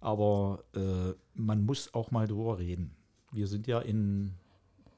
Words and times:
Aber 0.00 0.64
äh, 0.74 1.12
man 1.34 1.64
muss 1.64 1.92
auch 1.92 2.10
mal 2.10 2.26
drüber 2.26 2.58
reden. 2.58 2.94
Wir 3.32 3.46
sind 3.46 3.66
ja 3.66 3.80
in, 3.80 4.34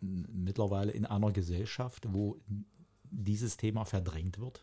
mittlerweile 0.00 0.92
in 0.92 1.06
einer 1.06 1.32
Gesellschaft, 1.32 2.06
wo 2.12 2.36
dieses 3.10 3.56
Thema 3.56 3.84
verdrängt 3.84 4.38
wird, 4.38 4.62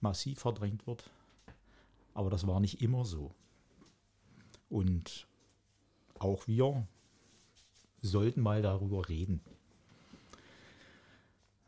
massiv 0.00 0.40
verdrängt 0.40 0.86
wird. 0.86 1.10
Aber 2.14 2.30
das 2.30 2.46
war 2.46 2.60
nicht 2.60 2.80
immer 2.80 3.04
so. 3.04 3.34
Und 4.70 5.26
auch 6.18 6.46
wir 6.46 6.86
sollten 8.00 8.40
mal 8.40 8.62
darüber 8.62 9.08
reden. 9.08 9.40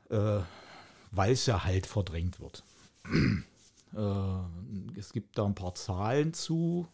Äh, 0.09 0.41
weil 1.11 1.33
es 1.33 1.47
ja 1.47 1.65
halt 1.65 1.87
verdrängt 1.87 2.41
wird. 2.41 2.63
äh, 3.95 4.99
es 4.99 5.13
gibt 5.13 5.37
da 5.37 5.45
ein 5.45 5.55
paar 5.55 5.75
Zahlen 5.75 6.33
zu. 6.33 6.87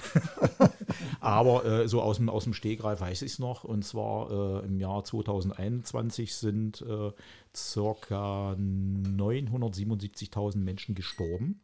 Aber 1.20 1.64
äh, 1.64 1.88
so 1.88 2.02
aus 2.02 2.16
dem, 2.16 2.28
aus 2.28 2.44
dem 2.44 2.54
Stegreif 2.54 3.00
weiß 3.00 3.22
ich 3.22 3.32
es 3.32 3.38
noch. 3.38 3.64
Und 3.64 3.84
zwar 3.84 4.62
äh, 4.62 4.66
im 4.66 4.80
Jahr 4.80 5.04
2021 5.04 6.34
sind 6.34 6.82
äh, 6.82 7.12
circa 7.54 8.52
977.000 8.52 10.58
Menschen 10.58 10.94
gestorben. 10.94 11.60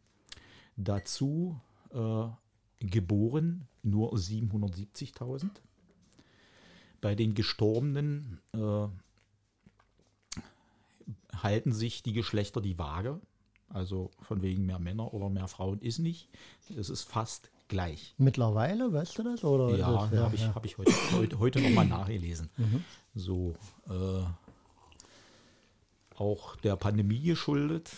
Dazu 0.75 1.59
äh, 1.91 2.25
geboren 2.79 3.67
nur 3.83 4.13
770.000. 4.13 5.49
Bei 7.01 7.15
den 7.15 7.33
Gestorbenen 7.33 8.39
äh, 8.53 8.87
halten 11.35 11.71
sich 11.71 12.03
die 12.03 12.13
Geschlechter 12.13 12.61
die 12.61 12.77
Waage. 12.77 13.19
Also 13.69 14.11
von 14.21 14.41
wegen 14.41 14.65
mehr 14.65 14.79
Männer 14.79 15.13
oder 15.13 15.29
mehr 15.29 15.47
Frauen 15.47 15.81
ist 15.81 15.99
nicht. 15.99 16.29
Es 16.75 16.89
ist 16.89 17.03
fast 17.03 17.51
gleich. 17.67 18.15
Mittlerweile, 18.17 18.91
weißt 18.91 19.17
du 19.17 19.23
das? 19.23 19.43
Oder 19.43 19.75
Ja, 19.77 20.09
habe 20.11 20.35
ich, 20.35 20.47
hab 20.47 20.65
ich 20.65 20.77
heute, 20.77 20.93
heute, 21.13 21.39
heute 21.39 21.61
nochmal 21.61 21.85
nachgelesen. 21.87 22.49
So, 23.13 23.55
äh, 23.89 24.23
auch 26.15 26.55
der 26.57 26.75
Pandemie 26.75 27.21
geschuldet 27.21 27.91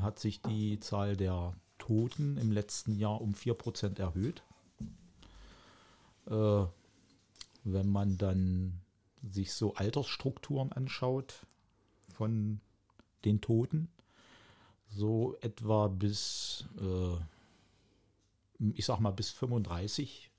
hat 0.00 0.18
sich 0.18 0.40
die 0.40 0.80
Zahl 0.80 1.16
der 1.16 1.54
Toten 1.78 2.38
im 2.38 2.52
letzten 2.52 2.96
Jahr 2.96 3.20
um 3.20 3.34
4% 3.34 3.98
erhöht. 3.98 4.42
Äh, 6.26 6.64
wenn 7.64 7.88
man 7.88 8.16
dann 8.18 8.80
sich 9.22 9.52
so 9.52 9.74
Altersstrukturen 9.74 10.72
anschaut 10.72 11.46
von 12.08 12.60
den 13.24 13.40
Toten, 13.40 13.88
so 14.88 15.36
etwa 15.40 15.88
bis, 15.88 16.66
äh, 16.78 17.16
ich 18.58 18.84
sag 18.84 19.00
mal, 19.00 19.10
bis 19.10 19.30
35 19.30 20.30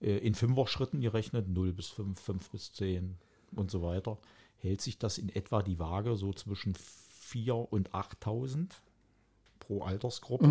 äh, 0.00 0.18
in 0.18 0.34
Fünfer-Schritten 0.34 1.00
gerechnet, 1.00 1.48
0 1.48 1.72
bis 1.72 1.88
5, 1.88 2.20
5 2.20 2.50
bis 2.50 2.72
10 2.72 3.16
und 3.54 3.70
so 3.70 3.82
weiter, 3.82 4.18
hält 4.58 4.80
sich 4.80 4.98
das 4.98 5.18
in 5.18 5.28
etwa 5.28 5.62
die 5.62 5.78
Waage 5.78 6.16
so 6.16 6.32
zwischen 6.32 6.74
4.000 6.74 7.66
und 7.70 7.90
8.000 7.90 8.70
pro 9.58 9.82
Altersgruppe. 9.82 10.46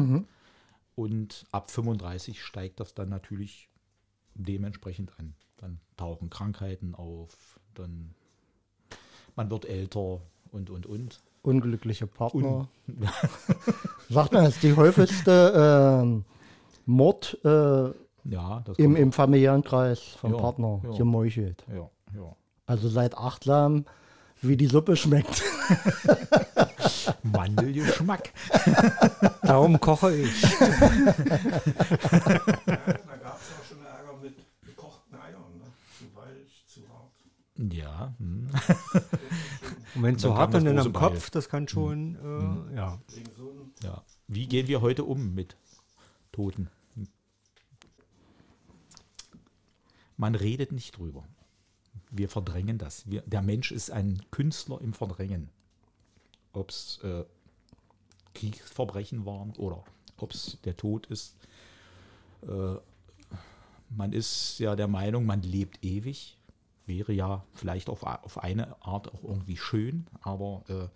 Und 0.96 1.46
ab 1.52 1.72
35 1.72 2.44
steigt 2.44 2.80
das 2.80 2.94
dann 2.94 3.10
natürlich 3.10 3.70
dementsprechend 4.36 5.18
an. 5.20 5.34
Dann 5.58 5.80
tauchen 5.98 6.30
Krankheiten 6.30 6.96
auf, 6.96 7.60
dann 7.74 8.14
man 9.36 9.50
wird 9.50 9.66
älter 9.66 10.22
und, 10.52 10.70
und, 10.70 10.86
und. 10.86 11.22
Unglückliche 11.44 12.06
Partner. 12.06 12.68
Sagt 14.10 14.34
man, 14.34 14.44
das 14.44 14.56
ist 14.56 14.64
die 14.64 14.76
häufigste 14.76 16.02
ähm, 16.04 16.26
Mord 16.86 17.38
äh, 17.44 17.92
Ja, 18.24 18.62
das 18.66 18.78
im, 18.78 18.96
im 18.96 19.12
familiären 19.12 19.64
Kreis 19.64 20.00
vom 20.20 20.34
Ja, 20.34 20.38
Partner 20.40 20.82
ja. 20.84 20.92
gemeuchelt. 20.98 21.66
Ja, 21.70 21.90
ja. 22.16 22.36
Also 22.66 22.88
seid 22.90 23.18
achtsam, 23.18 23.86
wie 24.42 24.58
die 24.58 24.68
Suppe 24.68 24.96
schmeckt. 24.96 25.44
Mandelgeschmack. 27.24 28.32
Darum 29.42 29.80
koche 29.80 30.16
ich. 30.16 30.42
Da 30.52 30.68
gab 33.18 33.40
es 33.40 33.50
auch 33.52 33.66
schon 33.68 33.86
Ärger 33.86 34.18
mit 34.22 34.36
gekochten 34.66 35.16
Eiern. 35.16 35.58
Ne? 35.58 35.66
Zu 35.98 36.06
weich, 36.16 36.66
zu 36.68 36.82
hart. 36.90 37.74
Ja, 37.74 38.14
hm. 38.18 38.48
Und 39.96 40.04
wenn 40.04 40.18
Dann 40.18 40.34
hart 40.36 40.56
und 40.56 40.66
in 40.66 40.80
am 40.80 40.94
Kopf, 40.94 41.30
das 41.30 41.50
kann 41.50 41.68
schon, 41.68 42.16
äh, 42.72 42.76
ja. 42.76 42.98
Wegen 43.14 43.32
so 43.38 43.50
einem 43.52 43.72
ja. 43.84 44.02
Wie 44.28 44.48
gehen 44.48 44.68
wir 44.68 44.82
heute 44.82 45.04
um 45.04 45.34
mit 45.34 45.58
Toten? 46.32 46.70
Man 50.18 50.36
redet 50.36 50.72
nicht 50.72 50.98
drüber. 50.98 51.28
Wir 52.12 52.30
verdrängen 52.30 52.78
das. 52.78 53.10
Wir, 53.10 53.22
der 53.22 53.42
Mensch 53.42 53.72
ist 53.72 53.90
ein 53.90 54.22
Künstler 54.30 54.80
im 54.82 54.94
Verdrängen. 54.94 55.50
Ob 56.54 56.70
es 56.70 57.00
äh, 57.04 57.24
Kriegsverbrechen 58.34 59.26
waren 59.26 59.52
oder 59.58 59.84
ob 60.18 60.34
es 60.34 60.60
der 60.64 60.78
Tod 60.78 61.08
ist. 61.08 61.36
Äh, 62.44 62.76
man 63.90 64.14
ist 64.14 64.60
ja 64.60 64.76
der 64.76 64.88
Meinung, 64.88 65.26
man 65.26 65.42
lebt 65.42 65.84
ewig. 65.84 66.38
Wäre 66.86 67.14
ja 67.14 67.46
vielleicht 67.54 67.90
auf, 67.90 68.04
auf 68.04 68.38
eine 68.38 68.82
Art 68.82 69.14
auch 69.14 69.24
irgendwie 69.24 69.58
schön, 69.58 70.08
aber 70.22 70.64
äh, 70.68 70.88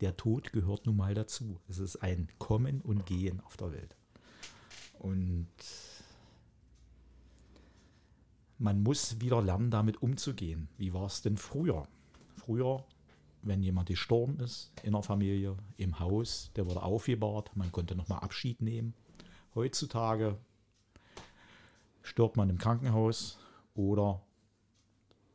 der 0.00 0.16
Tod 0.16 0.52
gehört 0.52 0.86
nun 0.86 0.96
mal 0.96 1.14
dazu. 1.14 1.60
Es 1.68 1.78
ist 1.78 1.96
ein 1.96 2.28
Kommen 2.38 2.80
und 2.80 3.06
Gehen 3.06 3.40
auf 3.40 3.56
der 3.56 3.72
Welt. 3.72 3.96
Und 5.04 5.46
man 8.56 8.82
muss 8.82 9.20
wieder 9.20 9.42
lernen, 9.42 9.70
damit 9.70 10.00
umzugehen. 10.00 10.68
Wie 10.78 10.94
war 10.94 11.04
es 11.04 11.20
denn 11.20 11.36
früher? 11.36 11.86
Früher, 12.36 12.82
wenn 13.42 13.62
jemand 13.62 13.88
gestorben 13.88 14.40
ist 14.40 14.72
in 14.82 14.92
der 14.92 15.02
Familie, 15.02 15.58
im 15.76 15.98
Haus, 15.98 16.50
der 16.56 16.64
wurde 16.64 16.82
aufgebahrt, 16.82 17.54
man 17.54 17.70
konnte 17.70 17.94
nochmal 17.94 18.20
Abschied 18.20 18.62
nehmen. 18.62 18.94
Heutzutage 19.54 20.38
stirbt 22.00 22.38
man 22.38 22.48
im 22.48 22.56
Krankenhaus 22.56 23.38
oder 23.74 24.22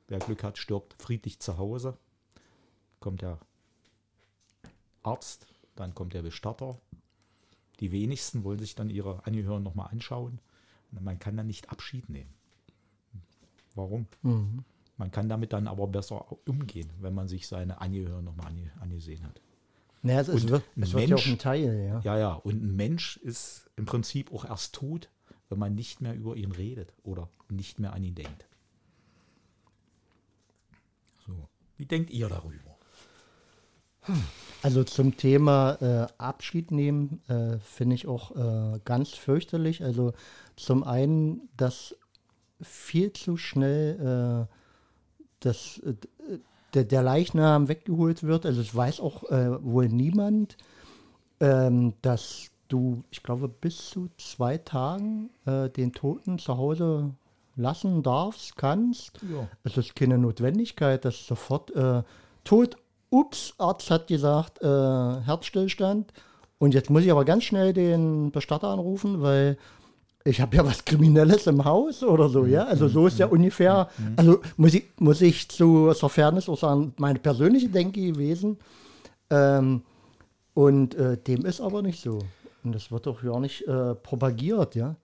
wer 0.07 0.18
Glück 0.18 0.44
hat, 0.44 0.57
stirbt 0.57 1.00
friedlich 1.00 1.39
zu 1.39 1.60
Hause. 1.60 1.95
Kommt 3.00 3.21
der 3.21 3.38
Arzt, 5.04 5.45
dann 5.75 5.94
kommt 5.94 6.16
der 6.16 6.24
Bestatter. 6.24 6.81
Die 7.80 7.92
wenigsten 7.92 8.44
wollen 8.44 8.60
sich 8.60 8.76
dann 8.76 8.90
ihre 8.90 9.26
Angehörigen 9.26 9.64
nochmal 9.64 9.90
anschauen. 9.92 10.40
Man 10.92 11.20
kann 11.20 11.38
dann 11.38 11.48
nicht 11.48 11.70
Abschied 11.70 12.10
nehmen. 12.10 12.34
Warum? 13.76 14.08
Man 14.98 15.12
kann 15.12 15.30
damit 15.30 15.54
dann 15.54 15.68
aber 15.68 15.88
besser 15.88 16.26
umgehen, 16.48 16.90
wenn 17.00 17.14
man 17.14 17.28
sich 17.28 17.48
seine 17.48 17.80
Angehörigen 17.80 18.26
nochmal 18.26 18.48
ange 18.48 18.72
angesehen 18.81 19.24
hat. 19.26 19.40
Naja, 20.02 20.22
es, 20.22 20.28
ist, 20.30 20.44
Und 20.44 20.50
wird, 20.50 20.64
ein 20.76 20.84
es 20.84 20.94
wird 20.94 21.10
ja 21.10 21.16
auch 21.16 21.20
Mensch- 21.20 21.31
ein 21.31 21.38
Teil, 21.40 21.86
ja. 21.88 22.00
Ja, 22.02 22.18
ja, 22.18 22.34
und 22.34 22.64
ein 22.64 22.76
Mensch 22.76 23.18
ist 23.18 23.70
im 23.76 23.86
Prinzip 23.86 24.34
auch 24.34 24.46
erst 24.46 24.74
tot, 24.76 25.10
wenn 25.50 25.60
man 25.60 25.76
nicht 25.76 26.02
mehr 26.02 26.16
über 26.16 26.36
ihn 26.36 26.52
redet 26.52 26.94
oder 27.04 27.30
nicht 27.50 27.80
mehr 27.80 27.94
an 27.94 28.04
ihn 28.04 28.16
denkt. 28.16 28.46
So, 31.26 31.48
wie 31.78 31.86
denkt 31.86 32.10
ihr 32.12 32.30
darüber? 32.30 32.78
Also 34.62 34.84
zum 34.84 35.16
Thema 35.16 35.78
äh, 35.82 36.08
Abschied 36.18 36.72
nehmen 36.72 37.22
äh, 37.30 37.60
finde 37.60 37.96
ich 37.96 38.08
auch 38.08 38.36
äh, 38.36 38.80
ganz 38.84 39.12
fürchterlich. 39.12 39.84
Also 39.84 40.14
zum 40.56 40.84
einen, 40.84 41.50
dass 41.56 41.96
viel 42.62 43.14
zu 43.14 43.38
schnell 43.38 44.48
äh, 44.50 44.54
das, 45.40 45.80
äh, 45.80 45.94
der, 46.74 46.84
der 46.84 47.02
Leichnam 47.04 47.70
weggeholt 47.70 48.24
wird. 48.24 48.46
Also 48.46 48.60
es 48.60 48.76
weiß 48.76 49.00
auch 49.00 49.24
äh, 49.32 49.64
wohl 49.64 49.88
niemand, 49.88 50.58
ähm, 51.40 51.94
dass 52.02 52.50
du, 52.68 53.04
ich 53.12 53.24
glaube, 53.24 53.48
bis 53.48 53.90
zu 53.90 54.10
zwei 54.18 54.58
Tagen 54.58 55.32
den 55.48 55.92
Toten 55.92 56.38
zu 56.38 56.56
Hause 56.56 57.16
lassen 57.56 58.04
darfst, 58.04 58.58
kannst. 58.58 59.20
Ja. 59.24 59.48
Es 59.64 59.76
ist 59.76 59.96
keine 59.96 60.20
Notwendigkeit, 60.20 61.04
dass 61.04 61.26
sofort 61.26 61.74
tot, 62.44 62.78
ups, 63.10 63.54
Arzt 63.58 63.90
hat 63.92 64.08
gesagt, 64.08 64.62
äh, 64.62 64.66
Herzstillstand. 64.66 66.14
Und 66.58 66.74
jetzt 66.74 66.90
muss 66.90 67.04
ich 67.04 67.12
aber 67.12 67.26
ganz 67.26 67.46
schnell 67.46 67.74
den 67.74 68.32
Bestatter 68.32 68.68
anrufen, 68.68 69.22
weil 69.22 69.58
ich 70.26 70.42
habe 70.42 70.56
ja 70.58 70.66
was 70.66 70.84
Kriminelles 70.84 71.48
im 71.48 71.64
Haus 71.64 72.04
oder 72.04 72.28
so, 72.30 72.46
ja. 72.46 72.66
Also 72.66 72.88
so 72.88 73.08
ist 73.08 73.20
ja 73.20 73.28
ungefähr, 73.28 73.90
also 74.18 74.42
muss 74.58 74.74
ich, 74.74 74.86
muss 75.00 75.22
ich 75.22 75.50
zu 75.50 75.94
zur 75.94 76.10
Fairness 76.10 76.50
auch 76.50 76.58
sagen, 76.58 76.94
meine 76.98 77.20
persönliche 77.20 77.70
Denke 77.70 78.02
gewesen. 78.02 78.58
Ähm, 79.30 79.84
und 80.54 80.96
äh, 80.96 81.18
dem 81.18 81.46
ist 81.46 81.62
aber 81.62 81.82
nicht 81.82 82.02
so. 82.02 82.20
Und 82.64 82.76
das 82.76 82.92
wird 82.92 83.06
doch 83.06 83.22
gar 83.22 83.40
nicht 83.40 83.66
äh, 83.68 83.96
propagiert, 83.96 84.76
ja. 84.76 84.96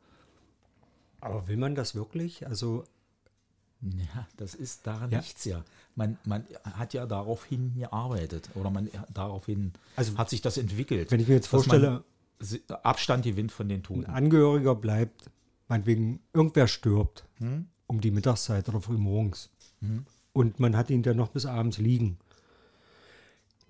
Aber 1.22 1.48
will 1.48 1.58
man 1.58 1.75
das 1.75 1.96
wirklich? 1.96 2.46
Also, 2.46 2.84
Ja, 4.16 4.28
das 4.38 4.56
ist 4.56 4.86
daran 4.88 5.12
Ja. 5.12 5.20
nichts 5.20 5.46
ja. 5.46 5.64
Man, 5.96 6.18
man 6.26 6.44
hat 6.64 6.94
ja 6.94 7.06
daraufhin 7.06 7.74
gearbeitet 7.78 8.50
oder 8.56 8.70
man 8.70 8.90
daraufhin 9.14 9.72
Also, 9.96 10.18
hat 10.18 10.30
sich 10.30 10.42
das 10.42 10.58
entwickelt. 10.58 11.12
wenn 11.12 11.20
ich 11.20 11.28
mir 11.28 11.36
jetzt 11.36 11.48
vorstelle, 11.48 12.04
Abstand 12.84 13.24
gewinnt 13.24 13.52
von 13.52 13.70
den 13.70 13.80
ein 13.80 13.84
Toten. 13.84 14.06
Angehöriger 14.06 14.76
bleibt, 14.76 15.30
meinetwegen 15.68 16.20
irgendwer 16.34 16.68
stirbt 16.68 17.26
Hm? 17.38 17.68
um 17.88 18.02
die 18.02 18.12
Mittagszeit 18.12 18.68
oder 18.70 18.82
früh 18.82 18.98
morgens. 18.98 19.50
Und 20.34 20.60
man 20.60 20.76
hat 20.76 20.90
ihn 20.90 21.04
dann 21.04 21.16
noch 21.18 21.30
bis 21.30 21.46
abends 21.46 21.78
liegen. 21.78 22.18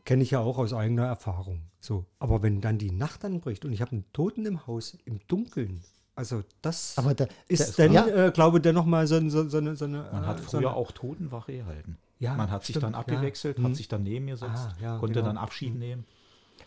Kenne 0.05 0.23
ich 0.23 0.31
ja 0.31 0.39
auch 0.39 0.57
aus 0.57 0.71
eigener 0.73 1.05
Erfahrung. 1.05 1.61
So. 1.79 2.05
Aber 2.19 2.41
wenn 2.43 2.61
dann 2.61 2.77
die 2.77 2.91
Nacht 2.91 3.25
anbricht 3.25 3.65
und 3.65 3.73
ich 3.73 3.81
habe 3.81 3.91
einen 3.91 4.05
Toten 4.13 4.45
im 4.45 4.65
Haus, 4.67 4.97
im 5.05 5.19
Dunkeln, 5.27 5.83
also 6.15 6.43
das 6.61 6.97
Aber 6.97 7.13
da, 7.13 7.27
ist 7.47 7.77
da, 7.77 7.83
dann, 7.83 7.93
ja, 7.93 8.07
äh, 8.07 8.31
glaube 8.31 8.57
ich, 8.57 8.63
dann 8.63 8.75
nochmal 8.75 9.05
so, 9.07 9.19
so, 9.29 9.47
so 9.49 9.57
eine. 9.57 9.75
So 9.75 9.85
eine 9.85 10.07
Man 10.11 10.25
hat 10.25 10.39
äh, 10.39 10.43
so 10.43 10.49
früher 10.57 10.69
eine- 10.69 10.75
auch 10.77 10.91
Totenwache 10.91 11.53
gehalten. 11.53 11.97
Ja, 12.19 12.33
man 12.35 12.49
hat 12.49 12.63
sich 12.63 12.73
stimmt, 12.73 12.83
dann 12.83 12.93
ja. 12.93 12.99
abgewechselt, 12.99 13.57
Hm. 13.57 13.65
hat 13.65 13.75
sich 13.75 13.87
dann 13.89 14.03
neben 14.03 14.27
gesetzt, 14.27 14.51
Ah, 14.55 14.73
ja, 14.81 14.97
konnte 14.97 15.15
genau. 15.15 15.25
dann 15.27 15.37
Abschied 15.37 15.75
nehmen. 15.75 16.05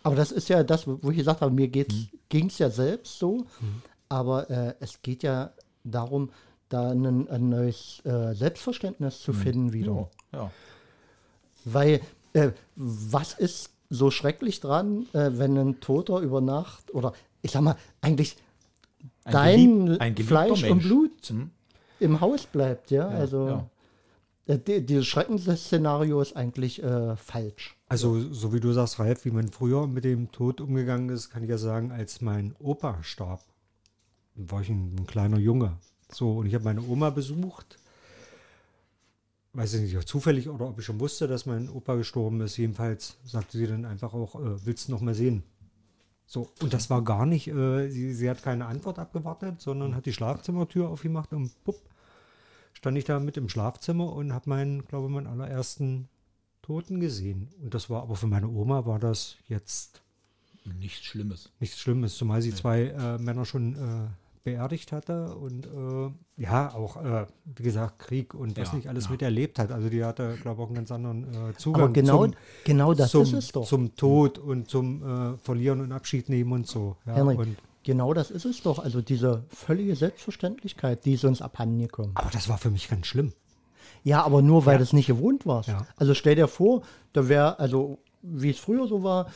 Aber 0.03 0.15
das 0.15 0.31
ist 0.31 0.49
ja 0.49 0.63
das, 0.63 0.87
wo 0.87 1.11
ich 1.11 1.17
gesagt 1.17 1.41
habe, 1.41 1.51
mir 1.53 1.67
Hm. 1.73 2.09
ging 2.29 2.47
es 2.47 2.59
ja 2.59 2.69
selbst 2.71 3.19
so. 3.19 3.47
Aber 4.11 4.49
äh, 4.51 4.75
es 4.81 5.01
geht 5.03 5.23
ja 5.23 5.51
darum, 5.85 6.31
da 6.69 6.91
ein, 6.91 7.29
ein 7.29 7.49
neues 7.49 8.01
äh, 8.05 8.35
Selbstverständnis 8.35 9.15
Hm. 9.17 9.21
zu 9.25 9.33
finden 9.33 9.73
wieder. 9.73 10.09
Ja, 10.33 10.39
ja. 10.41 10.51
Weil 11.65 12.01
äh, 12.35 12.51
was 12.77 13.33
ist 13.35 13.71
so 13.91 14.11
schrecklich 14.11 14.61
dran, 14.61 15.07
äh, 15.15 15.31
wenn 15.39 15.57
ein 15.57 15.81
Toter 15.81 16.21
über 16.21 16.41
Nacht 16.43 16.95
oder 16.95 17.15
ich 17.41 17.53
sag 17.53 17.63
mal, 17.63 17.77
eigentlich 18.03 18.37
Ein 19.29 19.33
dein 19.33 19.87
gelieb- 19.87 20.01
ein 20.01 20.17
Fleisch 20.17 20.51
und 20.51 20.63
Mensch. 20.63 20.85
Blut 20.85 21.23
Hm? 21.29 21.51
im 22.01 22.21
Haus 22.21 22.47
bleibt, 22.47 22.91
ja. 22.91 23.11
Ja, 23.11 23.17
also 23.19 23.49
ja. 23.49 24.55
äh, 24.55 24.59
die, 24.59 24.85
dieses 24.85 25.07
Schreckensszenario 25.07 26.21
ist 26.21 26.37
eigentlich 26.37 26.83
äh, 26.83 27.17
falsch. 27.17 27.77
Also, 27.89 28.33
so 28.33 28.53
wie 28.53 28.61
du 28.61 28.73
sagst, 28.73 28.99
Ralf, 28.99 29.25
wie 29.25 29.31
man 29.31 29.49
früher 29.49 29.87
mit 29.87 30.05
dem 30.05 30.31
Tod 30.31 30.61
umgegangen 30.61 31.09
ist, 31.09 31.31
kann 31.31 31.43
ich 31.43 31.49
ja 31.49 31.57
sagen, 31.59 31.91
als 31.91 32.21
mein 32.21 32.55
Opa 32.59 33.03
starb, 33.03 33.41
war 34.35 34.61
ich 34.61 34.69
ein, 34.69 34.95
ein 34.99 35.07
kleiner 35.07 35.39
Junge. 35.39 35.77
So, 36.13 36.39
und 36.39 36.47
ich 36.47 36.55
habe 36.55 36.65
meine 36.65 36.83
Oma 36.83 37.11
besucht. 37.11 37.79
Weiß 39.55 39.75
ich 39.75 39.81
nicht, 39.83 39.97
ob 39.97 40.07
zufällig 40.07 40.49
oder 40.49 40.69
ob 40.69 40.79
ich 40.79 40.85
schon 40.85 41.01
wusste, 41.01 41.27
dass 41.27 41.47
mein 41.47 41.69
Opa 41.71 41.95
gestorben 41.97 42.41
ist. 42.43 42.57
Jedenfalls 42.59 43.17
sagte 43.25 43.57
sie 43.59 43.67
dann 43.67 43.85
einfach 43.87 44.13
auch, 44.15 44.35
äh, 44.37 44.65
willst 44.67 44.89
du 44.89 44.93
noch 44.93 45.01
mal 45.01 45.15
sehen? 45.15 45.43
So, 46.31 46.53
und 46.61 46.75
das 46.75 46.91
war 46.91 47.03
gar 47.03 47.25
nicht, 47.25 47.49
äh, 47.49 47.89
sie, 47.89 48.13
sie 48.13 48.29
hat 48.29 48.43
keine 48.43 48.67
Antwort 48.67 48.99
abgewartet, 48.99 49.63
sondern 49.63 49.95
hat 49.95 50.05
die 50.05 50.13
Schlafzimmertür 50.13 50.91
aufgemacht 50.91 51.33
und 51.33 51.51
pupp, 51.65 51.81
stand 52.75 52.99
ich 52.99 53.07
da 53.07 53.19
mit 53.19 53.39
im 53.39 53.49
Schlafzimmer 53.49 54.13
und 54.13 54.35
habe 54.35 54.51
meinen, 54.51 54.85
glaube 54.85 55.07
ich, 55.07 55.15
meinen 55.15 55.27
allerersten 55.27 56.11
Toten 56.61 57.01
gesehen. 57.01 57.49
Und 57.63 57.73
das 57.73 57.89
war 57.89 58.03
aber 58.03 58.15
für 58.15 58.27
meine 58.27 58.47
Oma 58.47 58.85
war 58.85 58.99
das 58.99 59.37
jetzt 59.49 60.03
Nichts 60.79 61.07
Schlimmes. 61.07 61.51
nichts 61.61 61.81
Schlimmes, 61.81 62.19
zumal 62.19 62.43
sie 62.43 62.55
zwei 62.55 62.89
äh, 62.89 63.17
Männer 63.17 63.47
schon 63.47 63.75
äh, 63.77 64.09
beerdigt 64.45 64.93
hatte 64.93 65.35
und 65.37 65.67
äh, 65.67 66.43
ja, 66.43 66.73
auch, 66.75 66.97
äh, 67.03 67.27
wie 67.45 67.63
gesagt, 67.63 67.99
Krieg 67.99 68.35
und 68.35 68.57
was 68.59 68.69
Ja, 68.71 68.75
nicht 68.77 68.89
alles 68.89 69.05
ja. 69.07 69.11
miterlebt 69.13 69.59
hat. 69.59 69.71
Also 69.73 69.89
die 69.89 70.05
hatte, 70.05 70.37
glaube 70.41 70.61
ich, 70.61 70.65
auch 70.65 70.69
einen 70.69 70.77
ganz 70.77 70.91
anderen 70.93 71.25
äh, 71.51 71.55
Zugang 71.57 71.83
Aber 71.85 71.93
genau, 71.93 72.25
zum, 72.27 72.35
genau 72.65 72.95
das 72.95 73.11
zum, 73.11 73.23
ist 73.23 73.33
es 73.33 73.53
doch. 73.53 73.67
zum 73.67 73.95
Tod 73.97 74.39
und 74.39 74.69
zum 74.69 75.35
äh, 75.35 75.39
Verlieren 75.39 75.81
und 75.81 75.93
Abschied 75.93 76.29
nehmen 76.29 76.53
und 76.53 76.67
so. 76.67 76.97
Ja, 77.07 77.15
Henrik, 77.15 77.39
und, 77.39 77.57
genau 77.85 78.15
das 78.15 78.31
ist 78.31 78.45
es 78.45 78.63
doch. 78.63 78.79
Also 78.79 79.01
diese 79.03 79.45
völlige 79.49 79.97
Selbstverständlichkeit, 79.97 81.05
die 81.05 81.15
ist 81.15 81.25
uns 81.25 81.43
abhanden 81.43 81.81
gekommen. 81.81 82.13
aber 82.15 82.31
das 82.31 82.49
war 82.49 82.59
für 82.59 82.71
mich 82.71 82.89
ganz 82.89 83.07
schlimm. 83.07 83.33
Ja, 84.05 84.23
aber 84.23 84.43
nur 84.43 84.65
weil 84.65 84.75
Ja. 84.75 84.79
du 84.79 84.85
es 84.85 84.93
nicht 84.93 85.09
gewohnt 85.09 85.45
warst. 85.47 85.71
Also 85.97 86.15
stell 86.15 86.37
dir 86.37 86.47
vor, 86.49 86.83
da 87.13 87.29
wäre, 87.29 87.59
also 87.59 87.99
wie 88.23 88.51
es 88.51 88.59
früher 88.59 88.87
so 88.87 89.03
war, 89.03 89.27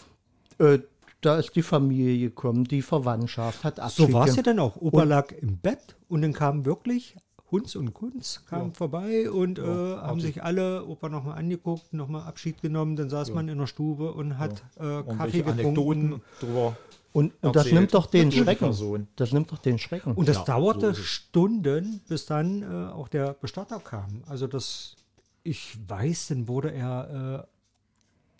äh, 0.59 0.79
da 1.23 1.39
ist 1.39 1.57
die 1.57 1.63
Familie 1.63 2.29
gekommen, 2.29 2.65
die 2.65 2.83
Verwandtschaft 2.83 3.65
hat 3.65 3.81
Abschied 3.81 4.09
So 4.09 4.13
war 4.13 4.29
es 4.29 4.37
ja 4.37 4.43
dann 4.43 4.59
auch. 4.59 4.77
Opa 4.77 5.05
lag 5.05 5.33
im 5.33 5.57
Bett 5.57 5.97
und 6.09 6.23
dann 6.23 6.33
kamen 6.33 6.67
wirklich 6.67 7.17
Hunz 7.51 7.77
und 7.77 7.93
Kunz 7.93 8.45
kamen 8.47 8.73
vorbei 8.73 9.31
und 9.31 9.59
äh, 9.59 9.63
haben 9.63 10.21
sich 10.21 10.43
alle 10.43 10.87
Opa 10.87 11.09
nochmal 11.09 11.39
angeguckt, 11.39 11.93
nochmal 11.93 12.23
Abschied 12.23 12.61
genommen. 12.63 12.97
Dann 12.97 13.11
saß 13.11 13.33
man 13.33 13.49
in 13.49 13.59
der 13.59 13.67
Stube 13.67 14.13
und 14.13 14.39
hat 14.39 14.63
äh, 14.77 15.03
Kaffee 15.03 15.43
getrunken. 15.43 16.23
Drüber. 16.41 16.77
Und, 17.13 17.35
und 17.43 17.55
das 17.55 17.71
nimmt 17.71 17.93
doch 17.93 18.07
den 18.07 18.33
Schrecken. 18.33 19.07
Das 19.17 19.33
nimmt 19.33 19.53
doch 19.53 19.59
den 19.59 19.79
Schrecken. 19.79 20.15
Und 20.15 20.29
das 20.29 20.39
Ja, 20.39 20.45
dauerte 20.45 20.95
so. 20.95 21.03
Stunden, 21.03 22.01
bis 22.09 22.25
dann 22.25 22.63
äh, 22.63 22.91
auch 22.91 23.09
der 23.09 23.35
Bestatter 23.35 23.81
kam. 23.81 24.23
Also 24.27 24.47
das, 24.47 24.97
ich 25.43 25.77
weiß, 25.87 26.29
dann 26.29 26.49
wurde 26.49 26.73
er 26.73 27.45
äh, 27.45 27.52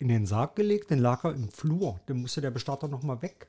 in 0.03 0.09
den 0.09 0.25
Sarg 0.25 0.57
gelegt, 0.57 0.91
dann 0.91 0.99
lag 0.99 1.23
er 1.23 1.33
im 1.33 1.49
Flur. 1.49 1.97
Dann 2.07 2.17
musste 2.17 2.41
der 2.41 2.51
Bestatter 2.51 2.89
nochmal 2.89 3.21
weg. 3.21 3.47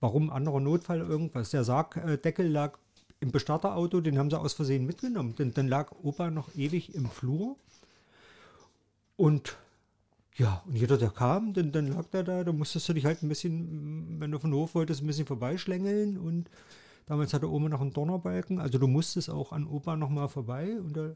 Warum? 0.00 0.28
Anderer 0.28 0.58
Notfall, 0.58 0.98
irgendwas. 0.98 1.50
Der 1.50 1.62
Sargdeckel 1.62 2.48
lag 2.48 2.76
im 3.20 3.30
Bestatterauto, 3.30 4.00
den 4.00 4.18
haben 4.18 4.28
sie 4.28 4.40
aus 4.40 4.54
Versehen 4.54 4.86
mitgenommen. 4.86 5.34
Dann, 5.36 5.54
dann 5.54 5.68
lag 5.68 5.92
Opa 6.02 6.30
noch 6.30 6.52
ewig 6.56 6.96
im 6.96 7.08
Flur. 7.08 7.56
Und 9.14 9.56
ja, 10.34 10.64
und 10.66 10.74
jeder, 10.74 10.98
der 10.98 11.10
kam, 11.10 11.54
dann, 11.54 11.70
dann 11.70 11.86
lag 11.86 12.06
der 12.06 12.24
da, 12.24 12.42
da 12.42 12.52
musstest 12.52 12.88
du 12.88 12.92
dich 12.92 13.04
halt 13.04 13.22
ein 13.22 13.28
bisschen, 13.28 14.20
wenn 14.20 14.32
du 14.32 14.40
von 14.40 14.52
Hof 14.52 14.74
wolltest, 14.74 15.00
ein 15.00 15.06
bisschen 15.06 15.26
vorbeischlängeln 15.26 16.18
und 16.18 16.50
damals 17.06 17.32
hatte 17.32 17.50
Oma 17.50 17.70
noch 17.70 17.80
einen 17.80 17.94
Donnerbalken, 17.94 18.60
also 18.60 18.76
du 18.76 18.86
musstest 18.86 19.30
auch 19.30 19.52
an 19.52 19.66
Opa 19.66 19.96
nochmal 19.96 20.28
vorbei 20.28 20.78
und 20.78 20.94
da, 20.94 21.14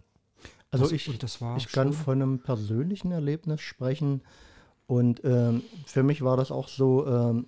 Also 0.70 0.84
das, 0.84 0.92
ich, 0.92 1.08
ich 1.56 1.68
kann 1.72 1.92
von 1.92 2.22
einem 2.22 2.38
persönlichen 2.38 3.10
Erlebnis 3.12 3.60
sprechen. 3.60 4.22
Und 4.86 5.22
ähm, 5.24 5.62
für 5.86 6.02
mich 6.02 6.22
war 6.22 6.36
das 6.36 6.50
auch 6.50 6.68
so 6.68 7.06
ähm, 7.06 7.46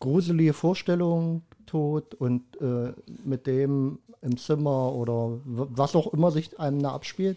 gruselige 0.00 0.52
Vorstellung, 0.52 1.42
Tod 1.66 2.14
und 2.14 2.60
äh, 2.60 2.92
mit 3.24 3.46
dem 3.46 3.98
im 4.22 4.36
Zimmer 4.36 4.92
oder 4.92 5.40
was 5.44 5.94
auch 5.94 6.12
immer 6.12 6.30
sich 6.30 6.58
einem 6.58 6.82
da 6.82 6.92
abspielt. 6.92 7.36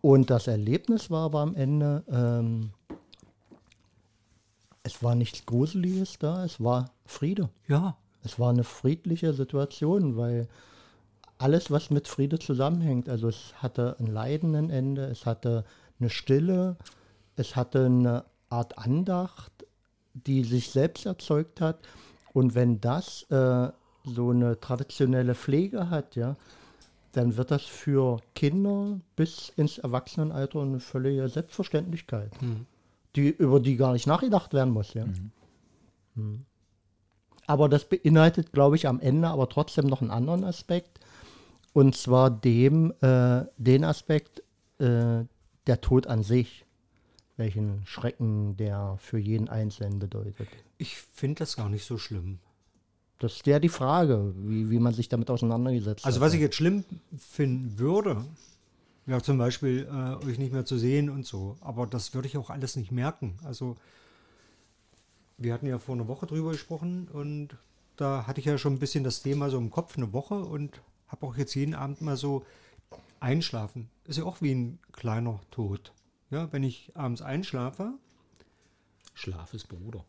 Und 0.00 0.30
das 0.30 0.46
Erlebnis 0.46 1.10
war 1.10 1.26
aber 1.26 1.40
am 1.40 1.54
Ende, 1.54 2.02
ähm, 2.10 2.70
es 4.82 5.02
war 5.02 5.14
nichts 5.14 5.44
Gruseliges 5.44 6.18
da, 6.18 6.44
es 6.44 6.62
war 6.62 6.90
Friede. 7.04 7.50
ja, 7.68 7.96
Es 8.22 8.38
war 8.38 8.50
eine 8.50 8.64
friedliche 8.64 9.34
Situation, 9.34 10.16
weil 10.16 10.48
alles, 11.40 11.70
was 11.70 11.90
mit 11.90 12.06
Friede 12.06 12.38
zusammenhängt, 12.38 13.08
also 13.08 13.28
es 13.28 13.54
hatte 13.56 13.96
ein 13.98 14.06
Leiden 14.06 14.54
ein 14.54 14.68
Ende, 14.68 15.06
es 15.06 15.24
hatte 15.24 15.64
eine 15.98 16.10
Stille, 16.10 16.76
es 17.36 17.56
hatte 17.56 17.86
eine 17.86 18.24
Art 18.50 18.76
Andacht, 18.78 19.52
die 20.12 20.44
sich 20.44 20.70
selbst 20.70 21.06
erzeugt 21.06 21.60
hat. 21.60 21.78
Und 22.34 22.54
wenn 22.54 22.80
das 22.80 23.22
äh, 23.30 23.68
so 24.04 24.30
eine 24.30 24.60
traditionelle 24.60 25.34
Pflege 25.34 25.88
hat, 25.88 26.14
ja, 26.14 26.36
dann 27.12 27.36
wird 27.36 27.50
das 27.50 27.62
für 27.62 28.18
Kinder 28.34 29.00
bis 29.16 29.50
ins 29.56 29.78
Erwachsenenalter 29.78 30.60
eine 30.60 30.78
völlige 30.78 31.28
Selbstverständlichkeit, 31.28 32.30
die, 33.16 33.28
über 33.30 33.60
die 33.60 33.76
gar 33.76 33.94
nicht 33.94 34.06
nachgedacht 34.06 34.52
werden 34.52 34.72
muss. 34.72 34.94
Ja. 34.94 35.06
Mhm. 36.14 36.44
Aber 37.46 37.68
das 37.68 37.84
beinhaltet, 37.84 38.52
glaube 38.52 38.76
ich, 38.76 38.86
am 38.86 39.00
Ende 39.00 39.28
aber 39.28 39.48
trotzdem 39.48 39.86
noch 39.86 40.02
einen 40.02 40.10
anderen 40.10 40.44
Aspekt. 40.44 41.00
Und 41.72 41.96
zwar 41.96 42.30
dem, 42.30 42.92
äh, 43.00 43.44
den 43.56 43.84
Aspekt, 43.84 44.42
äh, 44.78 45.24
der 45.66 45.80
Tod 45.80 46.06
an 46.06 46.22
sich. 46.22 46.64
Welchen 47.36 47.86
Schrecken 47.86 48.56
der 48.56 48.96
für 48.98 49.18
jeden 49.18 49.48
Einzelnen 49.48 49.98
bedeutet. 49.98 50.48
Ich 50.78 50.96
finde 50.96 51.40
das 51.40 51.56
gar 51.56 51.68
nicht 51.68 51.84
so 51.84 51.96
schlimm. 51.96 52.38
Das 53.18 53.34
ist 53.34 53.46
ja 53.46 53.58
die 53.58 53.68
Frage, 53.68 54.34
wie, 54.36 54.70
wie 54.70 54.78
man 54.78 54.94
sich 54.94 55.08
damit 55.08 55.30
auseinandergesetzt 55.30 56.04
Also 56.04 56.16
hat. 56.20 56.26
was 56.26 56.34
ich 56.34 56.40
jetzt 56.40 56.56
schlimm 56.56 56.84
finden 57.18 57.78
würde, 57.78 58.24
wäre 59.06 59.22
zum 59.22 59.38
Beispiel 59.38 59.86
äh, 59.90 60.26
euch 60.26 60.38
nicht 60.38 60.52
mehr 60.52 60.64
zu 60.64 60.78
sehen 60.78 61.08
und 61.10 61.24
so. 61.26 61.56
Aber 61.60 61.86
das 61.86 62.14
würde 62.14 62.28
ich 62.28 62.36
auch 62.36 62.50
alles 62.50 62.76
nicht 62.76 62.92
merken. 62.92 63.38
Also 63.44 63.76
wir 65.38 65.52
hatten 65.54 65.66
ja 65.66 65.78
vor 65.78 65.94
einer 65.94 66.08
Woche 66.08 66.26
drüber 66.26 66.52
gesprochen 66.52 67.08
und 67.12 67.56
da 67.96 68.26
hatte 68.26 68.40
ich 68.40 68.46
ja 68.46 68.58
schon 68.58 68.74
ein 68.74 68.78
bisschen 68.78 69.04
das 69.04 69.22
Thema 69.22 69.50
so 69.50 69.58
im 69.58 69.70
Kopf 69.70 69.96
eine 69.96 70.12
Woche 70.12 70.34
und 70.34 70.80
habe 71.10 71.26
auch 71.26 71.36
jetzt 71.36 71.54
jeden 71.54 71.74
Abend 71.74 72.00
mal 72.00 72.16
so 72.16 72.44
einschlafen. 73.20 73.88
Ist 74.04 74.18
ja 74.18 74.24
auch 74.24 74.40
wie 74.40 74.52
ein 74.52 74.78
kleiner 74.92 75.40
Tod. 75.50 75.92
Ja, 76.30 76.52
wenn 76.52 76.62
ich 76.62 76.92
abends 76.94 77.22
einschlafe, 77.22 77.92
Schlaf 79.14 79.52
ist 79.54 79.68
Bruder. 79.68 80.04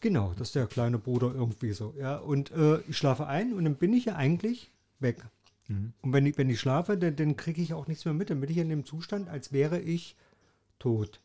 Genau, 0.00 0.32
das 0.38 0.48
ist 0.48 0.54
der 0.54 0.66
kleine 0.66 0.98
Bruder 0.98 1.34
irgendwie 1.34 1.72
so. 1.72 1.94
Ja, 1.98 2.16
und 2.18 2.50
äh, 2.52 2.78
ich 2.88 2.96
schlafe 2.96 3.26
ein 3.26 3.52
und 3.52 3.64
dann 3.64 3.76
bin 3.76 3.92
ich 3.92 4.06
ja 4.06 4.16
eigentlich 4.16 4.70
weg. 5.00 5.24
Und 5.68 6.12
wenn 6.12 6.26
ich, 6.26 6.38
wenn 6.38 6.48
ich 6.48 6.60
schlafe, 6.60 6.96
dann, 6.96 7.16
dann 7.16 7.36
kriege 7.36 7.60
ich 7.60 7.74
auch 7.74 7.88
nichts 7.88 8.04
mehr 8.04 8.14
mit. 8.14 8.30
Dann 8.30 8.40
bin 8.40 8.50
ich 8.50 8.58
in 8.58 8.68
dem 8.68 8.84
Zustand, 8.84 9.28
als 9.28 9.52
wäre 9.52 9.80
ich 9.80 10.16
tot. 10.78 11.20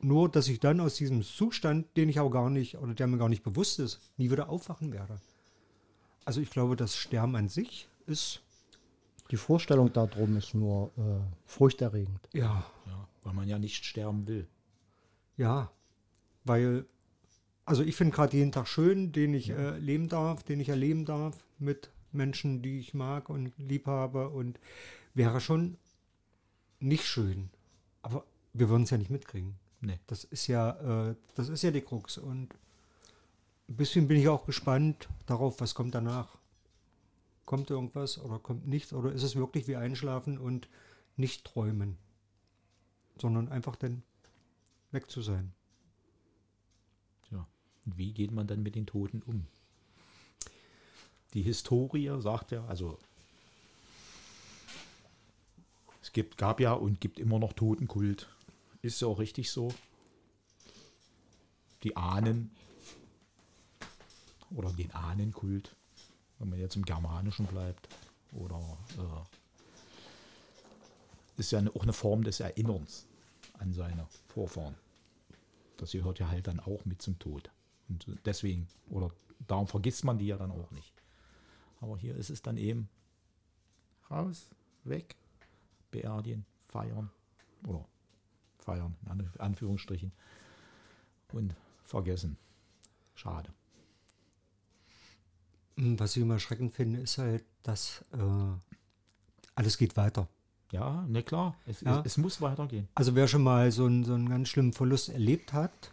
Nur, 0.00 0.28
dass 0.28 0.48
ich 0.48 0.60
dann 0.60 0.80
aus 0.80 0.96
diesem 0.96 1.22
Zustand, 1.22 1.96
den 1.96 2.08
ich 2.08 2.20
auch 2.20 2.30
gar 2.30 2.50
nicht, 2.50 2.78
oder 2.78 2.94
der 2.94 3.06
mir 3.06 3.18
gar 3.18 3.28
nicht 3.28 3.42
bewusst 3.42 3.78
ist, 3.78 4.00
nie 4.16 4.30
wieder 4.30 4.48
aufwachen 4.48 4.92
werde. 4.92 5.20
Also 6.24 6.40
ich 6.40 6.50
glaube, 6.50 6.76
das 6.76 6.96
Sterben 6.96 7.36
an 7.36 7.48
sich 7.48 7.88
ist, 8.10 8.42
Die 9.30 9.36
Vorstellung 9.36 9.92
darum 9.92 10.36
ist 10.36 10.54
nur 10.54 10.90
äh, 10.98 11.20
furchterregend. 11.46 12.28
ja, 12.32 12.64
Ja, 12.86 13.08
weil 13.22 13.32
man 13.34 13.48
ja 13.48 13.58
nicht 13.58 13.84
sterben 13.84 14.26
will. 14.26 14.46
Ja, 15.36 15.70
weil, 16.44 16.84
also 17.64 17.82
ich 17.82 17.96
finde 17.96 18.14
gerade 18.14 18.36
jeden 18.36 18.52
Tag 18.52 18.66
schön, 18.66 19.12
den 19.12 19.34
ich 19.34 19.50
äh, 19.50 19.78
leben 19.78 20.08
darf, 20.08 20.42
den 20.42 20.60
ich 20.60 20.68
erleben 20.68 21.04
darf 21.04 21.36
mit 21.58 21.90
Menschen, 22.12 22.60
die 22.62 22.80
ich 22.80 22.92
mag 22.92 23.28
und 23.28 23.52
lieb 23.56 23.86
habe 23.86 24.28
und 24.30 24.58
wäre 25.14 25.40
schon 25.40 25.76
nicht 26.80 27.04
schön. 27.06 27.50
Aber 28.02 28.24
wir 28.52 28.68
würden 28.68 28.82
es 28.82 28.90
ja 28.90 28.98
nicht 28.98 29.10
mitkriegen. 29.10 29.54
Nee. 29.80 29.98
Das 30.08 30.24
ist 30.24 30.46
ja, 30.46 31.10
äh, 31.10 31.14
das 31.36 31.48
ist 31.48 31.62
ja 31.62 31.70
die 31.70 31.80
Krux 31.80 32.18
und 32.18 32.54
ein 33.68 33.76
bisschen 33.76 34.08
bin 34.08 34.18
ich 34.18 34.28
auch 34.28 34.44
gespannt 34.44 35.08
darauf, 35.26 35.60
was 35.60 35.74
kommt 35.74 35.94
danach. 35.94 36.39
Kommt 37.44 37.70
irgendwas 37.70 38.18
oder 38.18 38.38
kommt 38.38 38.66
nichts 38.66 38.92
oder 38.92 39.12
ist 39.12 39.22
es 39.22 39.34
wirklich 39.34 39.66
wie 39.66 39.76
einschlafen 39.76 40.38
und 40.38 40.68
nicht 41.16 41.44
träumen, 41.44 41.96
sondern 43.18 43.48
einfach 43.48 43.76
dann 43.76 44.02
weg 44.92 45.10
zu 45.10 45.22
sein. 45.22 45.52
Ja. 47.30 47.46
Wie 47.84 48.12
geht 48.12 48.30
man 48.30 48.46
dann 48.46 48.62
mit 48.62 48.74
den 48.74 48.86
Toten 48.86 49.22
um? 49.22 49.46
Die 51.34 51.42
Historie 51.42 52.20
sagt 52.20 52.50
ja, 52.50 52.64
also 52.66 52.98
es 56.02 56.12
gibt, 56.12 56.38
gab 56.38 56.60
ja 56.60 56.72
und 56.72 57.00
gibt 57.00 57.20
immer 57.20 57.38
noch 57.38 57.52
Totenkult. 57.52 58.28
Ist 58.82 59.00
ja 59.00 59.06
auch 59.06 59.18
richtig 59.18 59.50
so. 59.50 59.72
Die 61.84 61.96
Ahnen 61.96 62.50
oder 64.50 64.72
den 64.72 64.90
Ahnenkult, 64.90 65.76
wenn 66.40 66.48
man 66.48 66.58
jetzt 66.58 66.74
im 66.74 66.84
Germanischen 66.84 67.46
bleibt. 67.46 67.88
Oder 68.32 68.58
äh, 68.98 69.22
ist 71.36 71.52
ja 71.52 71.60
eine, 71.60 71.70
auch 71.70 71.82
eine 71.82 71.92
Form 71.92 72.24
des 72.24 72.40
Erinnerns 72.40 73.06
an 73.58 73.72
seine 73.72 74.06
Vorfahren. 74.28 74.74
Das 75.76 75.92
gehört 75.92 76.18
ja 76.18 76.28
halt 76.28 76.48
dann 76.48 76.58
auch 76.60 76.84
mit 76.84 77.00
zum 77.00 77.18
Tod. 77.18 77.50
Und 77.88 78.06
deswegen, 78.24 78.66
oder 78.88 79.10
darum 79.46 79.66
vergisst 79.66 80.04
man 80.04 80.18
die 80.18 80.26
ja 80.26 80.36
dann 80.36 80.50
auch 80.50 80.70
nicht. 80.72 80.92
Aber 81.80 81.96
hier 81.96 82.14
ist 82.16 82.30
es 82.30 82.42
dann 82.42 82.56
eben 82.56 82.88
raus, 84.10 84.50
weg, 84.84 85.16
beerdigen, 85.90 86.44
feiern 86.68 87.10
oder 87.66 87.84
feiern, 88.58 88.96
in 89.02 89.08
An- 89.08 89.32
Anführungsstrichen, 89.38 90.12
und 91.32 91.54
vergessen. 91.84 92.36
Schade. 93.14 93.52
Mm, 95.76 95.98
Was 95.98 96.16
ich 96.16 96.22
immer 96.22 96.38
schreckend 96.38 96.74
finde, 96.74 97.00
ist 97.00 97.18
halt, 97.18 97.44
dass 97.62 98.04
äh, 98.12 98.18
alles 99.54 99.78
geht 99.78 99.96
weiter. 99.96 100.28
Ja, 100.72 101.04
ne 101.08 101.22
klar, 101.22 101.56
es, 101.66 101.80
Ja. 101.80 102.00
es, 102.00 102.12
es 102.12 102.16
muss 102.16 102.40
weitergehen. 102.40 102.88
Also 102.94 103.14
wer 103.16 103.26
schon 103.26 103.42
mal 103.42 103.72
so 103.72 103.86
einen, 103.86 104.04
so 104.04 104.14
einen 104.14 104.28
ganz 104.28 104.48
schlimmen 104.48 104.72
Verlust 104.72 105.08
erlebt 105.08 105.52
hat 105.52 105.92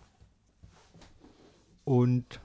und 1.83 2.39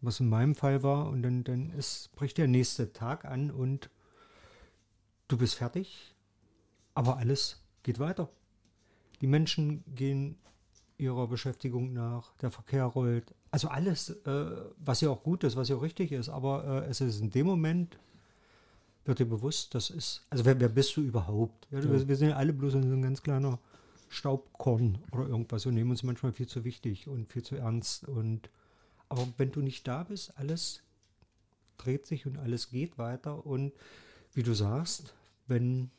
was 0.00 0.20
in 0.20 0.28
meinem 0.28 0.54
Fall 0.54 0.82
war 0.82 1.08
und 1.08 1.22
dann, 1.22 1.44
dann 1.44 1.70
ist, 1.70 2.14
bricht 2.14 2.38
der 2.38 2.46
nächste 2.48 2.92
Tag 2.92 3.24
an 3.24 3.50
und 3.50 3.90
du 5.28 5.36
bist 5.36 5.56
fertig, 5.56 6.14
aber 6.94 7.18
alles 7.18 7.62
geht 7.82 7.98
weiter. 7.98 8.30
Die 9.20 9.26
Menschen 9.26 9.84
gehen 9.94 10.38
ihrer 10.98 11.26
Beschäftigung 11.26 11.92
nach, 11.92 12.32
der 12.36 12.50
Verkehr 12.50 12.84
rollt, 12.84 13.34
also 13.50 13.68
alles, 13.68 14.10
äh, 14.10 14.46
was 14.78 15.00
ja 15.00 15.10
auch 15.10 15.22
gut 15.22 15.44
ist, 15.44 15.56
was 15.56 15.68
ja 15.68 15.76
auch 15.76 15.82
richtig 15.82 16.12
ist, 16.12 16.28
aber 16.28 16.84
äh, 16.84 16.90
es 16.90 17.00
ist 17.00 17.20
in 17.20 17.30
dem 17.30 17.46
Moment, 17.46 17.98
wird 19.04 19.18
dir 19.18 19.26
bewusst, 19.26 19.74
das 19.74 19.90
ist, 19.90 20.26
also 20.30 20.44
wer, 20.44 20.58
wer 20.58 20.68
bist 20.68 20.96
du 20.96 21.00
überhaupt? 21.00 21.68
Ja, 21.70 21.82
wir, 21.82 22.08
wir 22.08 22.16
sind 22.16 22.30
ja 22.30 22.36
alle 22.36 22.52
bloß 22.52 22.72
so 22.72 22.78
ein 22.78 23.02
ganz 23.02 23.22
kleiner 23.22 23.58
Staubkorn 24.08 24.98
oder 25.12 25.28
irgendwas 25.28 25.66
und 25.66 25.74
nehmen 25.74 25.90
uns 25.90 26.02
manchmal 26.02 26.32
viel 26.32 26.46
zu 26.46 26.64
wichtig 26.64 27.08
und 27.08 27.28
viel 27.28 27.42
zu 27.42 27.56
ernst. 27.56 28.06
Und 28.08 28.50
aber 29.08 29.26
wenn 29.36 29.52
du 29.52 29.60
nicht 29.60 29.86
da 29.86 30.04
bist, 30.04 30.36
alles 30.38 30.82
dreht 31.76 32.06
sich 32.06 32.26
und 32.26 32.38
alles 32.38 32.70
geht 32.70 32.98
weiter. 32.98 33.46
Und 33.46 33.72
wie 34.32 34.42
du 34.42 34.54
sagst, 34.54 35.14
wenn 35.46 35.90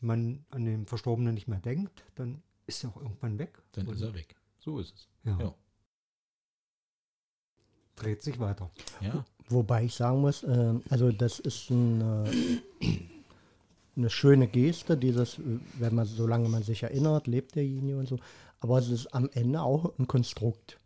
man 0.00 0.44
an 0.50 0.64
den 0.64 0.86
Verstorbenen 0.86 1.34
nicht 1.34 1.48
mehr 1.48 1.60
denkt, 1.60 2.04
dann 2.14 2.42
ist 2.68 2.84
er 2.84 2.90
auch 2.90 3.00
irgendwann 3.02 3.38
weg. 3.38 3.60
Dann 3.72 3.88
ist 3.88 4.02
er 4.02 4.14
weg. 4.14 4.36
So 4.58 4.78
ist 4.78 4.94
es. 4.94 5.08
Ja. 5.24 5.38
Ja. 5.40 5.54
dreht 7.96 8.22
sich 8.22 8.38
weiter. 8.38 8.70
ja. 9.00 9.24
Wobei 9.50 9.84
ich 9.84 9.94
sagen 9.94 10.20
muss, 10.20 10.42
äh, 10.42 10.74
also 10.90 11.10
das 11.10 11.38
ist 11.38 11.70
eine, 11.70 12.24
eine 13.96 14.10
schöne 14.10 14.46
Geste, 14.46 14.96
dieses, 14.96 15.38
äh, 15.38 15.58
wenn 15.78 15.94
man, 15.94 16.04
solange 16.04 16.48
man 16.50 16.62
sich 16.62 16.82
erinnert, 16.82 17.26
lebt 17.26 17.56
derjenige 17.56 17.96
und 17.98 18.08
so. 18.08 18.18
Aber 18.60 18.78
es 18.78 18.90
ist 18.90 19.06
am 19.14 19.30
Ende 19.32 19.62
auch 19.62 19.98
ein 19.98 20.06
Konstrukt. 20.06 20.78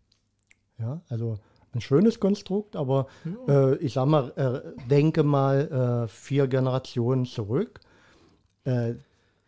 Ja, 0.79 1.03
also 1.09 1.39
ein 1.75 1.81
schönes 1.81 2.21
Konstrukt, 2.21 2.77
aber 2.77 3.09
äh, 3.49 3.77
ich 3.77 3.95
sag 3.95 4.07
mal, 4.07 4.31
äh, 4.37 4.89
denke 4.89 5.23
mal 5.25 6.05
äh, 6.05 6.09
vier 6.09 6.47
Generationen 6.47 7.27
zurück. 7.27 7.81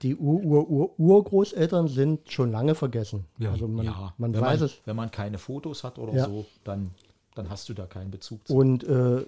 Die 0.04 0.14
Ur-Ur-Ur-Urgroßeltern 0.14 1.88
sind 1.88 2.30
schon 2.30 2.52
lange 2.52 2.74
vergessen. 2.74 3.24
Ja. 3.38 3.52
also 3.52 3.66
man, 3.66 3.86
ja. 3.86 4.12
man 4.18 4.34
wenn, 4.34 4.40
weiß 4.40 4.60
man, 4.60 4.66
es. 4.66 4.80
wenn 4.84 4.96
man 4.96 5.10
keine 5.10 5.38
Fotos 5.38 5.82
hat 5.82 5.98
oder 5.98 6.12
Ja. 6.12 6.26
so, 6.26 6.44
dann, 6.62 6.90
dann 7.34 7.48
hast 7.48 7.68
du 7.70 7.74
da 7.74 7.86
keinen 7.86 8.10
Bezug 8.10 8.46
zu. 8.46 8.54
Und 8.54 8.84
äh, 8.84 9.24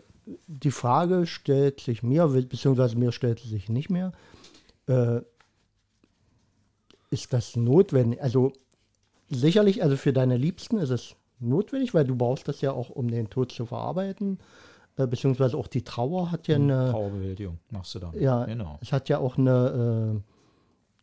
die 0.47 0.71
Frage 0.71 1.27
stellt 1.27 1.81
sich 1.81 2.03
mir, 2.03 2.27
beziehungsweise 2.29 2.97
mir 2.97 3.11
stellt 3.11 3.41
sie 3.41 3.49
sich 3.49 3.69
nicht 3.69 3.91
mehr, 3.91 4.13
äh, 4.87 5.21
ist 7.11 7.33
das 7.33 7.57
notwendig? 7.57 8.23
Also 8.23 8.53
sicherlich, 9.31 9.83
also 9.83 9.97
für 9.97 10.13
deine 10.13 10.37
Liebsten 10.37 10.79
ist 10.79 10.91
es 10.91 11.17
notwendig, 11.39 11.95
weil 11.95 12.05
du 12.05 12.17
brauchst 12.17 12.49
das 12.49 12.61
ja 12.61 12.73
auch, 12.73 12.91
um 12.91 13.11
den 13.11 13.31
Tod 13.31 13.51
zu 13.51 13.65
verarbeiten, 13.67 14.39
äh, 14.97 15.07
beziehungsweise 15.07 15.57
auch 15.57 15.69
die 15.69 15.83
Trauer 15.83 16.31
hat 16.31 16.49
ja 16.49 16.57
eine, 16.57 16.91
Trauerbewältigung 16.91 17.59
machst 17.71 17.95
du 17.95 17.99
dann. 18.01 18.21
ja, 18.21 18.45
genau. 18.45 18.79
es 18.83 18.93
hat 18.93 19.09
ja 19.09 19.19
auch 19.19 19.39
eine, 19.39 20.21
äh, 20.23 20.36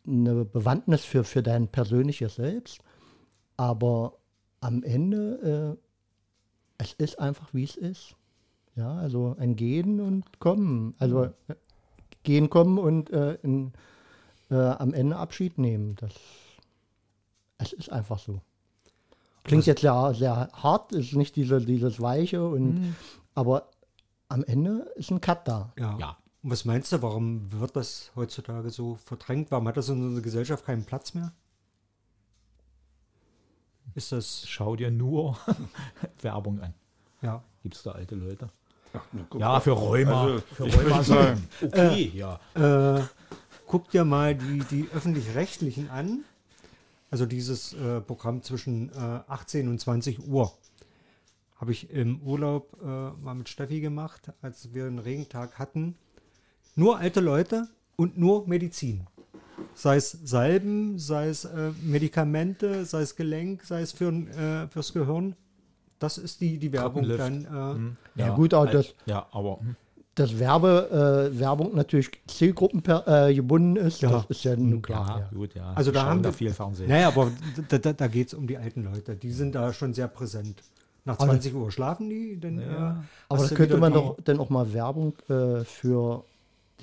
eine 0.05 0.45
Bewandtnis 0.45 1.05
für, 1.05 1.23
für 1.23 1.43
dein 1.43 1.67
persönliches 1.67 2.35
Selbst, 2.35 2.81
aber 3.57 4.17
am 4.59 4.83
Ende, 4.83 5.77
äh, 6.79 6.83
es 6.83 6.93
ist 6.93 7.19
einfach, 7.19 7.53
wie 7.53 7.63
es 7.63 7.75
ist. 7.75 8.15
Ja, 8.75 8.95
also 8.95 9.35
ein 9.37 9.55
Gehen 9.55 9.99
und 9.99 10.39
Kommen. 10.39 10.95
Also 10.97 11.25
äh, 11.25 11.55
gehen, 12.23 12.49
kommen 12.49 12.79
und 12.79 13.11
äh, 13.11 13.35
in, 13.43 13.73
äh, 14.49 14.55
am 14.55 14.93
Ende 14.93 15.17
Abschied 15.17 15.57
nehmen. 15.57 15.95
Das, 15.97 16.13
es 17.59 17.73
ist 17.73 17.91
einfach 17.91 18.19
so. 18.19 18.41
Klingt 19.43 19.65
jetzt 19.65 19.81
sehr, 19.81 20.13
sehr 20.15 20.49
hart, 20.53 20.93
ist 20.93 21.13
nicht 21.13 21.35
diese, 21.35 21.59
dieses 21.59 22.01
Weiche, 22.01 22.47
und, 22.47 22.95
aber 23.35 23.69
am 24.29 24.43
Ende 24.45 24.89
ist 24.95 25.11
ein 25.11 25.19
Cut 25.19 25.47
da. 25.47 25.73
Ja. 25.77 25.97
Ja. 25.99 26.17
Und 26.43 26.51
was 26.51 26.65
meinst 26.65 26.91
du, 26.91 27.01
warum 27.01 27.51
wird 27.53 27.75
das 27.75 28.11
heutzutage 28.15 28.69
so 28.69 28.95
verdrängt? 28.95 29.49
Warum 29.49 29.67
hat 29.69 29.77
das 29.77 29.87
in 29.87 30.03
unserer 30.03 30.21
Gesellschaft 30.21 30.65
keinen 30.65 30.83
Platz 30.83 31.13
mehr? 31.13 31.31
Ist 33.95 34.11
das, 34.11 34.45
Schau 34.47 34.75
dir 34.75 34.91
nur 34.91 35.37
Werbung 36.21 36.59
an. 36.61 36.73
ja. 37.21 37.43
Gibt 37.61 37.75
es 37.75 37.83
da 37.83 37.91
alte 37.91 38.15
Leute? 38.15 38.49
Ach, 38.93 39.05
Ja, 39.37 39.59
für 39.61 39.71
Rheuma. 39.71 40.23
Also, 40.23 40.39
für 40.53 40.67
ich 40.67 40.77
Rheuma 40.77 41.03
sagen, 41.03 41.47
Okay, 41.61 42.11
ja. 42.13 42.39
Äh, 42.55 43.03
guck 43.65 43.89
dir 43.91 44.03
mal 44.03 44.35
die, 44.35 44.59
die 44.69 44.89
öffentlich-rechtlichen 44.93 45.89
an. 45.89 46.25
Also 47.09 47.25
dieses 47.25 47.71
äh, 47.73 48.01
Programm 48.01 48.41
zwischen 48.41 48.89
äh, 48.89 49.21
18 49.27 49.69
und 49.69 49.79
20 49.79 50.27
Uhr. 50.27 50.51
Habe 51.55 51.71
ich 51.71 51.89
im 51.89 52.21
Urlaub 52.21 52.75
äh, 52.81 52.85
mal 52.85 53.35
mit 53.35 53.47
Steffi 53.47 53.79
gemacht, 53.79 54.33
als 54.41 54.73
wir 54.73 54.85
einen 54.87 54.99
Regentag 54.99 55.57
hatten. 55.57 55.95
Nur 56.75 56.97
alte 56.97 57.19
Leute 57.19 57.67
und 57.95 58.17
nur 58.17 58.47
Medizin. 58.47 59.01
Sei 59.75 59.97
es 59.97 60.11
Salben, 60.23 60.97
sei 60.99 61.27
es 61.29 61.45
äh, 61.45 61.71
Medikamente, 61.81 62.85
sei 62.85 63.01
es 63.01 63.15
Gelenk, 63.15 63.63
sei 63.63 63.81
es 63.81 63.91
für, 63.91 64.09
äh, 64.11 64.67
fürs 64.67 64.93
Gehirn. 64.93 65.35
Das 65.99 66.17
ist 66.17 66.41
die, 66.41 66.57
die 66.57 66.71
Werbung 66.71 67.07
dann. 67.07 67.95
Äh, 68.15 68.21
Ja, 68.21 68.29
gut, 68.35 68.53
aber 68.53 68.67
al- 68.67 68.73
das- 68.73 68.93
Ja, 69.05 69.25
aber 69.31 69.59
hm, 69.59 69.75
Dass 70.15 70.37
Werbe, 70.37 71.31
äh, 71.33 71.39
Werbung 71.39 71.73
natürlich 71.75 72.11
Zielgruppen 72.27 72.83
äh, 73.07 73.33
gebunden 73.33 73.77
ist, 73.77 74.01
Ja. 74.01 74.11
das 74.11 74.25
ist 74.29 74.43
ja 74.43 74.55
nun 74.55 74.81
klar. 74.81 75.07
ja, 75.07 75.19
Ja. 75.19 75.29
gut, 75.33 75.55
ja. 75.55 75.73
Also 75.73 75.91
da 75.91 76.05
haben 76.05 76.21
da 76.21 76.29
wir- 76.29 76.33
viel 76.33 76.53
Fernsehen. 76.53 76.87
Naja, 76.89 77.07
aber 77.07 77.31
da, 77.69 77.77
da, 77.79 77.93
da 77.93 78.07
geht 78.07 78.27
es 78.27 78.33
um 78.35 78.45
die 78.45 78.57
alten 78.57 78.83
Leute. 78.83 79.15
Die 79.15 79.31
sind 79.31 79.55
da 79.55 79.73
schon 79.73 79.93
sehr 79.95 80.07
präsent. 80.07 80.61
Nach 81.05 81.15
Aber- 81.17 81.25
20 81.31 81.55
Uhr 81.55 81.71
schlafen 81.71 82.09
die, 82.09 82.39
dann. 82.39 82.59
Äh, 82.59 82.65
Aber 83.29 83.47
da 83.47 83.55
könnte 83.55 83.77
man 83.77 83.91
doch 83.93 84.17
dann 84.23 84.39
auch 84.39 84.49
mal 84.51 84.71
Werbung 84.71 85.13
äh, 85.29 85.63
für 85.63 86.23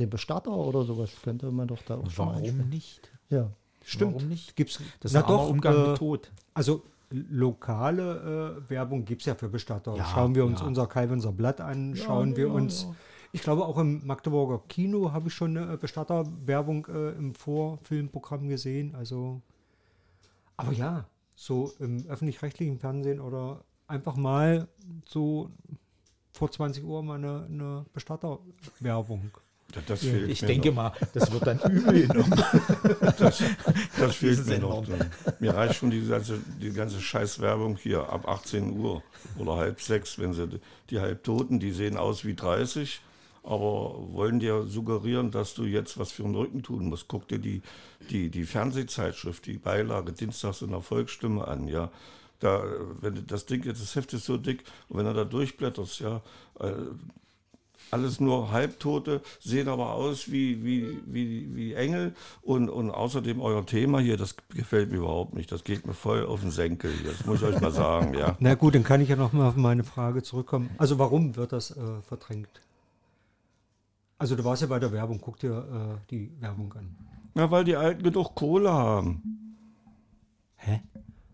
den 0.00 0.10
Bestatter 0.10 0.52
oder 0.52 0.84
sowas, 0.84 1.10
könnte 1.22 1.50
man 1.50 1.68
doch 1.68 1.82
da 1.82 1.96
auch 1.96 2.10
schon 2.10 2.28
Warum 2.28 2.68
nicht? 2.68 3.10
Ja. 3.28 3.50
Stimmt. 3.84 4.14
Warum 4.14 4.28
nicht? 4.28 4.56
Gibt's, 4.56 4.80
Das 5.00 5.12
ist 5.12 5.14
na 5.14 5.24
armer 5.24 5.36
doch, 5.36 5.48
Umgang 5.48 5.74
äh, 5.74 5.88
mit 5.88 5.98
Tod. 5.98 6.32
Also 6.54 6.82
lokale 7.10 8.60
äh, 8.66 8.70
Werbung 8.70 9.04
gibt 9.04 9.22
es 9.22 9.26
ja 9.26 9.34
für 9.34 9.48
Bestatter. 9.48 9.94
Ja, 9.96 10.04
schauen 10.04 10.34
wir 10.34 10.44
uns 10.44 10.60
ja. 10.60 10.66
unser 10.66 10.86
Kalvenser 10.86 11.32
Blatt 11.32 11.60
an, 11.60 11.96
schauen 11.96 12.36
wir 12.36 12.48
ja, 12.48 12.52
uns. 12.52 12.84
ja. 12.84 12.94
Ich 13.32 13.42
glaube, 13.42 13.64
auch 13.64 13.78
im 13.78 14.04
Magdeburger 14.06 14.60
Kino 14.68 15.12
habe 15.12 15.28
ich 15.28 15.34
schon 15.34 15.56
eine 15.56 15.76
Bestatterwerbung 15.76 16.86
äh, 16.86 17.10
im 17.10 17.34
Vorfilmprogramm 17.34 18.48
gesehen. 18.48 18.94
Also, 18.96 19.40
aber 20.56 20.72
ja, 20.72 21.06
so 21.36 21.72
im 21.78 22.06
öffentlich-rechtlichen 22.08 22.78
Fernsehen 22.78 23.20
oder 23.20 23.64
einfach 23.86 24.16
mal 24.16 24.68
so 25.04 25.50
vor 26.32 26.50
20 26.50 26.84
Uhr 26.84 27.02
mal 27.02 27.18
eine, 27.18 27.46
eine 27.46 27.86
Bestatterwerbung. 27.92 29.30
Das, 29.72 29.84
das 29.86 30.00
fehlt 30.00 30.30
Ich 30.30 30.42
mir 30.42 30.48
denke 30.48 30.68
noch. 30.68 30.74
mal, 30.76 30.92
das 31.12 31.30
wird 31.32 31.46
dann 31.46 31.58
übel 31.70 32.06
genommen. 32.08 32.44
Das 33.18 33.38
fehlt 34.16 34.38
mir 34.38 34.44
Sendern. 34.44 34.60
noch. 34.70 34.86
Mir 35.40 35.54
reicht 35.54 35.76
schon 35.76 35.90
die 35.90 36.06
ganze, 36.06 36.38
die 36.60 36.72
ganze 36.72 37.00
Scheißwerbung 37.00 37.76
hier 37.76 38.08
ab 38.08 38.28
18 38.28 38.78
Uhr 38.78 39.02
oder 39.38 39.56
halb 39.56 39.80
sechs, 39.80 40.18
wenn 40.18 40.32
sie 40.32 40.60
die 40.90 41.00
Halbtoten, 41.00 41.60
die 41.60 41.72
sehen 41.72 41.96
aus 41.96 42.24
wie 42.24 42.34
30, 42.34 43.00
aber 43.42 43.94
wollen 44.12 44.38
dir 44.40 44.64
suggerieren, 44.64 45.30
dass 45.30 45.54
du 45.54 45.64
jetzt 45.64 45.98
was 45.98 46.12
für 46.12 46.22
den 46.24 46.34
Rücken 46.34 46.62
tun 46.62 46.86
musst. 46.86 47.08
Guck 47.08 47.28
dir 47.28 47.38
die, 47.38 47.62
die, 48.10 48.28
die 48.28 48.44
Fernsehzeitschrift, 48.44 49.46
die 49.46 49.58
Beilage 49.58 50.12
Dienstags 50.12 50.62
in 50.62 50.70
der 50.70 50.82
Volksstimme 50.82 51.46
an, 51.48 51.66
ja. 51.68 51.90
Da, 52.40 52.64
wenn 53.02 53.26
das 53.26 53.44
Ding 53.44 53.64
jetzt, 53.64 53.82
das 53.82 53.94
Heft 53.96 54.14
ist 54.14 54.24
so 54.24 54.38
dick, 54.38 54.64
und 54.88 54.96
wenn 54.98 55.04
du 55.04 55.12
da 55.12 55.24
durchblätterst, 55.24 56.00
ja, 56.00 56.22
äh, 56.58 56.72
alles 57.92 58.20
nur 58.20 58.50
Halbtote, 58.50 59.20
sehen 59.40 59.68
aber 59.68 59.92
aus 59.92 60.30
wie, 60.30 60.64
wie, 60.64 61.00
wie, 61.06 61.54
wie 61.54 61.74
Engel. 61.74 62.14
Und, 62.42 62.68
und 62.68 62.90
außerdem 62.90 63.40
euer 63.40 63.64
Thema 63.66 64.00
hier, 64.00 64.16
das 64.16 64.36
gefällt 64.54 64.90
mir 64.90 64.98
überhaupt 64.98 65.34
nicht. 65.34 65.50
Das 65.52 65.64
geht 65.64 65.86
mir 65.86 65.94
voll 65.94 66.26
auf 66.26 66.40
den 66.40 66.50
Senkel 66.50 66.92
hier. 66.92 67.12
Das 67.12 67.26
muss 67.26 67.42
ich 67.42 67.48
euch 67.48 67.60
mal 67.60 67.72
sagen, 67.72 68.14
ja. 68.14 68.36
Na 68.38 68.54
gut, 68.54 68.74
dann 68.74 68.84
kann 68.84 69.00
ich 69.00 69.08
ja 69.08 69.16
noch 69.16 69.32
mal 69.32 69.48
auf 69.48 69.56
meine 69.56 69.84
Frage 69.84 70.22
zurückkommen. 70.22 70.70
Also 70.78 70.98
warum 70.98 71.36
wird 71.36 71.52
das 71.52 71.70
äh, 71.72 72.02
verdrängt? 72.06 72.48
Also 74.18 74.36
du 74.36 74.44
warst 74.44 74.62
ja 74.62 74.68
bei 74.68 74.78
der 74.78 74.92
Werbung, 74.92 75.18
guck 75.20 75.38
dir 75.38 75.50
äh, 75.50 76.10
die 76.10 76.30
Werbung 76.40 76.72
an. 76.74 76.94
Na, 77.34 77.50
weil 77.50 77.64
die 77.64 77.76
Alten 77.76 78.02
genug 78.02 78.34
Kohle 78.34 78.72
haben. 78.72 79.56
Hä? 80.56 80.82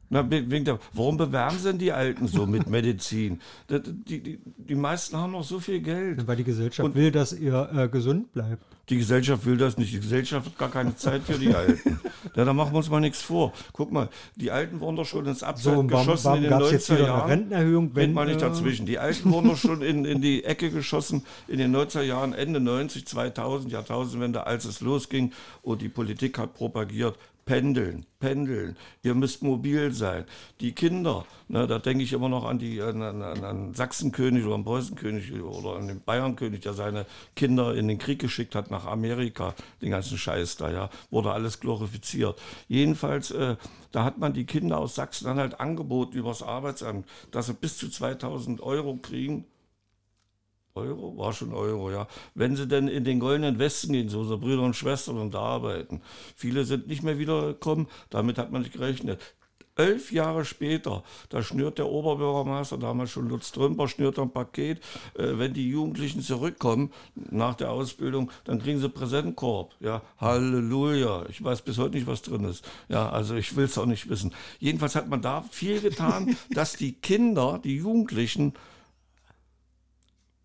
Na, 0.08 0.22
we- 0.30 0.48
wegen 0.50 0.64
der, 0.64 0.78
warum 0.92 1.16
bewerben 1.16 1.58
sie 1.58 1.64
denn 1.68 1.78
die 1.78 1.92
Alten 1.92 2.28
so 2.28 2.46
mit 2.46 2.68
Medizin? 2.68 3.40
Die, 3.70 4.20
die, 4.20 4.38
die 4.56 4.74
meisten 4.74 5.16
haben 5.16 5.32
noch 5.32 5.42
so 5.44 5.58
viel 5.58 5.80
Geld. 5.80 6.26
Weil 6.26 6.36
die 6.36 6.44
Gesellschaft 6.44 6.86
Und- 6.88 6.94
will, 6.94 7.10
dass 7.10 7.32
ihr 7.32 7.68
äh, 7.74 7.88
gesund 7.88 8.32
bleibt. 8.32 8.62
Die 8.88 8.98
Gesellschaft 8.98 9.44
will 9.46 9.56
das 9.56 9.76
nicht. 9.78 9.92
Die 9.92 9.98
Gesellschaft 9.98 10.46
hat 10.46 10.58
gar 10.58 10.70
keine 10.70 10.94
Zeit 10.94 11.22
für 11.24 11.38
die 11.38 11.52
Alten. 11.54 12.00
Ja, 12.34 12.44
da 12.44 12.52
machen 12.52 12.72
wir 12.72 12.78
uns 12.78 12.90
mal 12.90 13.00
nichts 13.00 13.22
vor. 13.22 13.54
Guck 13.72 13.92
mal, 13.92 14.10
die 14.34 14.50
Alten 14.50 14.80
wurden 14.80 14.96
doch 14.96 15.06
schon 15.06 15.24
ins 15.26 15.38
So, 15.40 15.46
Abseits 15.46 15.66
warum, 15.68 15.88
geschossen 15.88 16.24
warum 16.24 16.36
in 16.38 16.42
den 16.42 16.50
gab 16.50 16.60
es 16.62 16.70
jetzt 16.72 16.90
90er 16.90 16.94
wieder 16.96 17.04
eine 17.06 17.08
Jahren. 17.16 17.30
Rentenerhöhung? 17.30 17.90
Wenn 17.94 18.12
mal 18.12 18.26
nicht 18.26 18.36
äh, 18.36 18.40
dazwischen. 18.40 18.84
Die 18.84 18.98
Alten 18.98 19.30
wurden 19.32 19.48
doch 19.48 19.56
schon 19.56 19.80
in, 19.80 20.04
in 20.04 20.20
die 20.20 20.44
Ecke 20.44 20.70
geschossen 20.70 21.24
in 21.48 21.56
den 21.58 21.74
90er 21.74 22.02
Jahren, 22.02 22.34
Ende 22.34 22.60
90, 22.60 23.06
2000, 23.06 23.72
Jahrtausendwende, 23.72 24.46
als 24.46 24.66
es 24.66 24.82
losging 24.82 25.32
und 25.62 25.80
die 25.80 25.88
Politik 25.88 26.36
hat 26.38 26.52
propagiert, 26.54 27.16
pendeln, 27.46 28.04
pendeln, 28.18 28.76
ihr 29.04 29.14
müsst 29.14 29.42
mobil 29.42 29.92
sein. 29.92 30.24
Die 30.60 30.72
Kinder, 30.72 31.24
ne, 31.46 31.66
da 31.68 31.78
denke 31.78 32.02
ich 32.02 32.12
immer 32.12 32.28
noch 32.28 32.44
an, 32.44 32.58
die, 32.58 32.82
an, 32.82 33.00
an, 33.00 33.22
an 33.22 33.72
Sachsenkönig 33.72 34.44
oder 34.44 34.56
an 34.56 34.64
Preußenkönig 34.64 35.32
oder 35.40 35.76
an 35.76 35.86
den 35.86 36.00
Bayernkönig, 36.02 36.60
der 36.60 36.74
seine 36.74 37.06
Kinder 37.36 37.74
in 37.74 37.86
den 37.86 37.98
Krieg 37.98 38.18
geschickt 38.18 38.56
hat 38.56 38.72
nach 38.72 38.84
Amerika, 38.84 39.54
den 39.80 39.90
ganzen 39.90 40.18
Scheiß 40.18 40.56
da, 40.56 40.70
ja, 40.70 40.90
wurde 41.10 41.30
alles 41.30 41.60
glorifiziert. 41.60 42.38
Jedenfalls, 42.66 43.30
äh, 43.30 43.56
da 43.92 44.04
hat 44.04 44.18
man 44.18 44.32
die 44.32 44.44
Kinder 44.44 44.78
aus 44.78 44.96
Sachsen-Anhalt 44.96 45.60
angeboten 45.60 46.18
übers 46.18 46.42
Arbeitsamt, 46.42 47.08
dass 47.30 47.46
sie 47.46 47.54
bis 47.54 47.78
zu 47.78 47.88
2000 47.88 48.60
Euro 48.60 48.96
kriegen, 48.96 49.46
Euro? 50.76 51.16
War 51.16 51.32
schon 51.32 51.52
Euro, 51.52 51.90
ja. 51.90 52.06
Wenn 52.34 52.56
sie 52.56 52.68
denn 52.68 52.88
in 52.88 53.04
den 53.04 53.20
goldenen 53.20 53.58
Westen 53.58 53.92
gehen, 53.92 54.08
so 54.08 54.20
unsere 54.20 54.38
Brüder 54.38 54.62
und 54.62 54.76
Schwestern 54.76 55.18
und 55.18 55.34
da 55.34 55.40
arbeiten. 55.40 56.02
Viele 56.36 56.64
sind 56.64 56.86
nicht 56.86 57.02
mehr 57.02 57.18
wiedergekommen, 57.18 57.86
damit 58.10 58.38
hat 58.38 58.52
man 58.52 58.62
nicht 58.62 58.74
gerechnet. 58.74 59.20
Elf 59.76 60.10
Jahre 60.10 60.46
später, 60.46 61.04
da 61.28 61.42
schnürt 61.42 61.76
der 61.76 61.86
Oberbürgermeister, 61.86 62.78
damals 62.78 63.10
schon 63.10 63.28
Lutz 63.28 63.52
Trümper, 63.52 63.88
schnürt 63.88 64.18
ein 64.18 64.30
Paket. 64.30 64.78
Äh, 65.14 65.36
wenn 65.36 65.52
die 65.52 65.68
Jugendlichen 65.68 66.22
zurückkommen 66.22 66.92
nach 67.14 67.54
der 67.54 67.70
Ausbildung, 67.70 68.30
dann 68.44 68.58
kriegen 68.58 68.80
sie 68.80 68.88
Präsentkorb. 68.88 69.74
Ja, 69.80 70.00
Halleluja. 70.18 71.26
Ich 71.28 71.44
weiß 71.44 71.60
bis 71.60 71.76
heute 71.76 71.96
nicht, 71.96 72.06
was 72.06 72.22
drin 72.22 72.44
ist. 72.44 72.64
Ja, 72.88 73.10
also 73.10 73.34
ich 73.34 73.54
will 73.54 73.66
es 73.66 73.76
auch 73.76 73.86
nicht 73.86 74.08
wissen. 74.08 74.32
Jedenfalls 74.58 74.96
hat 74.96 75.08
man 75.08 75.20
da 75.20 75.44
viel 75.50 75.80
getan, 75.80 76.36
dass 76.50 76.72
die 76.72 76.92
Kinder, 76.92 77.60
die 77.62 77.76
Jugendlichen, 77.76 78.54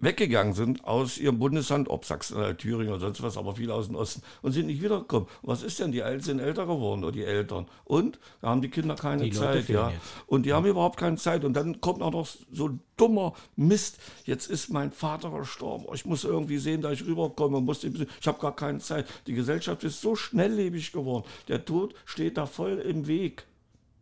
weggegangen 0.02 0.54
sind 0.54 0.84
aus 0.84 1.18
ihrem 1.18 1.40
Bundesland, 1.40 1.90
ob 1.90 2.06
Sachsen, 2.06 2.58
Thüringen 2.58 2.90
oder 2.90 3.00
sonst 3.00 3.22
was, 3.22 3.38
aber 3.38 3.56
viele 3.56 3.74
aus 3.74 3.88
dem 3.88 3.96
Osten 3.96 4.22
und 4.42 4.52
sind 4.52 4.68
nicht 4.68 4.82
wiedergekommen. 4.82 5.28
Was 5.42 5.64
ist 5.64 5.80
denn? 5.80 5.92
Die 5.92 6.04
Alten 6.04 6.24
sind 6.24 6.40
älter 6.40 6.66
geworden 6.66 7.04
oder 7.04 7.14
die 7.14 7.24
Eltern. 7.24 7.68
Und 7.86 8.20
da 8.42 8.50
haben 8.50 8.62
die 8.62 8.70
Kinder 8.70 8.96
keine 8.96 9.24
Die 9.24 9.32
Zeit, 9.32 9.70
ja. 9.70 9.90
jetzt. 9.90 10.02
Und 10.28 10.46
die 10.46 10.54
haben 10.54 10.66
überhaupt 10.66 10.98
keine 10.98 11.18
Zeit. 11.18 11.44
Und 11.44 11.54
dann 11.54 11.82
kommt 11.82 12.02
auch 12.02 12.12
noch 12.12 12.28
so 12.52 12.68
ein 12.68 12.82
dummer 12.98 13.34
Mist. 13.56 13.98
Jetzt 14.26 14.48
ist 14.48 14.70
mein 14.70 14.92
Vater 14.92 15.32
gestorben. 15.32 15.86
Ich 15.94 16.06
muss 16.06 16.24
irgendwie 16.24 16.58
sehen, 16.58 16.82
dass 16.82 16.94
ich 16.94 17.06
rüberkomme. 17.06 17.62
Muss 17.62 17.82
den, 17.82 18.08
ich 18.20 18.28
habe 18.28 18.40
gar 18.40 18.56
keine 18.56 18.80
Zeit. 18.80 19.08
Die 19.28 19.34
Gesellschaft 19.34 19.84
ist 19.84 20.02
so 20.02 20.16
schnelllebig 20.16 20.92
geworden. 20.92 21.26
Der 21.48 21.66
Tod 21.66 21.96
steht 22.06 22.38
da 22.38 22.46
voll 22.46 22.80
im 22.80 23.08
Weg. 23.08 23.46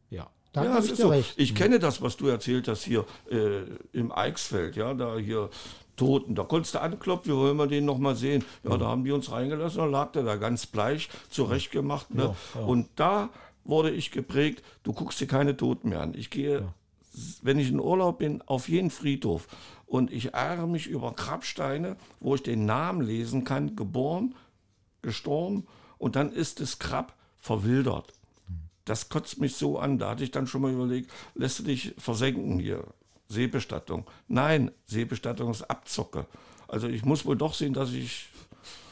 Ja. 0.10 0.30
Da 0.54 0.64
ja, 0.64 0.76
das 0.76 0.86
ich 0.86 0.92
ist 0.94 1.02
so. 1.02 1.10
recht. 1.10 1.34
Ich 1.38 1.54
kenne 1.56 1.80
das, 1.80 2.02
was 2.02 2.18
du 2.18 2.28
erzählt 2.28 2.68
hast 2.68 2.84
hier 2.84 3.06
äh, 3.30 3.62
im 3.94 4.12
Eichsfeld, 4.12 4.76
ja, 4.76 4.94
da 4.94 5.18
hier 5.18 5.50
Toten. 6.00 6.34
Da 6.34 6.44
konntest 6.44 6.76
du 6.76 6.82
anklopfen, 6.82 7.34
wir 7.34 7.38
wollen 7.38 7.58
wir 7.58 7.68
den 7.68 7.84
noch 7.84 7.98
mal 7.98 8.16
sehen. 8.16 8.46
Ja, 8.64 8.78
da 8.78 8.88
haben 8.88 9.04
die 9.04 9.12
uns 9.12 9.32
reingelassen, 9.32 9.80
da 9.80 9.86
lag 9.86 10.14
der 10.14 10.24
da 10.24 10.38
ganz 10.38 10.66
bleich, 10.66 11.10
zurechtgemacht. 11.30 12.14
Ne? 12.14 12.36
Ja, 12.56 12.62
ja. 12.62 12.66
Und 12.66 12.88
da 12.96 13.30
wurde 13.66 13.92
ich 13.92 14.12
geprägt, 14.12 14.64
du 14.84 14.94
guckst 14.94 15.20
dir 15.20 15.28
keine 15.28 15.58
Toten 15.58 15.90
mehr 15.90 16.00
an. 16.00 16.14
Ich 16.16 16.30
gehe, 16.30 16.74
wenn 17.42 17.60
ich 17.60 17.70
in 17.70 17.82
Urlaub 17.82 18.20
bin, 18.20 18.42
auf 18.44 18.70
jeden 18.70 18.92
Friedhof. 18.92 19.48
Und 19.86 20.12
ich 20.12 20.34
ärgere 20.34 20.68
mich 20.68 20.88
über 20.88 21.12
Grabsteine, 21.12 21.98
wo 22.22 22.34
ich 22.36 22.44
den 22.44 22.66
Namen 22.66 23.02
lesen 23.02 23.44
kann, 23.44 23.76
geboren, 23.76 24.36
gestorben 25.02 25.68
und 25.98 26.16
dann 26.16 26.32
ist 26.32 26.62
das 26.62 26.80
Grab 26.80 27.14
verwildert. 27.40 28.14
Das 28.86 29.10
kotzt 29.10 29.40
mich 29.40 29.56
so 29.56 29.78
an. 29.78 30.00
Da 30.00 30.12
hatte 30.12 30.24
ich 30.24 30.32
dann 30.32 30.48
schon 30.48 30.62
mal 30.62 30.72
überlegt, 30.72 31.12
lässt 31.36 31.60
du 31.60 31.64
dich 31.64 31.94
versenken 31.98 32.58
hier. 32.60 32.86
Seebestattung. 33.30 34.06
Nein, 34.28 34.72
Seebestattung 34.86 35.52
ist 35.52 35.64
Abzocke. 35.64 36.26
Also 36.68 36.88
ich 36.88 37.06
muss 37.06 37.26
wohl 37.26 37.38
doch 37.38 37.54
sehen, 37.54 37.74
dass 37.74 37.94
ich 37.94 38.30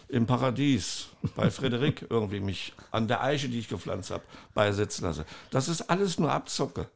im 0.08 0.26
Paradies 0.26 1.08
bei 1.36 1.52
Frederik 1.52 2.06
irgendwie 2.10 2.40
mich 2.40 2.74
an 2.92 3.08
der 3.08 3.24
Eiche, 3.24 3.50
die 3.50 3.60
ich 3.60 3.68
gepflanzt 3.68 4.12
habe, 4.12 4.24
beisetzen 4.54 5.04
lasse. 5.04 5.26
Das 5.52 5.68
ist 5.68 5.82
alles 5.90 6.18
nur 6.20 6.32
Abzocke. 6.32 6.88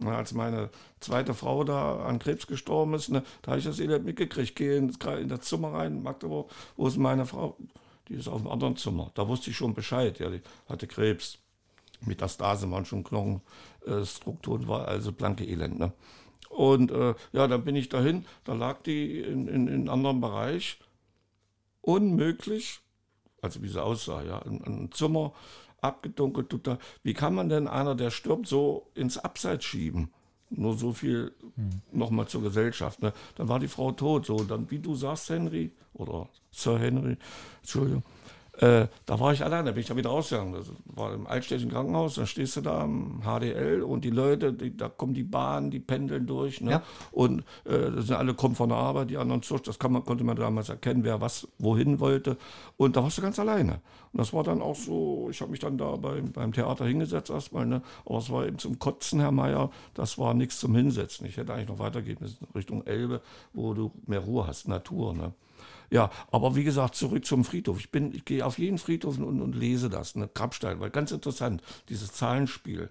Na, 0.00 0.16
als 0.16 0.32
meine 0.32 0.70
zweite 1.00 1.34
Frau 1.34 1.64
da 1.64 2.04
an 2.04 2.20
Krebs 2.20 2.46
gestorben 2.46 2.94
ist, 2.94 3.08
ne, 3.08 3.24
da 3.42 3.52
habe 3.52 3.58
ich 3.58 3.64
das 3.64 3.80
Elend 3.80 4.04
mitgekriegt. 4.04 4.50
Ich 4.50 4.54
gehe 4.54 4.76
in, 4.76 4.90
in 4.90 5.28
das 5.28 5.40
Zimmer 5.40 5.72
rein, 5.72 5.96
in 5.96 6.02
Magdeburg, 6.02 6.50
wo 6.76 6.86
ist 6.86 6.96
meine 6.98 7.26
Frau? 7.26 7.56
Die 8.08 8.14
ist 8.14 8.28
auf 8.28 8.42
dem 8.42 8.50
anderen 8.50 8.76
Zimmer. 8.76 9.10
Da 9.14 9.26
wusste 9.26 9.50
ich 9.50 9.56
schon 9.56 9.74
Bescheid. 9.74 10.18
Ja, 10.18 10.30
die 10.30 10.40
hatte 10.68 10.86
Krebs. 10.86 11.38
Metastase 12.00 12.70
waren 12.70 12.84
schon 12.84 13.02
Knochenstrukturen, 13.02 14.68
war 14.68 14.86
also 14.86 15.10
blanke 15.10 15.44
Elend. 15.44 15.80
Ne? 15.80 15.92
Und 16.48 16.90
äh, 16.90 17.14
ja, 17.32 17.46
dann 17.46 17.64
bin 17.64 17.76
ich 17.76 17.88
dahin, 17.88 18.24
da 18.44 18.54
lag 18.54 18.82
die 18.82 19.20
in, 19.20 19.48
in, 19.48 19.68
in 19.68 19.74
einem 19.74 19.88
anderen 19.90 20.20
Bereich. 20.20 20.78
Unmöglich, 21.80 22.80
also 23.40 23.62
wie 23.62 23.68
sie 23.68 23.82
aussah, 23.82 24.22
ja, 24.22 24.40
ein, 24.42 24.62
ein 24.64 24.92
Zimmer, 24.92 25.32
abgedunkelt, 25.80 26.50
total. 26.50 26.78
Wie 27.02 27.14
kann 27.14 27.34
man 27.34 27.48
denn 27.48 27.68
einer, 27.68 27.94
der 27.94 28.10
stirbt, 28.10 28.46
so 28.46 28.90
ins 28.94 29.18
Abseits 29.18 29.64
schieben? 29.64 30.10
Nur 30.50 30.76
so 30.76 30.92
viel 30.92 31.32
hm. 31.56 31.82
nochmal 31.92 32.26
zur 32.26 32.42
Gesellschaft. 32.42 33.02
Ne? 33.02 33.12
Dann 33.36 33.48
war 33.48 33.58
die 33.58 33.68
Frau 33.68 33.92
tot. 33.92 34.26
So, 34.26 34.42
dann, 34.44 34.70
wie 34.70 34.78
du 34.78 34.94
sagst, 34.94 35.28
Henry, 35.28 35.72
oder 35.92 36.28
Sir 36.50 36.78
Henry, 36.78 37.16
Entschuldigung, 37.60 38.02
äh, 38.58 38.88
da 39.06 39.20
war 39.20 39.32
ich 39.32 39.44
alleine, 39.44 39.66
da 39.66 39.70
bin 39.72 39.80
ich 39.80 39.86
da 39.86 39.96
wieder 39.96 40.10
rausgegangen. 40.10 40.52
Das 40.52 40.66
war 40.86 41.14
im 41.14 41.26
altstädtischen 41.28 41.70
Krankenhaus, 41.70 42.16
dann 42.16 42.26
stehst 42.26 42.56
du 42.56 42.60
da 42.60 42.80
am 42.80 43.22
HDL 43.22 43.82
und 43.82 44.04
die 44.04 44.10
Leute, 44.10 44.52
die, 44.52 44.76
da 44.76 44.88
kommen 44.88 45.14
die 45.14 45.22
Bahnen, 45.22 45.70
die 45.70 45.78
pendeln 45.78 46.26
durch. 46.26 46.60
Ne? 46.60 46.72
Ja. 46.72 46.82
Und 47.12 47.40
äh, 47.64 47.90
das 47.94 48.06
sind 48.06 48.16
alle 48.16 48.34
kommen 48.34 48.56
von 48.56 48.68
der 48.68 48.78
Arbeit, 48.78 49.10
die 49.10 49.16
anderen 49.16 49.42
zurück. 49.42 49.62
Das 49.62 49.78
man, 49.88 50.04
konnte 50.04 50.24
man 50.24 50.36
damals 50.36 50.68
erkennen, 50.70 51.04
wer 51.04 51.20
was 51.20 51.46
wohin 51.58 52.00
wollte. 52.00 52.36
Und 52.76 52.96
da 52.96 53.02
warst 53.04 53.18
du 53.18 53.22
ganz 53.22 53.38
alleine. 53.38 53.80
Und 54.12 54.18
das 54.18 54.32
war 54.32 54.42
dann 54.42 54.60
auch 54.60 54.76
so, 54.76 55.28
ich 55.30 55.40
habe 55.40 55.52
mich 55.52 55.60
dann 55.60 55.78
da 55.78 55.94
beim, 55.94 56.32
beim 56.32 56.52
Theater 56.52 56.84
hingesetzt 56.84 57.30
erstmal. 57.30 57.64
Ne? 57.64 57.82
Aber 58.06 58.18
es 58.18 58.28
war 58.28 58.44
eben 58.44 58.58
zum 58.58 58.80
Kotzen, 58.80 59.20
Herr 59.20 59.32
Meier, 59.32 59.70
das 59.94 60.18
war 60.18 60.34
nichts 60.34 60.58
zum 60.58 60.74
Hinsetzen. 60.74 61.26
Ich 61.26 61.36
hätte 61.36 61.54
eigentlich 61.54 61.68
noch 61.68 61.78
weitergehen 61.78 62.18
müssen 62.20 62.44
Richtung 62.56 62.84
Elbe, 62.86 63.20
wo 63.52 63.72
du 63.72 63.92
mehr 64.06 64.20
Ruhe 64.20 64.48
hast, 64.48 64.66
Natur. 64.66 65.14
Ne? 65.14 65.32
Ja, 65.90 66.10
aber 66.30 66.54
wie 66.54 66.64
gesagt, 66.64 66.94
zurück 66.94 67.24
zum 67.24 67.44
Friedhof. 67.44 67.80
Ich, 67.80 67.90
bin, 67.90 68.14
ich 68.14 68.24
gehe 68.24 68.44
auf 68.44 68.58
jeden 68.58 68.78
Friedhof 68.78 69.18
und, 69.18 69.40
und 69.40 69.54
lese 69.54 69.88
das, 69.88 70.16
ne, 70.16 70.28
Grabstein, 70.32 70.80
weil 70.80 70.90
ganz 70.90 71.12
interessant, 71.12 71.62
dieses 71.88 72.12
Zahlenspiel. 72.12 72.90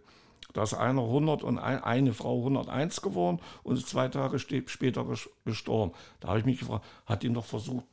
Da 0.53 0.63
ist 0.63 0.73
einer 0.73 1.03
100 1.03 1.43
und 1.43 1.60
ein, 1.60 1.83
eine 1.83 2.13
Frau 2.13 2.39
101 2.39 3.01
geworden 3.01 3.39
und 3.63 3.77
ist 3.77 3.89
zwei 3.89 4.07
Tage 4.07 4.39
später 4.39 5.05
gestorben. 5.45 5.93
Da 6.19 6.29
habe 6.29 6.39
ich 6.39 6.45
mich 6.45 6.60
gefragt, 6.60 6.86
hat 7.05 7.21
die 7.21 7.29
noch 7.29 7.45
versucht, 7.45 7.86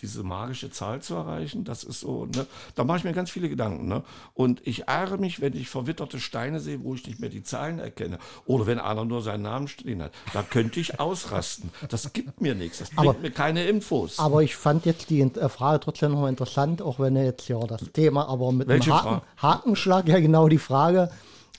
diese 0.00 0.22
magische 0.22 0.70
Zahl 0.70 1.00
zu 1.00 1.14
erreichen, 1.14 1.64
das 1.64 1.84
ist 1.84 2.00
so, 2.00 2.26
ne? 2.26 2.46
da 2.74 2.84
mache 2.84 2.98
ich 2.98 3.04
mir 3.04 3.12
ganz 3.12 3.30
viele 3.30 3.48
Gedanken. 3.48 3.86
Ne? 3.86 4.02
Und 4.34 4.66
ich 4.66 4.88
ärgere 4.88 5.18
mich, 5.18 5.40
wenn 5.40 5.54
ich 5.54 5.68
verwitterte 5.68 6.18
Steine 6.18 6.60
sehe, 6.60 6.82
wo 6.82 6.94
ich 6.94 7.06
nicht 7.06 7.20
mehr 7.20 7.30
die 7.30 7.42
Zahlen 7.42 7.78
erkenne. 7.78 8.18
Oder 8.44 8.66
wenn 8.66 8.78
einer 8.78 9.04
nur 9.04 9.22
seinen 9.22 9.42
Namen 9.42 9.68
stehen 9.68 10.02
hat. 10.02 10.12
Da 10.32 10.42
könnte 10.42 10.80
ich 10.80 10.98
ausrasten. 10.98 11.70
Das 11.88 12.12
gibt 12.12 12.40
mir 12.40 12.54
nichts. 12.54 12.78
Das 12.78 12.90
bringt 12.90 13.08
aber, 13.08 13.18
mir 13.20 13.30
keine 13.30 13.64
Infos. 13.66 14.18
Aber 14.18 14.42
ich 14.42 14.56
fand 14.56 14.84
jetzt 14.84 15.10
die 15.10 15.30
Frage 15.48 15.80
trotzdem 15.80 16.12
noch 16.12 16.26
interessant, 16.26 16.82
auch 16.82 16.98
wenn 16.98 17.16
jetzt 17.16 17.48
ja 17.48 17.58
das 17.60 17.82
Thema, 17.92 18.28
aber 18.28 18.52
mit 18.52 18.68
Welche 18.68 18.92
einem 18.92 19.04
Haken, 19.04 19.22
Hakenschlag, 19.36 20.08
ja 20.08 20.18
genau 20.18 20.48
die 20.48 20.58
Frage, 20.58 21.10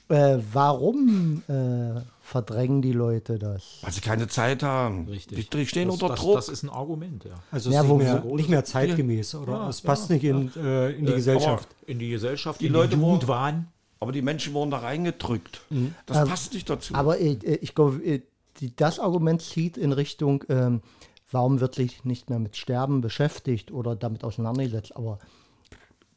äh, 0.10 0.38
warum 0.52 1.42
äh, 1.48 2.02
verdrängen 2.26 2.82
die 2.82 2.92
Leute 2.92 3.38
das? 3.38 3.78
Weil 3.82 3.92
sie 3.92 4.02
keine 4.02 4.28
Zeit 4.28 4.64
haben. 4.64 5.08
Richtig. 5.08 5.50
Die, 5.50 5.58
die 5.58 5.68
stehen 5.68 5.88
das, 5.88 5.94
unter 5.94 6.10
das, 6.10 6.20
Druck. 6.20 6.36
Das 6.36 6.50
ist 6.50 6.64
ein 6.64 6.70
Argument, 6.70 7.24
ja. 7.24 7.36
Also 7.52 7.70
ja, 7.70 7.84
nicht, 7.84 7.98
mehr, 7.98 8.24
nicht 8.24 8.50
mehr 8.50 8.66
zeitgemäß, 8.66 9.36
oder? 9.36 9.54
Ja, 9.54 9.70
es 9.70 9.82
passt 9.82 10.10
ja, 10.10 10.16
nicht 10.16 10.26
in, 10.26 10.52
äh, 10.58 10.90
in 10.92 11.06
die 11.06 11.12
äh, 11.12 11.16
Gesellschaft. 11.16 11.70
In 11.86 12.00
die 12.00 12.10
Gesellschaft, 12.10 12.62
die 12.62 12.66
in 12.66 12.74
Leute 12.74 12.96
Jugendwahn. 12.96 13.68
Aber 14.00 14.12
die 14.12 14.24
Menschen 14.24 14.54
wurden 14.54 14.72
da 14.72 14.80
reingedrückt. 14.80 15.62
Mhm. 15.70 15.94
Das 16.08 16.18
ähm, 16.18 16.28
passt 16.28 16.54
nicht 16.54 16.68
dazu. 16.70 16.96
Aber 16.96 17.20
ich, 17.20 17.44
ich 17.44 17.76
glaube, 17.76 18.02
das 18.76 19.00
Argument 19.00 19.42
zieht 19.42 19.78
in 19.78 19.92
Richtung, 19.92 20.44
ähm, 20.50 20.82
warum 21.32 21.60
wird 21.60 21.76
sich 21.76 22.06
nicht 22.06 22.32
mehr 22.32 22.40
mit 22.40 22.58
Sterben 22.58 23.02
beschäftigt 23.02 23.72
oder 23.72 23.96
damit 23.96 24.24
auseinandergesetzt. 24.24 24.96
Aber 24.96 25.20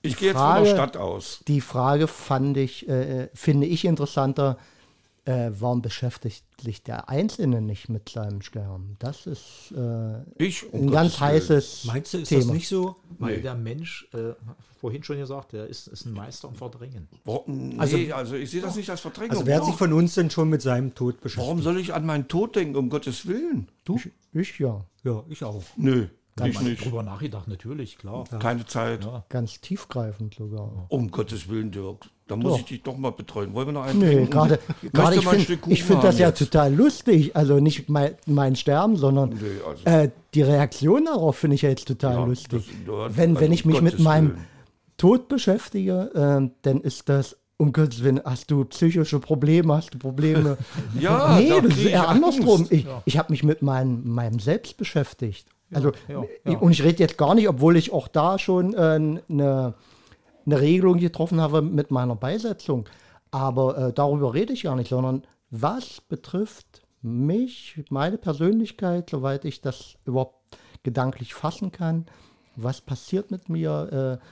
ich 0.01 0.17
gehe 0.17 0.29
jetzt 0.29 0.39
von 0.39 0.65
der 0.65 0.71
Stadt 0.71 0.97
aus. 0.97 1.41
Die 1.47 1.61
Frage 1.61 2.09
fand 2.09 2.57
ich, 2.57 2.89
äh, 2.89 3.29
finde 3.35 3.67
ich 3.67 3.85
interessanter. 3.85 4.57
Äh, 5.29 5.51
warum 5.61 5.83
beschäftigt 5.83 6.43
sich 6.59 6.83
der 6.83 7.11
Einzelne 7.11 7.61
nicht 7.61 7.91
mit 7.91 8.09
seinem 8.09 8.41
Sterben? 8.41 8.97
Das 8.99 9.27
ist 9.27 9.75
äh, 9.77 10.23
ich, 10.39 10.73
um 10.73 10.85
ein 10.85 10.91
ganz 10.91 11.21
heißes 11.21 11.85
Meinst 11.85 12.15
du, 12.15 12.19
ist 12.19 12.29
Thema. 12.29 12.45
das 12.45 12.51
nicht 12.53 12.67
so? 12.67 12.97
Weil 13.19 13.37
nee. 13.37 13.43
der 13.43 13.55
Mensch, 13.55 14.09
äh, 14.15 14.33
vorhin 14.81 15.03
schon 15.03 15.19
gesagt, 15.19 15.53
der 15.53 15.67
ist, 15.67 15.87
ist 15.87 16.07
ein 16.07 16.15
Meister 16.15 16.49
im 16.49 16.55
Verdrängen. 16.55 17.09
Nee, 17.47 17.75
also, 17.77 17.99
also 18.15 18.37
ich 18.37 18.51
sehe 18.51 18.63
das 18.63 18.75
nicht 18.77 18.89
als 18.89 19.03
Verdrängung. 19.03 19.33
Also 19.33 19.47
wer 19.47 19.59
hat 19.59 19.67
sich 19.67 19.75
von 19.75 19.93
uns 19.93 20.15
denn 20.15 20.31
schon 20.31 20.49
mit 20.49 20.63
seinem 20.63 20.95
Tod 20.95 21.21
beschäftigt? 21.21 21.47
Warum 21.47 21.61
soll 21.61 21.79
ich 21.79 21.93
an 21.93 22.07
meinen 22.07 22.27
Tod 22.29 22.57
denken, 22.57 22.77
um 22.77 22.89
Gottes 22.89 23.27
Willen? 23.27 23.69
Du? 23.85 23.97
Ich, 23.97 24.11
ich 24.33 24.59
ja. 24.59 24.83
Ja, 25.05 25.25
ich 25.29 25.45
auch. 25.45 25.63
Nö. 25.77 26.07
Da 26.39 26.47
ich 26.47 26.61
nicht. 26.61 26.85
drüber 26.85 27.03
nachgedacht, 27.03 27.49
natürlich, 27.49 27.99
klar. 27.99 28.25
Ja. 28.31 28.39
Keine 28.39 28.67
Zeit. 28.67 29.05
Ja. 29.05 29.25
Ganz 29.29 29.61
tiefgreifend 29.61 30.35
sogar. 30.35 30.87
Um 30.89 31.11
Gottes 31.11 31.49
Willen, 31.49 31.71
Dirk. 31.71 32.07
Da 32.29 32.37
muss 32.37 32.53
doch. 32.53 32.59
ich 32.59 32.65
dich 32.67 32.83
doch 32.83 32.97
mal 32.97 33.11
betreuen. 33.11 33.55
Wollen 33.55 33.69
wir 33.69 33.73
noch 33.73 33.85
einen? 33.85 33.99
Nee, 33.99 34.27
gerade, 34.27 34.59
gerade 34.93 35.17
ich 35.17 35.27
finde 35.27 35.77
find 35.77 36.05
das 36.05 36.19
ja 36.19 36.31
total 36.31 36.75
lustig. 36.75 37.35
Also 37.35 37.59
nicht 37.59 37.89
mein, 37.89 38.17
mein 38.27 38.55
Sterben, 38.55 38.97
sondern 38.97 39.31
nee, 39.31 39.37
also. 39.67 39.85
äh, 39.85 40.11
die 40.35 40.43
Reaktion 40.43 41.07
darauf 41.07 41.37
finde 41.37 41.55
ich 41.55 41.63
ja 41.63 41.71
jetzt 41.71 41.89
total 41.89 42.15
ja, 42.15 42.25
lustig. 42.25 42.69
Das, 42.87 43.17
wenn, 43.17 43.31
also 43.31 43.41
wenn 43.41 43.53
ich 43.53 43.65
mich 43.65 43.79
Gottes 43.79 43.95
mit 43.95 44.03
meinem 44.03 44.31
Willen. 44.33 44.47
Tod 44.99 45.29
beschäftige, 45.29 46.11
äh, 46.15 46.51
dann 46.63 46.81
ist 46.83 47.09
das 47.09 47.37
um 47.57 47.73
Gottes 47.73 48.05
Willen, 48.05 48.21
hast 48.25 48.51
du 48.51 48.65
psychische 48.67 49.19
Probleme, 49.19 49.75
hast 49.75 49.95
du 49.95 49.99
Probleme? 49.99 50.59
ja, 51.01 51.39
nee, 51.39 51.49
das 51.49 51.77
ist 51.77 51.87
eher 51.87 52.09
andersrum. 52.09 52.67
Ich, 52.71 52.85
ja. 52.85 53.03
ich 53.05 53.19
habe 53.19 53.33
mich 53.33 53.43
mit 53.43 53.63
mein, 53.63 54.07
meinem 54.07 54.39
Selbst 54.39 54.77
beschäftigt. 54.77 55.47
Also, 55.73 55.93
ja, 56.09 56.25
ja. 56.45 56.59
und 56.59 56.73
ich 56.73 56.83
rede 56.83 56.99
jetzt 56.99 57.19
gar 57.19 57.35
nicht, 57.35 57.49
obwohl 57.49 57.77
ich 57.77 57.93
auch 57.93 58.09
da 58.09 58.39
schon 58.39 58.75
äh, 58.75 58.79
eine, 58.79 59.75
eine 60.47 60.61
Regelung 60.61 60.99
getroffen 60.99 61.41
habe 61.41 61.63
mit 61.63 61.91
meiner 61.91 62.17
Beisetzung. 62.17 62.89
Aber 63.31 63.77
äh, 63.77 63.93
darüber 63.93 64.33
rede 64.33 64.53
ich 64.53 64.63
gar 64.63 64.77
nicht, 64.77 64.89
sondern 64.89 65.25
was 65.51 66.01
betrifft 66.01 66.83
mich, 67.03 67.83
meine 67.91 68.19
Persönlichkeit, 68.19 69.11
soweit 69.11 69.45
ich 69.45 69.61
das 69.61 69.97
überhaupt 70.05 70.59
gedanklich 70.83 71.35
fassen 71.35 71.71
kann, 71.71 72.07
was 72.57 72.81
passiert 72.81 73.31
mit 73.31 73.49
mir, 73.49 74.21
äh, 74.21 74.25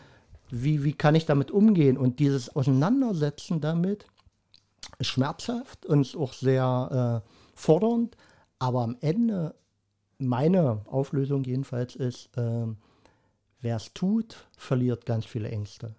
wie, 0.51 0.85
wie 0.85 0.93
kann 0.93 1.15
ich 1.15 1.27
damit 1.27 1.51
umgehen? 1.51 1.97
Und 1.97 2.19
dieses 2.19 2.55
Auseinandersetzen 2.55 3.61
damit 3.61 4.07
ist 4.99 5.09
schmerzhaft 5.09 5.87
und 5.87 6.03
ist 6.03 6.17
auch 6.17 6.33
sehr 6.33 7.23
äh, 7.25 7.31
fordernd, 7.55 8.17
aber 8.59 8.83
am 8.83 8.97
Ende 9.01 9.55
meine 10.19 10.83
Auflösung 10.87 11.45
jedenfalls 11.45 11.97
ist, 11.97 12.37
äh, 12.37 12.67
wer 13.61 13.77
es 13.77 13.93
tut, 13.93 14.49
verliert 14.57 15.07
ganz 15.07 15.27
viele 15.27 15.49
Ängste. 15.49 15.95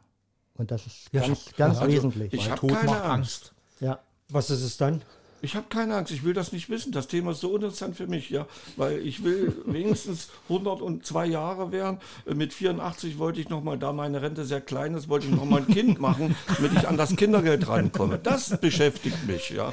Und 0.56 0.72
das 0.72 0.88
ist 0.88 1.10
ja, 1.12 1.22
ganz, 1.22 1.54
ganz 1.56 1.78
also 1.78 1.94
wesentlich. 1.94 2.34
Ich 2.34 2.50
habe 2.50 2.68
keine 2.68 3.04
Angst. 3.04 3.06
Angst. 3.06 3.54
Ja. 3.80 4.00
Was 4.30 4.50
ist 4.50 4.64
es 4.64 4.78
dann? 4.78 5.02
Ich 5.42 5.56
habe 5.56 5.68
keine 5.70 5.96
Angst, 5.96 6.12
ich 6.12 6.24
will 6.24 6.34
das 6.34 6.52
nicht 6.52 6.68
wissen. 6.70 6.92
Das 6.92 7.08
Thema 7.08 7.32
ist 7.32 7.42
so 7.42 7.56
interessant 7.56 7.96
für 7.96 8.08
mich, 8.08 8.32
ja, 8.32 8.48
weil 8.76 8.98
ich 9.06 9.24
will 9.24 9.56
wenigstens 9.66 10.30
102 10.50 11.28
Jahre 11.28 11.72
werden. 11.72 12.00
Mit 12.26 12.54
84 12.54 13.20
wollte 13.20 13.40
ich 13.40 13.50
noch 13.50 13.64
mal, 13.64 13.78
da 13.78 13.94
meine 13.94 14.22
Rente 14.24 14.46
sehr 14.46 14.62
klein 14.62 14.96
ist, 14.96 15.10
wollte 15.10 15.28
ich 15.28 15.34
noch 15.34 15.46
mal 15.46 15.62
ein 15.62 15.68
Kind 15.68 16.00
machen, 16.02 16.36
damit 16.56 16.74
ich 16.74 16.88
an 16.88 16.98
das 16.98 17.16
Kindergeld 17.16 17.68
rankomme. 17.68 18.18
Das 18.18 18.58
beschäftigt 18.58 19.28
mich, 19.28 19.52
ja. 19.52 19.72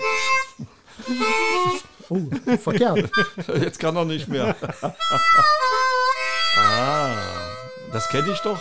Oh, 2.11 2.57
verkehrt. 2.59 3.11
Jetzt 3.61 3.79
kann 3.79 3.97
er 3.97 4.05
nicht 4.05 4.29
mehr. 4.29 4.55
ah, 6.57 7.11
das 7.93 8.09
kenne 8.09 8.31
ich 8.33 8.41
doch. 8.41 8.61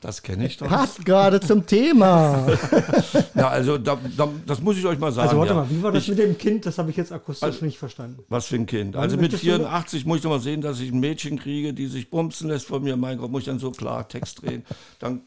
Das 0.00 0.22
kenne 0.22 0.46
ich 0.46 0.56
doch. 0.56 0.68
Passt 0.68 1.04
gerade 1.04 1.40
zum 1.40 1.66
Thema. 1.66 2.46
ja, 3.34 3.48
also 3.48 3.78
da, 3.78 3.98
da, 4.16 4.28
das 4.46 4.60
muss 4.60 4.76
ich 4.76 4.86
euch 4.86 4.96
mal 4.96 5.10
sagen. 5.10 5.28
Also 5.28 5.38
warte 5.38 5.54
ja. 5.54 5.58
mal, 5.58 5.70
wie 5.70 5.82
war 5.82 5.90
das 5.90 6.04
ich, 6.04 6.10
mit 6.10 6.20
dem 6.20 6.38
Kind? 6.38 6.66
Das 6.66 6.78
habe 6.78 6.90
ich 6.90 6.96
jetzt 6.96 7.10
akustisch 7.10 7.42
also, 7.42 7.64
nicht 7.64 7.78
verstanden. 7.78 8.22
Was 8.28 8.46
für 8.46 8.54
ein 8.54 8.66
Kind? 8.66 8.94
Also 8.94 9.16
mit 9.16 9.34
84 9.34 10.06
muss 10.06 10.18
ich 10.18 10.22
doch 10.22 10.30
mal 10.30 10.38
sehen, 10.38 10.60
dass 10.60 10.78
ich 10.78 10.92
ein 10.92 11.00
Mädchen 11.00 11.36
kriege, 11.36 11.74
die 11.74 11.88
sich 11.88 12.10
bumsen 12.10 12.48
lässt 12.48 12.66
von 12.66 12.84
mir. 12.84 12.96
Mein 12.96 13.18
Gott, 13.18 13.32
muss 13.32 13.40
ich 13.40 13.46
dann 13.46 13.58
so 13.58 13.72
klar 13.72 14.06
Text 14.06 14.42
drehen. 14.42 14.64
Dann 15.00 15.22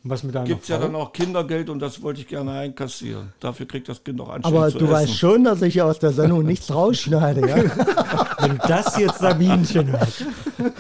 gibt 0.45 0.63
es 0.63 0.69
ja 0.69 0.77
dann 0.77 0.95
auch 0.95 1.11
Kindergeld 1.11 1.69
und 1.69 1.79
das 1.79 2.01
wollte 2.01 2.21
ich 2.21 2.27
gerne 2.27 2.51
einkassieren. 2.53 3.33
Dafür 3.41 3.65
kriegt 3.65 3.89
das 3.89 4.01
Kind 4.01 4.19
noch 4.19 4.29
anständig 4.29 4.57
Aber 4.57 4.71
du 4.71 4.77
essen. 4.77 4.89
weißt 4.89 5.17
schon, 5.17 5.43
dass 5.43 5.61
ich 5.63 5.81
aus 5.81 5.99
der 5.99 6.11
Sendung 6.11 6.45
nichts 6.45 6.73
rausschneide, 6.73 7.41
ja? 7.45 7.57
Wenn 8.39 8.57
das 8.67 8.97
jetzt 8.97 9.19
Sabinchen 9.19 9.91
hat. 9.91 10.25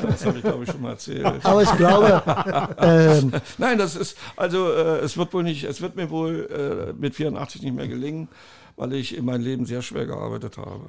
Das 0.01 0.25
habe 0.25 0.37
ich, 0.37 0.43
glaube 0.43 0.63
ich, 0.63 0.71
schon 0.71 0.81
mal 0.81 0.91
erzählt. 0.91 1.25
Aber 1.43 1.63
ich 1.63 1.71
glaube... 1.75 2.23
Ähm, 2.81 3.31
Nein, 3.57 3.77
das 3.81 3.95
ist, 3.95 4.17
also 4.37 4.71
äh, 4.71 4.99
es 4.99 5.17
wird 5.17 5.33
wohl 5.33 5.43
nicht, 5.43 5.63
es 5.63 5.81
wird 5.81 5.95
mir 5.95 6.09
wohl 6.09 6.47
äh, 6.49 6.93
mit 6.93 7.15
84 7.15 7.61
nicht 7.63 7.75
mehr 7.75 7.87
gelingen. 7.87 8.27
weil 8.77 8.93
ich 8.93 9.15
in 9.15 9.25
meinem 9.25 9.43
Leben 9.43 9.65
sehr 9.65 9.81
schwer 9.81 10.05
gearbeitet 10.07 10.57
habe. 10.57 10.85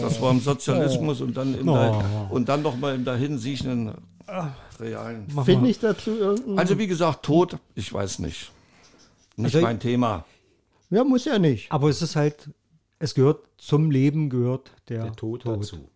Das 0.00 0.20
war 0.20 0.30
im 0.30 0.40
Sozialismus 0.40 1.20
und 1.20 1.36
dann 1.36 1.58
in 1.58 1.66
der, 1.66 2.28
und 2.30 2.48
dann 2.48 2.62
noch 2.62 2.76
mal 2.76 2.94
im 2.94 3.04
dahin 3.04 3.38
siechenden 3.38 3.92
realen. 4.80 5.26
Finde 5.44 5.68
ich 5.68 5.78
dazu 5.80 6.10
irgendein. 6.16 6.58
Also 6.58 6.78
wie 6.78 6.86
gesagt, 6.86 7.24
Tod, 7.24 7.58
ich 7.74 7.92
weiß 7.92 8.20
nicht. 8.20 8.50
Nicht 9.36 9.46
Also 9.46 9.58
ich- 9.58 9.64
mein 9.64 9.80
Thema. 9.80 10.24
ja, 10.90 11.04
muss 11.04 11.24
ja 11.26 11.38
nicht. 11.38 11.70
Aber 11.70 11.88
es 11.90 12.00
ist 12.02 12.16
halt, 12.16 12.48
es 12.98 13.14
gehört 13.14 13.40
zum 13.58 13.90
Leben 13.90 14.30
gehört 14.30 14.70
der, 14.88 15.02
Der 15.04 15.12
Tod 15.16 15.44
dazu. 15.44 15.88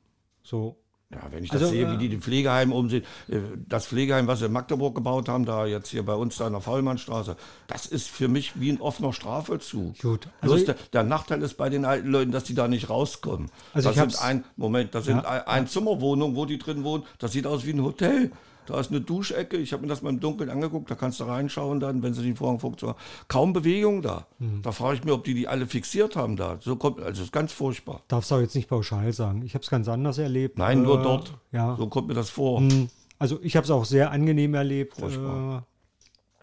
So. 0.43 0.77
Ja, 1.13 1.23
wenn 1.31 1.43
ich 1.43 1.51
das 1.51 1.63
Also, 1.63 1.73
sehe, 1.75 1.87
äh, 1.87 1.93
wie 1.93 1.97
die 1.97 2.09
die 2.09 2.19
Pflegeheim 2.19 2.73
umsehen, 2.73 3.03
äh, 3.29 3.39
das 3.69 3.87
Pflegeheim, 3.87 4.29
was 4.29 4.39
sie 4.39 4.47
in 4.47 4.53
Magdeburg 4.53 4.95
gebaut 4.95 5.29
haben, 5.29 5.45
da 5.45 5.67
jetzt 5.67 5.89
hier 5.89 6.05
bei 6.05 6.15
uns 6.15 6.37
da 6.37 6.47
in 6.47 6.53
der 6.53 6.63
Faulmannstraße, 6.63 7.37
das 7.67 7.87
ist 7.87 8.09
für 8.09 8.29
mich 8.29 8.61
wie 8.61 8.71
ein 8.71 8.81
offener 8.81 9.13
Strafvollzug. 9.13 9.99
Gut, 9.99 10.29
Also 10.41 10.55
also 10.55 10.67
der, 10.67 10.77
der 10.93 11.03
Nachteil 11.03 11.43
ist 11.43 11.57
bei 11.57 11.69
den 11.69 11.85
alten 11.85 12.09
Leuten, 12.09 12.31
dass 12.31 12.45
die 12.45 12.55
da 12.55 12.69
nicht 12.69 12.91
rauskommen. 12.91 13.51
Also 13.73 13.89
das 13.89 13.97
ich 13.97 14.13
sind 14.13 14.23
ein, 14.23 14.45
Moment, 14.57 14.95
das 14.95 15.07
sind 15.07 15.17
Ja, 15.17 15.29
ein, 15.29 15.47
ein 15.47 15.67
Zimmerwohnung, 15.67 16.37
wo 16.37 16.47
die 16.47 16.59
drin 16.59 16.85
wohnen, 16.85 17.03
das 17.19 17.33
sieht 17.33 17.47
aus 17.47 17.67
wie 17.67 17.73
ein 17.73 17.83
Hotel. 17.83 18.31
Da 18.67 18.79
ist 18.79 18.91
eine 18.91 19.01
Duschecke, 19.01 19.57
ich 19.57 19.73
habe 19.73 19.83
mir 19.83 19.89
das 19.89 20.03
mal 20.03 20.11
im 20.11 20.21
Dunkeln 20.21 20.49
angeguckt, 20.51 20.91
da 20.91 20.95
kannst 20.95 21.19
du 21.21 21.25
reinschauen 21.25 21.81
dann, 21.81 22.03
wenn 22.03 22.15
sie 22.15 22.23
den 22.23 22.37
Vorhang 22.37 22.61
funktioniert. 22.61 22.99
Kaum 23.27 23.53
Bewegung 23.53 24.03
da. 24.03 24.27
Mhm. 24.39 24.63
Da 24.63 24.71
frage 24.73 24.97
ich 24.99 25.05
mich, 25.05 25.13
ob 25.13 25.25
die 25.25 25.35
die 25.35 25.49
alle 25.49 25.67
fixiert 25.67 26.15
haben 26.15 26.37
da. 26.37 26.59
So 26.61 26.77
kommt, 26.77 26.99
also 26.99 27.11
das 27.11 27.21
ist 27.21 27.33
ganz 27.33 27.53
furchtbar. 27.53 28.03
darf 28.09 28.25
es 28.25 28.33
auch 28.33 28.41
jetzt 28.41 28.55
nicht 28.55 28.69
pauschal 28.69 29.13
sagen. 29.13 29.43
Ich 29.45 29.55
habe 29.55 29.63
es 29.65 29.71
ganz 29.71 29.89
anders 29.89 30.19
erlebt. 30.19 30.59
Nein, 30.59 30.83
nur 30.83 31.01
Äh, 31.01 31.03
dort. 31.03 31.35
Ja. 31.53 31.75
So 31.77 31.89
kommt 31.89 32.09
mir 32.09 32.15
das 32.15 32.31
vor. 32.31 32.61
Hm, 32.61 32.89
Also 33.19 33.39
ich 33.43 33.57
habe 33.57 33.65
es 33.65 33.71
auch 33.71 33.85
sehr 33.85 34.11
angenehm 34.13 34.55
erlebt 34.55 34.95
Furchtbar. 34.99 35.67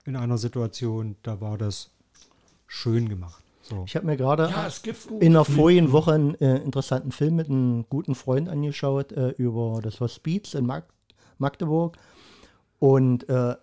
äh, 0.06 0.10
in 0.10 0.16
einer 0.16 0.38
Situation, 0.38 1.16
da 1.24 1.40
war 1.42 1.58
das 1.58 1.92
schön 2.68 3.10
gemacht. 3.10 3.42
So. 3.62 3.84
Ich 3.86 3.96
habe 3.96 4.06
mir 4.06 4.16
gerade 4.16 4.50
Ja, 4.50 4.70
in 5.20 5.34
der 5.34 5.44
vorigen 5.44 5.92
Woche 5.92 6.14
einen 6.14 6.36
äh, 6.36 6.58
interessanten 6.58 7.12
Film 7.12 7.36
mit 7.36 7.50
einem 7.50 7.86
guten 7.90 8.16
Freund 8.16 8.48
angeschaut 8.48 9.12
äh, 9.12 9.30
über 9.32 9.80
das 9.82 10.00
Hospiz 10.00 10.54
in 10.54 10.66
Mag 10.66 10.86
Magdeburg. 11.40 11.98
Und 12.80 13.28
äh, 13.30 13.56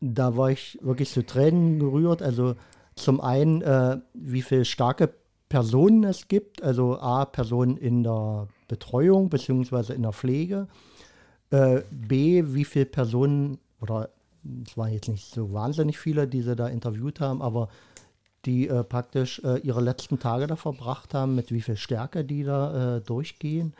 da 0.00 0.36
war 0.36 0.50
ich 0.50 0.78
wirklich 0.82 1.10
zu 1.10 1.24
Tränen 1.24 1.78
gerührt. 1.78 2.22
Also 2.22 2.54
zum 2.94 3.20
einen, 3.20 3.62
äh, 3.62 3.98
wie 4.14 4.42
viele 4.42 4.64
starke 4.64 5.12
Personen 5.48 6.04
es 6.04 6.28
gibt. 6.28 6.62
Also 6.62 6.98
A, 6.98 7.24
Personen 7.24 7.76
in 7.76 8.02
der 8.02 8.48
Betreuung 8.68 9.28
beziehungsweise 9.28 9.94
in 9.94 10.02
der 10.02 10.12
Pflege. 10.12 10.68
Äh, 11.50 11.82
B, 11.90 12.44
wie 12.46 12.64
viele 12.64 12.86
Personen, 12.86 13.58
oder 13.80 14.10
es 14.66 14.76
waren 14.76 14.92
jetzt 14.92 15.08
nicht 15.08 15.34
so 15.34 15.52
wahnsinnig 15.52 15.98
viele, 15.98 16.26
die 16.26 16.42
sie 16.42 16.56
da 16.56 16.68
interviewt 16.68 17.20
haben, 17.20 17.42
aber 17.42 17.68
die 18.46 18.68
äh, 18.68 18.84
praktisch 18.84 19.40
äh, 19.44 19.58
ihre 19.58 19.80
letzten 19.80 20.18
Tage 20.18 20.46
da 20.46 20.56
verbracht 20.56 21.12
haben, 21.12 21.34
mit 21.34 21.52
wie 21.52 21.60
viel 21.60 21.76
Stärke 21.76 22.24
die 22.24 22.44
da 22.44 22.96
äh, 22.96 23.00
durchgehen. 23.00 23.74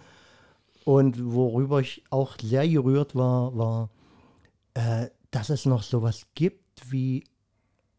Und 0.85 1.33
worüber 1.33 1.81
ich 1.81 2.05
auch 2.11 2.37
sehr 2.41 2.67
gerührt 2.69 3.15
war, 3.15 3.57
war, 3.57 3.91
äh, 4.75 5.09
dass 5.31 5.51
es 5.51 5.67
noch 5.67 5.83
sowas 5.83 6.27
gibt 6.35 6.91
wie, 6.91 7.25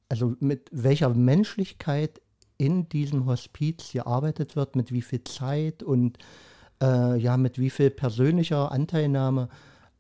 also 0.10 0.36
mit 0.39 0.70
welcher 0.72 1.10
Menschlichkeit 1.10 2.22
in 2.58 2.89
diesem 2.89 3.26
Hospiz 3.26 3.91
gearbeitet 3.91 4.56
wird, 4.56 4.76
mit 4.76 4.91
wie 4.91 5.02
viel 5.02 5.24
Zeit 5.24 5.84
und 5.84 6.17
äh, 6.82 7.17
ja, 7.17 7.38
mit 7.38 7.60
wie 7.60 7.70
viel 7.70 7.89
persönlicher 7.89 8.72
Anteilnahme. 8.72 9.50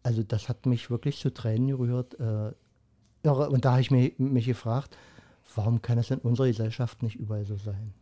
Also 0.03 0.23
das 0.23 0.49
hat 0.49 0.65
mich 0.65 0.89
wirklich 0.89 1.19
zu 1.19 1.33
Tränen 1.33 1.67
gerührt. 1.67 2.19
Äh, 2.19 2.51
und 3.23 3.65
da 3.65 3.71
habe 3.71 3.81
ich 3.81 3.91
mich, 3.91 4.17
mich 4.17 4.45
gefragt, 4.45 4.97
warum 5.55 5.81
kann 5.81 5.97
es 5.97 6.09
in 6.09 6.19
unserer 6.19 6.47
Gesellschaft 6.47 7.03
nicht 7.03 7.15
überall 7.15 7.45
so 7.45 7.55
sein? 7.55 7.93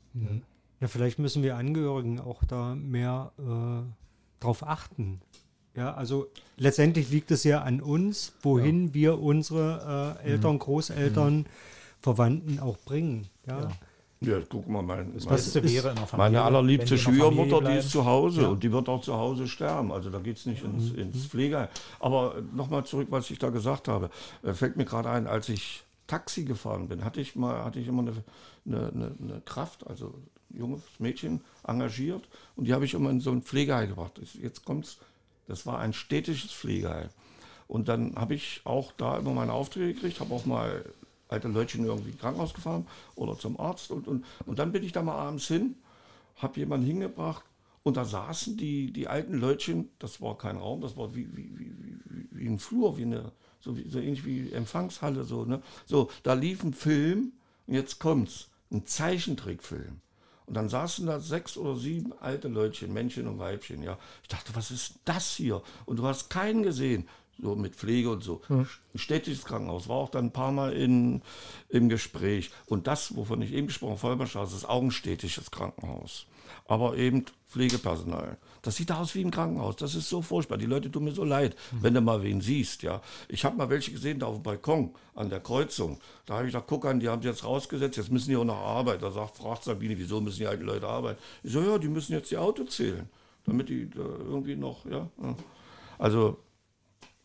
Ja, 0.79 0.87
vielleicht 0.87 1.19
müssen 1.19 1.43
wir 1.43 1.57
Angehörigen 1.57 2.19
auch 2.19 2.43
da 2.45 2.75
mehr 2.75 3.31
äh, 3.37 4.08
drauf 4.39 4.65
achten. 4.67 5.21
Ja, 5.75 5.93
also 5.93 6.27
letztendlich 6.57 7.09
liegt 7.09 7.31
es 7.31 7.43
ja 7.43 7.61
an 7.61 7.81
uns, 7.81 8.33
wohin 8.41 8.93
wir 8.93 9.19
unsere 9.19 10.17
äh, 10.23 10.29
Eltern, 10.31 10.59
Großeltern, 10.59 11.45
Verwandten 12.01 12.59
auch 12.59 12.77
bringen. 12.79 13.27
Ja, 13.47 13.69
Ja, 14.21 14.39
guck 14.49 14.67
mal, 14.67 14.81
mein, 14.81 15.13
Das 15.13 15.25
mein, 15.25 15.35
Beste 15.35 15.63
wäre 15.63 15.89
in 15.91 15.95
der 15.95 16.07
Familie. 16.07 16.17
meine 16.31 16.41
allerliebste 16.41 16.95
die 16.95 17.01
Schwiegermutter, 17.01 17.61
die 17.61 17.77
ist 17.77 17.91
zu 17.91 18.05
Hause 18.05 18.49
und 18.49 18.63
die 18.63 18.71
wird 18.71 18.89
auch 18.89 19.01
zu 19.01 19.13
Hause 19.15 19.47
sterben. 19.47 19.91
Also 19.93 20.09
da 20.09 20.19
geht 20.19 20.37
es 20.37 20.45
nicht 20.45 20.63
ins, 20.63 20.91
Mhm. 20.91 20.99
ins 20.99 21.25
Pflegeheim. 21.27 21.67
Aber 21.99 22.35
nochmal 22.53 22.83
zurück, 22.85 23.07
was 23.11 23.29
ich 23.31 23.39
da 23.39 23.49
gesagt 23.49 23.87
habe. 23.87 24.09
Äh, 24.43 24.53
fällt 24.53 24.75
mir 24.75 24.85
gerade 24.85 25.09
ein, 25.09 25.27
als 25.27 25.47
ich 25.49 25.83
Taxi 26.07 26.43
gefahren 26.43 26.87
bin, 26.89 27.05
hatte 27.05 27.21
ich 27.21 27.35
mal, 27.35 27.63
hatte 27.63 27.79
ich 27.79 27.87
immer 27.87 28.01
eine, 28.01 28.13
eine, 28.65 28.87
eine, 28.91 29.11
eine 29.21 29.41
Kraft, 29.45 29.85
also 29.87 30.15
junges 30.51 30.81
Mädchen 30.99 31.41
engagiert 31.65 32.27
und 32.55 32.65
die 32.65 32.73
habe 32.73 32.85
ich 32.85 32.93
immer 32.93 33.09
in 33.09 33.21
so 33.21 33.31
ein 33.31 33.41
Pflegeheim 33.41 33.89
gebracht. 33.89 34.19
Jetzt 34.41 34.65
kommt's, 34.65 34.97
das 35.47 35.65
war 35.65 35.79
ein 35.79 35.93
städtisches 35.93 36.51
Pflegeheim. 36.51 37.09
Und 37.67 37.87
dann 37.87 38.15
habe 38.15 38.33
ich 38.33 38.61
auch 38.63 38.91
da 38.93 39.17
immer 39.17 39.33
meine 39.33 39.53
Aufträge 39.53 39.93
gekriegt, 39.93 40.19
habe 40.19 40.33
auch 40.33 40.45
mal 40.45 40.83
alte 41.27 41.47
Leutchen 41.47 41.85
irgendwie 41.85 42.09
ins 42.09 42.19
Krankenhaus 42.19 42.53
gefahren 42.53 42.87
oder 43.15 43.37
zum 43.37 43.59
Arzt. 43.59 43.91
Und, 43.91 44.07
und, 44.07 44.25
und 44.45 44.59
dann 44.59 44.71
bin 44.71 44.83
ich 44.83 44.91
da 44.91 45.03
mal 45.03 45.15
abends 45.15 45.47
hin, 45.47 45.75
habe 46.37 46.59
jemanden 46.59 46.87
hingebracht 46.87 47.43
und 47.83 47.97
da 47.97 48.05
saßen 48.05 48.57
die, 48.57 48.91
die 48.91 49.07
alten 49.07 49.35
Leutchen, 49.35 49.89
das 49.99 50.21
war 50.21 50.37
kein 50.37 50.57
Raum, 50.57 50.81
das 50.81 50.97
war 50.97 51.15
wie, 51.15 51.27
wie, 51.35 51.57
wie, 51.57 51.73
wie, 52.05 52.27
wie 52.31 52.47
ein 52.47 52.59
Flur, 52.59 52.97
wie 52.97 53.03
eine, 53.03 53.31
so, 53.59 53.77
wie, 53.77 53.87
so 53.87 53.99
ähnlich 53.99 54.25
wie 54.25 54.51
Empfangshalle. 54.51 55.23
So, 55.23 55.45
ne? 55.45 55.61
so, 55.85 56.09
da 56.23 56.33
lief 56.33 56.63
ein 56.63 56.73
Film 56.73 57.33
und 57.67 57.73
jetzt 57.75 57.99
kommt's, 57.99 58.49
ein 58.71 58.85
Zeichentrickfilm. 58.85 60.01
Und 60.49 60.55
dann 60.55 60.67
saßen 60.67 61.05
da 61.05 61.19
sechs 61.19 61.57
oder 61.57 61.75
sieben 61.75 62.11
alte 62.21 62.47
Leutchen, 62.47 62.91
Männchen 62.91 63.27
und 63.27 63.37
Weibchen, 63.37 63.83
ja. 63.83 63.99
Ich 64.23 64.29
dachte, 64.29 64.55
was 64.55 64.71
ist 64.71 64.95
das 65.05 65.35
hier? 65.35 65.61
Und 65.85 65.97
du 65.97 66.07
hast 66.07 66.31
keinen 66.31 66.63
gesehen, 66.63 67.07
so 67.41 67.55
mit 67.55 67.75
Pflege 67.75 68.09
und 68.09 68.23
so. 68.23 68.41
Ein 68.93 68.99
städtisches 68.99 69.45
Krankenhaus, 69.45 69.87
war 69.87 69.97
auch 69.97 70.09
dann 70.09 70.25
ein 70.25 70.33
paar 70.33 70.51
Mal 70.51 70.73
in, 70.73 71.21
im 71.69 71.89
Gespräch. 71.89 72.51
Und 72.65 72.87
das, 72.87 73.15
wovon 73.15 73.41
ich 73.41 73.53
eben 73.53 73.67
gesprochen 73.67 73.91
habe, 73.91 73.99
Vollmerstraße, 73.99 74.55
ist 74.55 74.69
auch 74.69 74.81
ein 74.81 74.91
städtisches 74.91 75.51
Krankenhaus. 75.51 76.25
Aber 76.65 76.97
eben 76.97 77.25
Pflegepersonal. 77.47 78.37
Das 78.61 78.75
sieht 78.75 78.91
aus 78.91 79.15
wie 79.15 79.23
ein 79.23 79.31
Krankenhaus. 79.31 79.75
Das 79.77 79.95
ist 79.95 80.09
so 80.09 80.21
furchtbar. 80.21 80.57
Die 80.57 80.65
Leute 80.65 80.91
tun 80.91 81.05
mir 81.05 81.11
so 81.11 81.23
leid, 81.23 81.55
wenn 81.81 81.93
du 81.93 82.01
mal 82.01 82.21
wen 82.21 82.41
siehst. 82.41 82.83
Ja, 82.83 83.01
ich 83.27 83.45
habe 83.45 83.57
mal 83.57 83.69
welche 83.69 83.91
gesehen 83.91 84.19
da 84.19 84.27
auf 84.27 84.35
dem 84.35 84.43
Balkon 84.43 84.93
an 85.15 85.29
der 85.29 85.39
Kreuzung. 85.39 85.99
Da 86.25 86.35
habe 86.35 86.45
ich 86.45 86.53
gesagt, 86.53 86.67
guck 86.67 86.85
an, 86.85 86.99
die 86.99 87.09
haben 87.09 87.21
sie 87.21 87.27
jetzt 87.27 87.43
rausgesetzt. 87.43 87.97
Jetzt 87.97 88.11
müssen 88.11 88.29
die 88.29 88.37
auch 88.37 88.43
noch 88.43 88.57
arbeiten. 88.57 89.01
Da 89.01 89.11
sagt, 89.11 89.37
fragt 89.37 89.63
Sabine, 89.63 89.97
wieso 89.97 90.21
müssen 90.21 90.39
die 90.39 90.47
alten 90.47 90.65
Leute 90.65 90.87
arbeiten? 90.87 91.19
Ich 91.43 91.51
so, 91.53 91.61
ja, 91.61 91.77
die 91.77 91.87
müssen 91.87 92.13
jetzt 92.13 92.29
die 92.29 92.37
Auto 92.37 92.63
zählen, 92.65 93.09
damit 93.45 93.69
die 93.69 93.89
da 93.89 94.01
irgendwie 94.01 94.55
noch, 94.55 94.85
ja. 94.85 95.09
Also 95.97 96.37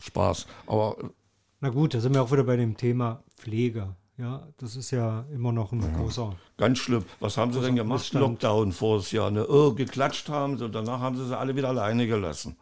Spaß. 0.05 0.47
Aber 0.67 0.97
äh, 1.03 1.09
Na 1.61 1.69
gut, 1.71 1.95
da 1.95 2.01
sind 2.01 2.15
wir 2.15 2.23
auch 2.23 2.33
wieder 2.33 2.45
bei 2.45 2.57
dem 2.57 2.77
Thema 2.77 3.23
Pflege. 3.37 3.95
Ja, 4.17 4.47
das 4.59 4.77
ist 4.77 4.93
ja 4.93 5.25
immer 5.35 5.51
noch 5.51 5.73
ein 5.73 5.81
großer. 5.97 6.37
Ganz 6.57 6.79
schlimm. 6.79 7.05
Was 7.19 7.37
haben 7.37 7.53
sie 7.53 7.61
denn 7.61 7.75
gemacht? 7.75 7.99
Missstand. 7.99 8.23
Lockdown 8.25 8.71
voriges 8.71 9.11
Jahr. 9.11 9.33
Ne? 9.33 9.45
Oh, 9.49 9.73
geklatscht 9.73 10.29
haben 10.29 10.57
sie 10.57 10.65
und 10.67 10.73
danach 10.73 11.01
haben 11.01 11.17
sie 11.17 11.27
sie 11.27 11.37
alle 11.37 11.57
wieder 11.57 11.69
alleine 11.71 12.07
gelassen. 12.07 12.57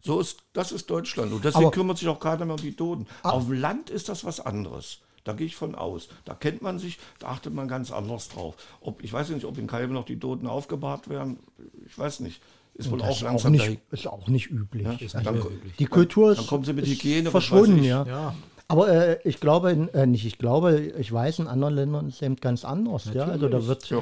So 0.00 0.20
ist, 0.20 0.40
das 0.52 0.70
ist 0.70 0.90
Deutschland. 0.90 1.32
Und 1.32 1.42
deswegen 1.46 1.64
Aber- 1.64 1.70
kümmert 1.72 1.96
sich 1.96 2.08
auch 2.08 2.20
keiner 2.20 2.44
mehr 2.44 2.56
um 2.56 2.60
die 2.60 2.76
Toten. 2.76 3.06
Auf 3.22 3.44
dem 3.46 3.54
Land 3.54 3.88
ist 3.88 4.10
das 4.10 4.26
was 4.26 4.38
anderes. 4.40 4.98
Da 5.24 5.32
gehe 5.32 5.46
ich 5.46 5.56
von 5.56 5.74
aus. 5.74 6.08
Da 6.26 6.34
kennt 6.34 6.60
man 6.60 6.78
sich, 6.78 6.98
da 7.20 7.28
achtet 7.28 7.54
man 7.54 7.68
ganz 7.68 7.90
anders 7.90 8.28
drauf. 8.28 8.56
Ob, 8.82 9.02
ich 9.02 9.10
weiß 9.12 9.30
nicht, 9.30 9.46
ob 9.46 9.56
in 9.56 9.66
Kalben 9.66 9.94
noch 9.94 10.04
die 10.04 10.18
Toten 10.18 10.46
aufgebahrt 10.46 11.08
werden. 11.08 11.38
Ich 11.86 11.98
weiß 11.98 12.20
nicht. 12.20 12.42
Ist 12.78 12.90
wohl 12.90 12.98
Das 13.00 13.08
auch 13.08 13.34
ist 13.34 13.44
auch, 13.44 13.50
nicht, 13.50 13.80
ist 13.90 14.06
auch 14.06 14.28
nicht 14.28 14.50
üblich. 14.50 15.02
Ist 15.02 15.14
dann, 15.14 15.34
nicht 15.34 15.42
ko- 15.42 15.50
üblich. 15.50 15.74
Die 15.78 15.86
Kultur 15.86 16.30
ist, 16.32 16.38
dann 16.38 16.46
kommen 16.46 16.64
sie 16.64 16.72
mit 16.72 16.86
ist 16.86 16.92
Hygiene, 16.92 17.30
verschwunden, 17.30 17.82
ja. 17.82 18.06
Ja, 18.06 18.34
Aber 18.68 18.88
äh, 18.88 19.18
ich 19.24 19.40
glaube, 19.40 19.72
in, 19.72 19.88
äh, 19.94 20.06
nicht 20.06 20.24
ich 20.24 20.38
glaube, 20.38 20.78
ich 20.96 21.10
weiß, 21.12 21.40
in 21.40 21.48
anderen 21.48 21.74
Ländern 21.74 22.06
ist 22.08 22.16
es 22.16 22.22
eben 22.22 22.36
ganz 22.36 22.64
anders. 22.64 23.10
Ja? 23.12 23.24
Also 23.24 23.48
da 23.48 23.66
wird 23.66 23.92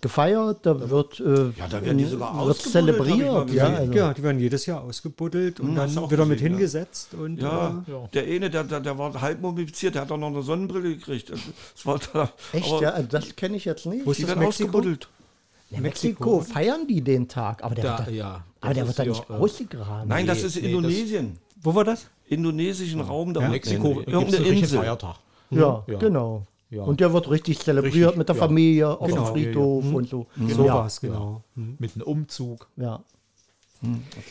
gefeiert, 0.00 0.58
da 0.62 0.90
wird, 0.90 1.20
äh, 1.20 1.50
Ja, 1.58 1.68
da 1.68 1.84
werden 1.84 1.98
die 1.98 2.04
sogar 2.06 2.46
wird 2.46 2.56
zelebriert. 2.56 3.50
Ja, 3.52 3.66
also. 3.66 3.92
Ja, 3.92 4.14
die 4.14 4.22
werden 4.22 4.38
jedes 4.40 4.64
Jahr 4.66 4.82
ausgebuddelt 4.82 5.60
und 5.60 5.68
Hm, 5.68 5.74
dann 5.76 6.10
wieder 6.10 6.24
mit 6.24 6.38
gesehen, 6.38 6.52
ja. 6.52 6.56
hingesetzt. 6.58 7.14
Und, 7.14 7.38
Ja, 7.42 7.82
äh, 7.86 7.90
Ja. 7.90 8.08
der 8.14 8.22
eine, 8.24 8.48
der, 8.48 8.64
der, 8.64 8.80
der 8.80 8.96
war 8.98 9.20
halb 9.20 9.40
mumifiziert, 9.42 9.94
der 9.94 10.02
hat 10.02 10.10
auch 10.12 10.16
noch 10.18 10.28
eine 10.28 10.42
Sonnenbrille 10.42 10.96
gekriegt. 10.96 11.30
Das 11.30 11.86
war 11.86 12.00
da, 12.12 12.30
Echt, 12.52 12.66
aber 12.72 12.80
ja, 12.82 12.90
also 12.90 13.08
das 13.10 13.36
kenne 13.36 13.56
ich 13.56 13.64
jetzt 13.64 13.86
nicht. 13.86 14.06
Wo 14.06 14.12
ist 14.12 14.20
Die 14.20 14.26
werden 14.26 14.38
Mexiko? 14.40 14.68
ausgebuddelt. 14.68 15.08
In 15.72 15.82
Mexiko 15.82 16.40
feiern 16.40 16.86
die 16.86 17.00
den 17.00 17.28
Tag, 17.28 17.62
aber 17.64 17.74
der 17.74 17.84
Da, 17.84 17.98
wird 17.98 18.08
da, 18.08 18.10
ja. 18.12 18.44
aber 18.60 18.74
der 18.74 18.86
wird 18.86 18.98
da 18.98 19.02
ist 19.04 19.08
nicht 19.08 19.28
ja, 19.28 19.34
äh, 19.34 19.38
ausgegraben. 19.38 20.08
Nein, 20.08 20.26
das 20.26 20.42
ist 20.42 20.56
nee, 20.60 20.68
Indonesien. 20.68 21.38
Wo 21.62 21.74
war 21.74 21.84
das? 21.84 22.06
Indonesischen 22.26 23.00
Raum 23.00 23.32
da 23.34 23.40
Ja, 23.40 23.46
unten. 23.46 23.52
Mexiko 23.52 23.88
es 23.88 23.96
Irgendeine 24.06 24.18
einen 24.20 24.30
richtigen 24.36 24.58
Insel. 24.58 24.78
Feiertag. 24.80 25.16
ja, 25.50 25.84
Ja. 25.86 25.98
genau. 25.98 26.42
Ja. 26.70 26.82
Und 26.84 27.00
der 27.00 27.12
wird 27.12 27.30
richtig 27.30 27.58
zelebriert 27.58 27.94
Richtig, 27.94 28.16
mit 28.16 28.28
der 28.30 28.36
ja. 28.36 28.40
Familie 28.42 28.98
auf 28.98 29.06
Genau, 29.08 29.24
dem 29.26 29.32
Friedhof 29.32 29.92
und 29.92 30.08
so. 30.08 30.26
So 30.48 30.64
ja, 30.66 30.74
war 30.74 30.86
es, 30.86 31.00
genau. 31.02 31.42
Mit 31.54 31.94
einem 31.94 32.06
Umzug. 32.06 32.66
ja. 32.76 33.00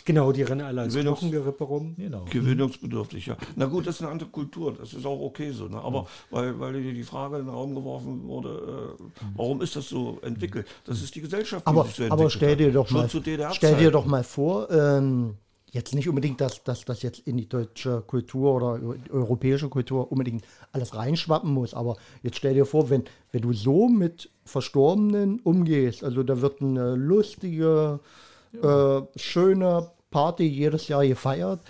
Genau, 0.06 0.32
die 0.32 0.44
rennen 0.44 0.62
alle 0.62 0.82
als 0.82 0.96
Knochengerippe 0.96 1.64
rum. 1.64 1.96
Genau. 1.98 2.26
Gewinnungsbedürftig, 2.30 3.26
ja. 3.26 3.38
Na 3.56 3.66
gut, 3.66 3.86
das 3.86 3.96
ist 3.96 4.02
eine 4.02 4.12
andere 4.12 4.30
Kultur, 4.30 4.74
das 4.74 4.94
ist 4.94 5.06
auch 5.06 5.20
okay 5.20 5.52
so. 5.52 5.68
Ne? 5.68 5.78
Aber 5.78 6.08
weil, 6.30 6.60
weil 6.60 6.82
dir 6.82 6.94
die 6.94 7.04
Frage 7.04 7.38
in 7.38 7.46
den 7.46 7.54
Raum 7.54 7.76
geworfen 7.76 8.24
wurde, 8.28 8.98
äh, 9.00 9.04
warum 9.36 9.62
ist 9.62 9.76
das 9.76 9.90
so 9.90 10.20
entwickelt? 10.22 10.68
Das 10.86 11.02
ist 11.02 11.14
die 11.16 11.22
Gesellschaft, 11.22 11.66
die 11.66 11.70
Aber, 11.70 11.84
sich 11.84 11.96
so 11.96 12.04
aber 12.04 12.24
entwickelt 12.24 12.32
stell 12.32 12.52
hat. 12.52 12.60
dir 12.60 12.72
doch 12.72 12.90
mal, 12.92 13.10
stell 13.54 13.76
dir 13.78 13.92
doch 13.92 14.06
mal 14.06 14.24
vor, 14.24 14.70
ähm, 14.72 15.36
jetzt 15.72 15.96
nicht 15.96 16.08
unbedingt, 16.08 16.40
dass, 16.42 16.64
dass 16.64 16.86
das 16.86 17.02
jetzt 17.02 17.20
in 17.20 17.38
die 17.38 17.48
deutsche 17.48 18.02
Kultur 18.02 18.56
oder 18.56 18.78
die 18.78 19.12
europäische 19.12 19.70
Kultur 19.70 20.12
unbedingt 20.12 20.46
alles 20.72 20.96
reinschwappen 20.96 21.52
muss, 21.52 21.74
aber 21.74 21.98
jetzt 22.24 22.38
stell 22.38 22.54
dir 22.54 22.66
vor, 22.66 22.90
wenn, 22.90 23.06
wenn 23.32 23.42
du 23.42 23.54
so 23.54 23.88
mit 23.88 24.30
Verstorbenen 24.46 25.40
umgehst, 25.40 26.04
also 26.04 26.24
da 26.24 26.42
wird 26.42 26.62
eine 26.62 26.96
lustige, 26.96 28.00
äh, 28.54 29.02
schöne 29.18 29.92
Party 30.10 30.44
jedes 30.46 30.88
Jahr 30.88 31.06
gefeiert, 31.06 31.62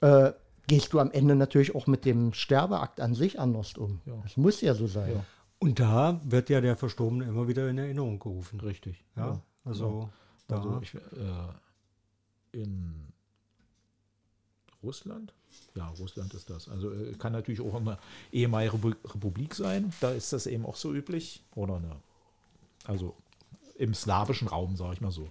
äh, 0.00 0.32
gehst 0.66 0.92
du 0.92 0.98
am 1.00 1.10
Ende 1.10 1.34
natürlich 1.34 1.74
auch 1.74 1.86
mit 1.86 2.04
dem 2.04 2.32
Sterbeakt 2.32 3.00
an 3.00 3.14
sich 3.14 3.38
anders 3.38 3.76
um. 3.76 4.00
Das 4.22 4.36
muss 4.36 4.60
ja 4.60 4.74
so 4.74 4.86
sein. 4.86 5.24
Und 5.58 5.78
da 5.78 6.20
wird 6.24 6.48
ja 6.50 6.60
der 6.60 6.76
Verstorbene 6.76 7.24
immer 7.24 7.46
wieder 7.48 7.68
in 7.68 7.78
Erinnerung 7.78 8.18
gerufen. 8.18 8.60
Richtig. 8.60 9.04
Ja, 9.16 9.40
also, 9.64 10.10
da, 10.48 10.56
Also 10.56 10.80
ich, 10.82 10.94
äh, 10.94 11.00
in 12.52 13.12
Russland? 14.82 15.32
Ja, 15.74 15.88
Russland 15.88 16.34
ist 16.34 16.50
das. 16.50 16.68
Also 16.68 16.92
äh, 16.92 17.12
kann 17.14 17.32
natürlich 17.32 17.60
auch 17.60 17.74
eine 17.74 17.98
ehemalige 18.32 18.76
Repu- 18.76 19.14
Republik 19.14 19.54
sein. 19.54 19.92
Da 20.00 20.10
ist 20.10 20.32
das 20.32 20.46
eben 20.46 20.66
auch 20.66 20.76
so 20.76 20.92
üblich. 20.92 21.42
Oder 21.54 21.76
eine, 21.76 21.96
also 22.84 23.14
im 23.76 23.94
slawischen 23.94 24.48
Raum, 24.48 24.76
sage 24.76 24.94
ich 24.94 25.00
mal 25.00 25.12
so. 25.12 25.28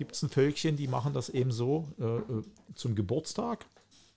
Gibt 0.00 0.12
es 0.14 0.22
ein 0.22 0.30
Völkchen, 0.30 0.78
die 0.78 0.88
machen 0.88 1.12
das 1.12 1.28
eben 1.28 1.52
so 1.52 1.86
äh, 1.98 2.04
äh, 2.04 2.42
zum 2.74 2.94
Geburtstag, 2.94 3.66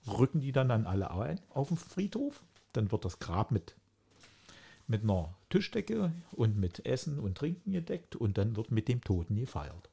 rücken 0.06 0.40
die 0.40 0.50
dann 0.50 0.70
dann 0.70 0.86
alle 0.86 1.10
ein 1.10 1.38
auf 1.50 1.68
den 1.68 1.76
Friedhof. 1.76 2.42
Dann 2.72 2.90
wird 2.90 3.04
das 3.04 3.18
Grab 3.18 3.50
mit, 3.50 3.74
mit 4.86 5.02
einer 5.02 5.34
Tischdecke 5.50 6.10
und 6.32 6.56
mit 6.56 6.86
Essen 6.86 7.20
und 7.20 7.36
Trinken 7.36 7.72
gedeckt 7.72 8.16
und 8.16 8.38
dann 8.38 8.56
wird 8.56 8.70
mit 8.70 8.88
dem 8.88 9.02
Toten 9.02 9.36
gefeiert. 9.36 9.90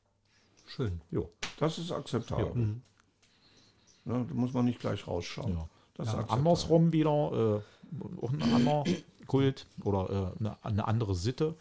schön. 0.66 1.02
Jo. 1.12 1.30
Das 1.58 1.78
ist 1.78 1.92
akzeptabel. 1.92 2.46
Ja. 2.56 4.14
Ne, 4.14 4.26
da 4.30 4.34
muss 4.34 4.54
man 4.54 4.64
nicht 4.64 4.80
gleich 4.80 5.06
rausschauen. 5.06 5.56
Ja. 5.56 5.70
Das 5.96 6.08
ist 6.08 6.14
Ja, 6.14 6.26
andersrum 6.30 6.94
wieder, 6.94 7.62
äh, 7.62 8.22
auch 8.22 8.32
ein 8.32 8.42
anderer 8.44 8.86
Kult 9.28 9.68
oder 9.84 10.34
äh, 10.38 10.40
eine, 10.40 10.64
eine 10.64 10.88
andere 10.88 11.16
Sitte. 11.16 11.58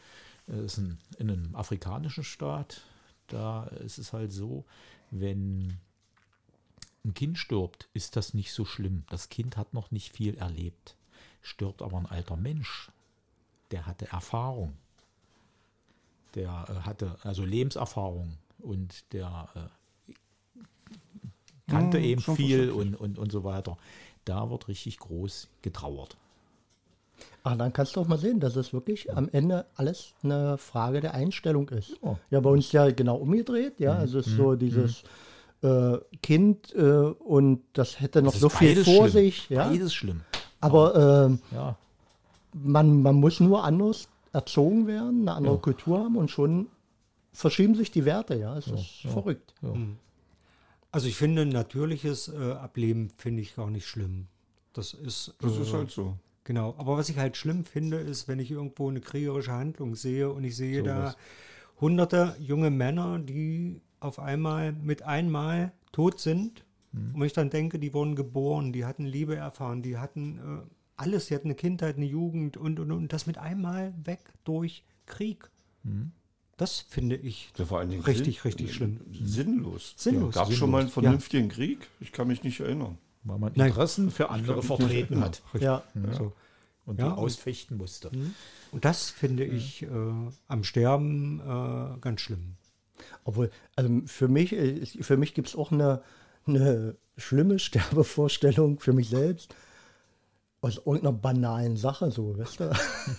Äh, 0.47 0.66
ist 0.66 0.79
ein, 0.79 0.99
in 1.19 1.33
einem 1.33 1.57
afrikanischen 1.57 2.23
Staat. 2.23 2.83
Da 3.31 3.64
ist 3.64 3.99
es 3.99 4.12
halt 4.12 4.33
so, 4.33 4.64
wenn 5.11 5.79
ein 7.05 7.14
Kind 7.14 7.38
stirbt, 7.38 7.88
ist 7.95 8.16
das 8.16 8.35
nicht 8.35 8.53
so 8.53 8.64
schlimm. 8.64 9.05
Das 9.09 9.29
Kind 9.29 9.57
hat 9.57 9.73
noch 9.73 9.90
nicht 9.90 10.12
viel 10.12 10.37
erlebt. 10.37 10.97
Stirbt 11.43 11.81
aber 11.81 11.97
ein 11.97 12.07
alter 12.07 12.37
Mensch, 12.37 12.90
der 13.71 13.87
hatte 13.87 14.09
Erfahrung. 14.09 14.77
Der 16.35 16.66
äh, 16.69 16.87
hatte 16.87 17.16
also 17.23 17.45
Lebenserfahrung 17.45 18.37
und 18.59 19.05
der 19.12 19.49
äh, 19.55 20.12
kannte 21.71 21.99
Hm, 21.99 22.05
eben 22.05 22.21
viel 22.21 22.71
und, 22.71 22.95
und, 22.95 23.19
und 23.19 23.33
so 23.33 23.45
weiter. 23.45 23.79
Da 24.25 24.51
wird 24.51 24.69
richtig 24.69 24.99
groß 24.99 25.49
getrauert. 25.62 26.16
Ach, 27.42 27.56
dann 27.56 27.72
kannst 27.72 27.96
du 27.96 28.00
auch 28.00 28.09
mal 28.09 28.18
sehen, 28.18 28.40
dass 28.40 28.56
es 28.56 28.72
wirklich 28.72 29.12
am 29.16 29.28
Ende 29.33 29.66
alles 29.76 30.14
eine 30.22 30.59
Frage 30.59 31.00
der 31.00 31.14
Einstellung 31.14 31.68
ist. 31.70 31.96
Ja. 32.02 32.18
Ja, 32.30 32.40
bei 32.40 32.50
uns 32.50 32.70
ja 32.72 32.90
genau 32.90 33.16
umgedreht, 33.16 33.80
ja. 33.80 33.94
Also 33.94 34.18
es 34.18 34.26
ist 34.26 34.37
so 34.37 34.54
dieses 34.56 35.02
äh, 35.62 35.98
Kind 36.22 36.74
äh, 36.74 36.80
und 36.83 37.62
das 37.72 38.00
hätte 38.00 38.22
noch 38.22 38.33
Das 38.33 38.40
so 38.40 38.48
viel 38.48 38.85
vor 38.85 39.09
schlimm. 39.09 39.11
sich, 39.11 39.48
ja. 39.50 39.68
Beides 39.68 39.94
schlimm. 39.94 40.20
Aber 40.61 41.26
ähm, 41.26 41.38
Ja, 41.52 41.76
man, 42.52 43.00
man 43.02 43.16
muss 43.16 43.40
nur 43.40 43.64
anders 43.64 44.09
erzogen 44.33 44.87
werden, 44.87 45.22
eine 45.22 45.33
andere 45.35 45.59
Kultur 45.59 46.00
haben 46.00 46.16
und 46.16 46.30
schon 46.30 46.66
verschieben 47.33 47.74
sich 47.74 47.90
die 47.90 48.04
Werte, 48.04 48.35
ja. 48.37 48.56
Es 48.59 48.66
ist 48.66 49.02
verrückt. 49.09 49.54
Also 50.92 51.06
ich 51.06 51.16
finde, 51.16 51.42
ein 51.42 51.48
natürliches 51.50 52.28
äh, 52.28 52.52
Ableben 52.52 53.11
finde 53.16 53.42
ich 53.42 53.54
gar 53.54 53.70
nicht 53.70 53.87
schlimm. 53.87 54.26
Das 54.72 54.92
ist, 54.92 55.35
Das 55.40 55.56
äh, 55.56 55.62
ist 55.62 55.72
halt 55.72 55.90
so. 55.90 56.16
Genau, 56.44 56.74
aber 56.79 56.96
was 56.96 57.09
ich 57.09 57.18
halt 57.18 57.37
schlimm 57.37 57.64
finde, 57.64 57.98
ist, 57.98 58.26
wenn 58.29 58.38
ich 58.38 58.50
irgendwo 58.50 58.88
eine 58.88 59.00
kriegerische 59.00 59.53
Handlung 59.53 59.94
sehe 59.94 60.31
und 60.31 60.42
ich 60.44 60.57
sehe 60.57 60.83
da 60.83 61.14
hunderte 61.81 62.35
junge 62.40 62.70
Männer, 62.70 63.18
die 63.18 63.81
auf 64.00 64.18
einmal 64.18 64.72
mit 64.72 65.03
einmal 65.03 65.72
tot 65.92 66.18
sind. 66.20 66.64
Und 66.92 67.22
ich 67.24 67.33
dann 67.33 67.50
denke, 67.50 67.79
die 67.79 67.94
wurden 67.94 68.16
geboren, 68.16 68.72
die 68.72 68.85
hatten 68.85 69.05
Liebe 69.07 69.37
erfahren, 69.37 69.81
die 69.81 69.96
hatten 69.98 70.38
äh, 70.38 70.68
alles, 70.96 71.26
die 71.26 71.37
hatten 71.37 71.46
eine 71.46 71.55
Kindheit, 71.55 71.96
eine 71.96 72.07
Jugend 72.07 72.57
und, 72.57 72.81
und, 72.81 72.90
und 72.90 73.12
das 73.12 73.26
mit 73.26 73.38
einmal 73.38 73.94
weg 74.05 74.18
durch 74.42 74.83
Krieg. 75.07 75.48
Das 76.57 76.81
finde 76.81 77.14
ich 77.16 77.53
Ja, 77.57 77.64
vor 77.64 77.79
allen 77.79 77.90
Dingen 77.90 78.03
richtig, 78.03 78.40
sinn- 78.40 78.50
richtig 78.50 78.74
schlimm. 78.74 79.00
Sinnlos. 79.12 79.94
Sinnlos. 79.98 80.35
Gab 80.35 80.50
es 80.50 80.57
schon 80.57 80.70
mal 80.70 80.81
einen 80.81 80.90
vernünftigen 80.90 81.48
Krieg? 81.48 81.79
Ich 82.00 82.11
kann 82.12 82.26
mich 82.26 82.42
nicht 82.42 82.59
erinnern. 82.59 82.98
Weil 83.24 83.38
man 83.38 83.52
Nein. 83.54 83.68
Interessen 83.68 84.11
für 84.11 84.30
andere 84.30 84.62
vertreten 84.62 85.20
hat 85.20 85.42
Ja. 85.59 85.83
So. 86.16 86.33
und 86.87 86.98
Ja, 86.98 87.06
die 87.06 87.12
und- 87.12 87.18
ausfechten 87.18 87.76
musste. 87.76 88.11
Und 88.72 88.85
das 88.85 89.11
finde 89.11 89.44
ich 89.44 89.83
äh, 89.83 89.87
am 90.48 90.64
Sterben 90.64 91.40
äh, 91.40 91.98
ganz 92.00 92.20
schlimm. 92.20 92.54
Obwohl, 93.24 93.50
also 93.76 93.90
für 94.06 94.28
mich, 94.28 94.50
für 95.00 95.16
mich 95.16 95.35
gibt 95.35 95.48
es 95.48 95.56
auch 95.56 95.72
eine, 95.72 96.02
eine 96.46 96.96
schlimme 97.16 97.59
Sterbevorstellung 97.59 98.78
für 98.80 98.92
mich 98.92 99.09
selbst. 99.09 99.54
Aus 100.62 100.76
irgendeiner 100.76 101.12
banalen 101.12 101.76
Sache, 101.78 102.11
so, 102.11 102.37
weißt 102.38 102.61
du? 102.61 102.70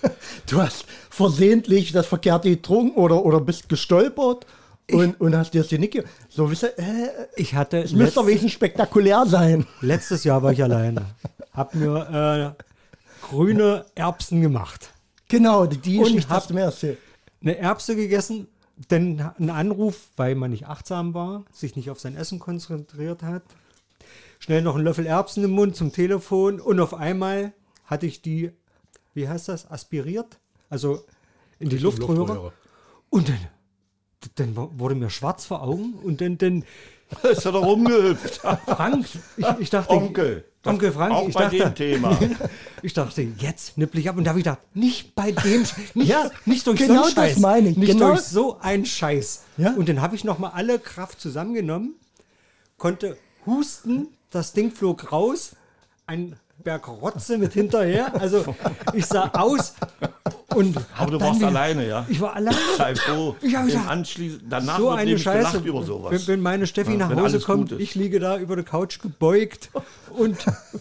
Du 0.47 0.61
hast 0.61 0.85
versehentlich 1.09 1.91
das 1.91 2.05
Verkehrte 2.05 2.49
getrunken 2.49 2.97
oder, 2.99 3.25
oder 3.25 3.39
bist 3.41 3.67
gestolpert 3.69 4.45
und, 4.93 5.19
und 5.21 5.35
hast 5.35 5.53
dir 5.53 5.61
das 5.61 5.69
Genick. 5.69 5.91
ge- 5.91 6.03
So, 6.29 6.49
wisst 6.49 6.63
ihr, 6.63 6.77
äh, 6.79 7.09
Ich 7.35 7.53
hatte 7.55 7.79
es 7.81 7.91
müsste 7.93 8.15
doch 8.15 8.25
wenigstens 8.27 8.51
spektakulär 8.53 9.25
sein. 9.25 9.65
Letztes 9.81 10.23
Jahr 10.23 10.41
war 10.43 10.51
ich 10.51 10.61
alleine. 10.63 11.05
Hab 11.53 11.75
mir 11.75 12.55
äh, 12.57 12.63
grüne 13.25 13.85
Erbsen 13.95 14.41
gemacht. 14.41 14.91
Genau, 15.27 15.65
die, 15.65 15.77
die 15.77 15.97
Und 15.99 16.21
hab- 16.23 16.29
hast 16.37 16.49
du 16.49 16.53
mir 16.53 16.61
erzählt. 16.61 16.97
Eine 17.41 17.57
Erbse 17.57 17.95
gegessen, 17.95 18.47
denn 18.89 19.21
ein 19.39 19.49
Anruf, 19.49 20.09
weil 20.17 20.35
man 20.35 20.51
nicht 20.51 20.67
achtsam 20.67 21.13
war, 21.13 21.43
sich 21.51 21.75
nicht 21.75 21.89
auf 21.89 21.99
sein 21.99 22.15
Essen 22.15 22.39
konzentriert 22.39 23.23
hat. 23.23 23.43
Schnell 24.39 24.61
noch 24.61 24.75
einen 24.75 24.83
Löffel 24.85 25.05
Erbsen 25.05 25.43
im 25.43 25.51
Mund 25.51 25.75
zum 25.75 25.91
Telefon 25.93 26.59
und 26.59 26.79
auf 26.79 26.93
einmal 26.93 27.53
hatte 27.85 28.05
ich 28.07 28.21
die, 28.21 28.51
wie 29.13 29.27
heißt 29.29 29.49
das, 29.49 29.69
aspiriert? 29.69 30.39
Also 30.69 31.03
in 31.59 31.69
die 31.69 31.77
Luftröhre. 31.77 32.17
Luftröhre. 32.19 32.53
Und 33.09 33.29
dann, 33.29 33.37
dann 34.35 34.55
wurde 34.55 34.95
mir 34.95 35.09
schwarz 35.09 35.45
vor 35.45 35.61
Augen 35.63 35.93
und 36.03 36.21
dann, 36.21 36.37
dann 36.37 36.63
Ist 37.23 37.45
er 37.45 37.51
da 37.51 37.59
rumgehüpft? 37.59 38.35
Frank, 38.65 39.05
ich, 39.37 39.45
ich 39.59 39.69
dachte, 39.69 39.91
Onkel. 39.91 40.45
Onkel 40.65 40.91
Frank, 40.91 41.13
Auch 41.13 41.27
ich 41.27 41.33
bei 41.33 41.43
dachte, 41.43 41.57
dem 41.57 41.75
Thema. 41.75 42.17
Ich 42.83 42.93
dachte, 42.93 43.21
jetzt 43.37 43.77
nippel 43.77 43.99
ich 43.99 44.09
ab. 44.09 44.17
Und 44.17 44.23
da 44.23 44.29
habe 44.29 44.39
ich 44.39 44.45
gedacht, 44.45 44.59
nicht 44.73 45.13
bei 45.13 45.31
dem, 45.31 45.61
nicht, 45.93 46.09
Ja, 46.09 46.31
nicht 46.45 46.65
durch 46.65 46.79
genau 46.79 46.93
so 46.93 47.05
einen 47.07 47.15
das 47.15 47.25
Scheiß. 47.25 47.39
meine 47.39 47.69
ich, 47.69 47.77
Nicht 47.77 47.91
genau. 47.91 48.07
durch 48.07 48.21
so 48.21 48.57
einen 48.59 48.85
Scheiß. 48.85 49.43
Ja. 49.57 49.73
Und 49.73 49.87
dann 49.89 50.01
habe 50.01 50.15
ich 50.15 50.23
nochmal 50.23 50.51
alle 50.55 50.79
Kraft 50.79 51.19
zusammengenommen, 51.21 51.95
konnte 52.77 53.17
husten, 53.45 54.07
das 54.31 54.53
Ding 54.53 54.71
flog 54.71 55.11
raus, 55.11 55.55
ein 56.07 56.37
Berg 56.63 56.87
Rotze 56.87 57.37
mit 57.37 57.53
hinterher. 57.53 58.11
Also 58.19 58.43
ich 58.93 59.05
sah 59.05 59.29
aus 59.33 59.73
und 60.53 60.75
Aber 60.97 61.11
du 61.11 61.19
warst 61.21 61.39
wieder- 61.39 61.47
alleine, 61.47 61.87
ja? 61.87 62.05
Ich 62.09 62.19
war 62.19 62.35
alleine. 62.35 62.57
Sei 62.77 62.93
froh. 62.95 63.35
Ich 63.41 63.55
hab 63.55 63.61
Im 63.61 63.67
gesagt, 63.67 63.89
Anschließend, 63.89 64.43
danach 64.49 64.77
so 64.79 64.89
eine 64.89 65.17
Scheiße. 65.17 65.57
über 65.59 65.83
sowas. 65.83 66.11
Wenn, 66.11 66.27
wenn 66.27 66.41
meine 66.41 66.67
Steffi 66.67 66.91
Ja, 66.91 67.07
nach 67.09 67.15
Hause 67.15 67.39
kommt, 67.39 67.71
ich 67.73 67.95
liege 67.95 68.19
da 68.19 68.37
über 68.37 68.55
der 68.55 68.65
Couch 68.65 68.99
gebeugt 69.01 69.69
und 70.17 70.37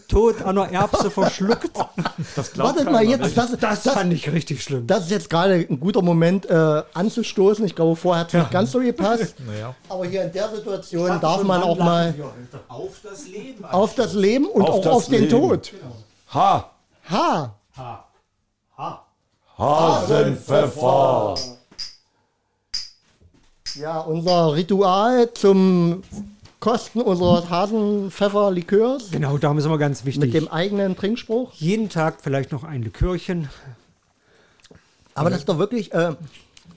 tot 0.08 0.42
an 0.42 0.56
der 0.56 0.72
Erbse 0.72 1.08
verschluckt. 1.10 1.70
das 2.34 2.58
Wartet 2.58 2.90
mal 2.90 3.04
jetzt, 3.04 3.36
ne? 3.36 3.46
das, 3.60 3.82
Das 3.84 3.94
fand 3.94 4.12
ich 4.12 4.30
richtig 4.32 4.62
schlimm. 4.62 4.88
Das 4.88 5.04
ist 5.04 5.10
jetzt 5.12 5.30
gerade 5.30 5.54
ein 5.54 5.78
guter 5.78 6.02
Moment 6.02 6.46
äh, 6.50 6.82
anzustoßen. 6.94 7.64
Ich 7.64 7.76
glaube, 7.76 7.94
vorher 7.94 8.22
hat 8.22 8.28
es 8.28 8.34
nicht 8.34 8.50
ganz 8.50 8.72
so 8.72 8.80
gepasst. 8.80 9.36
Naja. 9.46 9.74
Aber 9.88 10.04
hier 10.04 10.24
in 10.24 10.32
der 10.32 10.48
Situation 10.50 11.20
darf 11.20 11.42
man 11.44 11.62
auch 11.62 11.78
mal 11.78 12.12
Auf 12.68 12.90
das 13.02 13.26
Leben. 13.28 13.64
auf 13.64 13.94
das 13.94 14.14
Leben 14.14 14.46
und 14.46 14.62
Auf 14.62 14.68
auch 14.70 14.82
das 14.82 14.92
auf 14.92 15.04
den 15.06 15.20
Leben. 15.22 15.30
Tod. 15.30 15.69
Ha! 16.32 16.70
Ha! 17.10 17.56
Hasenpfeffer! 19.58 21.34
Ja, 23.74 24.00
unser 24.00 24.54
Ritual 24.54 25.32
zum 25.34 26.02
Kosten 26.58 27.00
unseres 27.00 27.48
Hasenpfefferlikörs 27.48 29.10
Genau, 29.10 29.38
darum 29.38 29.58
ist 29.58 29.64
immer 29.64 29.78
ganz 29.78 30.04
wichtig. 30.04 30.20
mit 30.20 30.34
dem 30.34 30.48
eigenen 30.48 30.96
Trinkspruch. 30.96 31.52
jeden 31.54 31.88
Tag 31.88 32.18
vielleicht 32.22 32.52
noch 32.52 32.64
ein 32.64 32.82
Likörchen. 32.82 33.48
Aber 35.14 35.30
das 35.30 35.40
ist 35.40 35.48
doch 35.48 35.58
wirklich, 35.58 35.92
äh, 35.92 36.14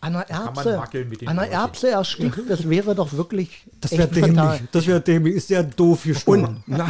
An 0.04 0.14
der 0.14 0.26
man 0.30 0.48
Erbse, 0.48 0.78
wackeln 0.78 1.10
mit 1.10 1.22
den 1.22 1.28
an 1.30 1.36
der 1.38 1.46
Ohrchen. 1.46 1.60
Erbse 1.60 1.90
erstickt, 1.92 2.40
das 2.50 2.70
wäre 2.70 2.94
doch 2.94 3.14
wirklich 3.14 3.66
Das 3.80 3.92
wäre 3.94 4.04
echt 4.10 4.14
fatal. 4.20 4.34
dämlich. 4.58 4.70
Das 4.72 4.88
wäre 4.88 5.02
dämlich. 5.02 5.36
Ist 5.36 5.50
ja 5.50 5.64
doof 5.64 6.04
gestorben. 6.04 6.64
Nein, 6.68 6.90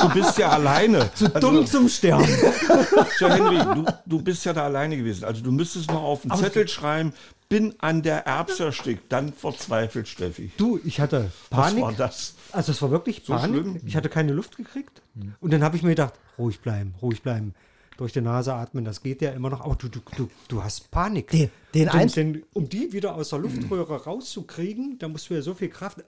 du 0.00 0.08
bist 0.14 0.38
ja 0.38 0.50
alleine. 0.50 1.10
Zu 1.14 1.28
dumm 1.28 1.66
zum 1.66 1.88
Sterben. 1.88 2.24
Tja, 3.18 3.28
Henry, 3.34 3.58
du, 3.58 3.84
du 4.06 4.22
bist 4.22 4.44
ja 4.44 4.52
da 4.52 4.64
alleine 4.64 4.96
gewesen. 4.96 5.24
Also 5.24 5.42
du 5.42 5.50
müsstest 5.50 5.90
noch 5.90 6.02
auf 6.02 6.22
einen 6.24 6.38
Zettel 6.40 6.68
schreiben, 6.68 7.12
bin 7.48 7.74
an 7.78 8.02
der 8.02 8.26
Erbse 8.26 8.64
erstickt. 8.66 9.10
Dann 9.12 9.32
verzweifelt 9.32 10.06
Steffi. 10.08 10.50
Du, 10.56 10.78
ich 10.84 11.00
hatte 11.00 11.30
Was 11.50 11.66
Panik. 11.70 11.82
war 11.82 11.92
das? 11.92 12.34
Also 12.52 12.72
es 12.72 12.80
war 12.80 12.90
wirklich 12.90 13.24
Panik. 13.26 13.60
schlimm? 13.62 13.80
Ich 13.84 13.96
hatte 13.96 14.08
keine 14.08 14.32
Luft 14.32 14.56
gekriegt. 14.56 15.02
Und 15.40 15.52
dann 15.52 15.62
habe 15.64 15.76
ich 15.76 15.82
mir 15.82 15.90
gedacht, 15.90 16.14
ruhig 16.38 16.60
bleiben, 16.60 16.94
ruhig 17.02 17.22
bleiben. 17.22 17.54
Durch 17.96 18.12
die 18.12 18.20
Nase 18.20 18.54
atmen, 18.54 18.84
das 18.84 19.02
geht 19.02 19.22
ja 19.22 19.30
immer 19.30 19.50
noch. 19.50 19.60
Aber 19.60 19.76
du, 19.76 19.88
du, 19.88 20.00
du, 20.16 20.28
du 20.48 20.64
hast 20.64 20.90
Panik. 20.90 21.30
Den- 21.30 21.50
den 21.74 21.88
eins- 21.88 22.14
denn, 22.14 22.42
um 22.52 22.68
die 22.68 22.92
wieder 22.92 23.14
aus 23.14 23.28
der 23.30 23.38
Luftröhre 23.38 24.02
rauszukriegen, 24.04 24.98
da 24.98 25.06
musst 25.08 25.30
du 25.30 25.34
ja 25.34 25.42
so 25.42 25.54
viel 25.54 25.68
Kraft. 25.68 25.98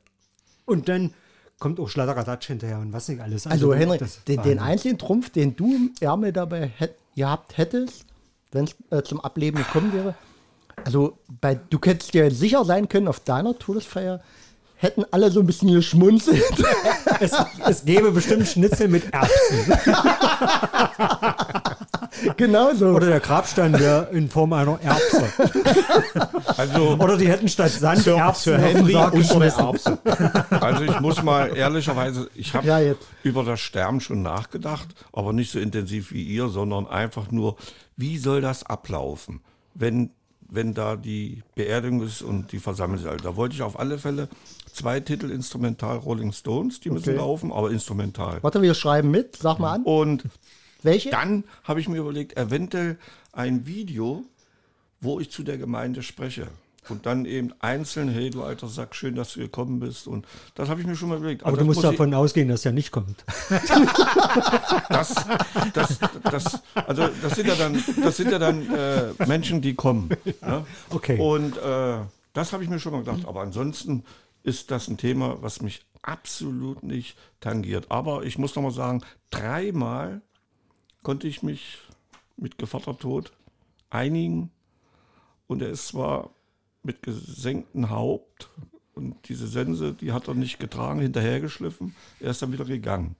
Und 0.65 0.89
dann 0.89 1.15
kommt 1.61 1.79
auch 1.81 1.89
Schladderadatsch 1.89 2.49
hinterher 2.49 2.79
und 2.81 2.93
was 2.93 3.09
nicht 3.09 3.21
alles. 3.21 3.47
Also 3.47 3.73
Henry, 3.73 3.99
das 3.99 4.23
den, 4.25 4.43
den 4.43 4.59
einzigen 4.59 4.99
Trumpf, 4.99 5.31
den 5.31 5.55
du 5.57 5.75
im 5.75 5.93
Ärmel 6.01 6.33
dabei 6.33 6.67
hätt, 6.77 6.97
gehabt 7.15 7.57
hättest, 7.57 8.05
wenn 8.53 8.65
es 8.65 8.75
äh, 8.91 9.03
zum 9.05 9.21
Ableben 9.21 9.59
gekommen 9.59 9.93
wäre, 9.93 10.15
also 10.85 11.19
bei, 11.41 11.55
du 11.55 11.79
hättest 11.85 12.13
dir 12.15 12.31
sicher 12.31 12.65
sein 12.65 12.89
können, 12.89 13.09
auf 13.09 13.21
deiner 13.21 13.59
Todesfeier 13.59 14.21
hätten 14.79 15.05
alle 15.11 15.31
so 15.31 15.41
ein 15.41 15.47
bisschen 15.47 15.73
geschmunzelt. 15.73 16.43
es, 17.21 17.33
es 17.67 17.85
gäbe 17.87 18.11
bestimmt 18.13 18.47
Schnitzel 18.47 18.89
mit 18.89 19.05
Erbsen. 19.11 19.73
genau 22.37 22.75
so. 22.75 22.87
Oder 22.89 23.07
der 23.07 23.21
Grabstein 23.21 23.79
wäre 23.79 24.09
in 24.13 24.29
Form 24.29 24.53
einer 24.53 24.79
Erbse. 24.83 25.25
Also, 26.57 26.97
Oder 26.99 27.17
die 27.17 27.29
hätten 27.29 27.49
statt 27.49 27.71
Sand 27.71 28.07
Erbsen 28.07 28.55
für 28.55 28.57
auf 28.57 28.63
den 28.73 28.77
Henry 28.77 28.95
und 28.95 29.03
eine 29.13 29.21
geschmissen. 29.21 29.99
also 30.51 30.85
ich 30.85 31.01
muss 31.01 31.23
mal 31.23 31.55
ehrlicherweise, 31.57 32.29
ich 32.35 32.55
habe 32.55 32.67
Ja, 32.67 32.79
über 33.23 33.45
das 33.45 33.61
Sterben 33.61 34.01
schon 34.01 34.23
nachgedacht, 34.23 34.89
aber 35.13 35.33
nicht 35.33 35.51
so 35.51 35.59
intensiv 35.59 36.13
wie 36.13 36.23
ihr, 36.23 36.49
sondern 36.49 36.87
einfach 36.87 37.31
nur, 37.31 37.57
wie 37.97 38.19
soll 38.19 38.41
das 38.41 38.65
ablaufen, 38.65 39.41
wenn, 39.75 40.11
wenn 40.49 40.73
da 40.75 40.97
die 40.97 41.43
Beerdigung 41.55 42.03
ist 42.03 42.23
und 42.23 42.53
die 42.53 42.59
Versammlung 42.59 43.01
ist. 43.01 43.07
Also 43.07 43.23
da 43.23 43.37
wollte 43.37 43.55
ich 43.55 43.63
auf 43.63 43.79
alle 43.79 43.99
Fälle 43.99 44.29
zwei 44.73 45.01
Titel 45.01 45.31
instrumental 45.31 45.97
Rolling 45.99 46.33
Stones, 46.33 46.81
die 46.81 46.91
müssen 46.91 47.11
Okay. 47.11 47.19
laufen, 47.19 47.53
aber 47.53 47.71
instrumental. 47.71 48.39
Warte, 48.43 48.63
wir 48.63 48.75
schreiben 48.75 49.11
mit, 49.11 49.37
sag 49.37 49.59
mal 49.59 49.75
an. 49.75 49.83
Und 49.83 50.25
Welche? 50.87 51.11
dann 51.11 51.45
habe 51.65 51.81
ich 51.81 51.89
mir 51.89 51.99
überlegt, 51.99 52.37
eventuell 52.37 52.99
ein 53.33 53.67
Video, 53.67 54.25
wo 55.01 55.21
ich 55.21 55.31
zu 55.31 55.43
der 55.43 55.59
Gemeinde 55.59 56.03
spreche. 56.03 56.49
Und 56.89 57.05
dann 57.05 57.25
eben 57.25 57.53
einzeln, 57.59 58.09
hey 58.09 58.31
du 58.31 58.45
alter 58.45 58.69
Sack, 58.69 58.95
schön, 58.95 59.17
dass 59.17 59.33
du 59.33 59.41
gekommen 59.41 59.81
bist. 59.81 60.07
Und 60.07 60.25
das 60.55 60.69
habe 60.69 60.81
ich 60.81 60.87
mir 60.87 60.95
schon 60.95 61.09
mal 61.09 61.19
überlegt. 61.19 61.43
Aber 61.43 61.53
das 61.53 61.61
du 61.61 61.65
musst 61.67 61.83
muss 61.83 61.91
davon 61.91 62.15
ausgehen, 62.15 62.49
dass 62.49 62.65
er 62.65 62.71
nicht 62.71 62.93
kommt. 62.93 63.25
das, 64.89 65.15
das, 65.75 65.99
das, 66.23 66.63
also 66.75 67.09
das 67.21 67.35
sind 67.35 67.49
ja 67.49 67.57
dann, 67.57 67.83
das 68.03 68.17
sind 68.17 68.31
ja 68.31 68.39
dann 68.39 68.73
äh, 68.73 69.27
Menschen, 69.27 69.61
die 69.61 69.75
kommen. 69.75 70.11
Ne? 70.41 70.65
Okay. 70.91 71.19
Und 71.19 71.57
äh, 71.59 71.99
das 72.33 72.53
habe 72.53 72.63
ich 72.63 72.71
mir 72.71 72.79
schon 72.79 72.93
mal 72.93 73.03
gedacht. 73.03 73.27
Aber 73.27 73.41
ansonsten 73.41 74.05
ist 74.45 74.71
das 74.71 74.87
ein 74.87 74.97
Thema, 74.97 75.39
was 75.41 75.61
mich 75.61 75.85
absolut 76.03 76.85
nicht 76.85 77.19
tangiert. 77.41 77.91
Aber 77.91 78.23
ich 78.23 78.39
muss 78.39 78.55
noch 78.55 78.63
mal 78.63 78.71
sagen, 78.71 79.03
dreimal 79.31 80.23
konnte 81.07 81.29
ich 81.29 81.45
mich 81.45 81.79
mit 82.37 82.59
Gevatter 82.59 82.99
Tod 82.99 83.31
einigen. 83.91 84.51
Und 85.47 85.63
er 85.63 85.69
ist 85.69 85.87
zwar 85.87 86.31
mit 86.83 87.01
gesenktem 87.05 87.91
Haupt 87.91 88.51
und 88.93 89.29
diese 89.29 89.47
Sense, 89.47 89.95
die 89.95 90.11
hat 90.11 90.27
er 90.27 90.35
nicht 90.35 90.59
getragen, 90.59 90.99
hinterhergeschliffen. 90.99 91.95
Er 92.19 92.33
ist 92.33 92.43
dann 92.43 92.53
wieder 92.53 92.65
gegangen. 92.65 93.15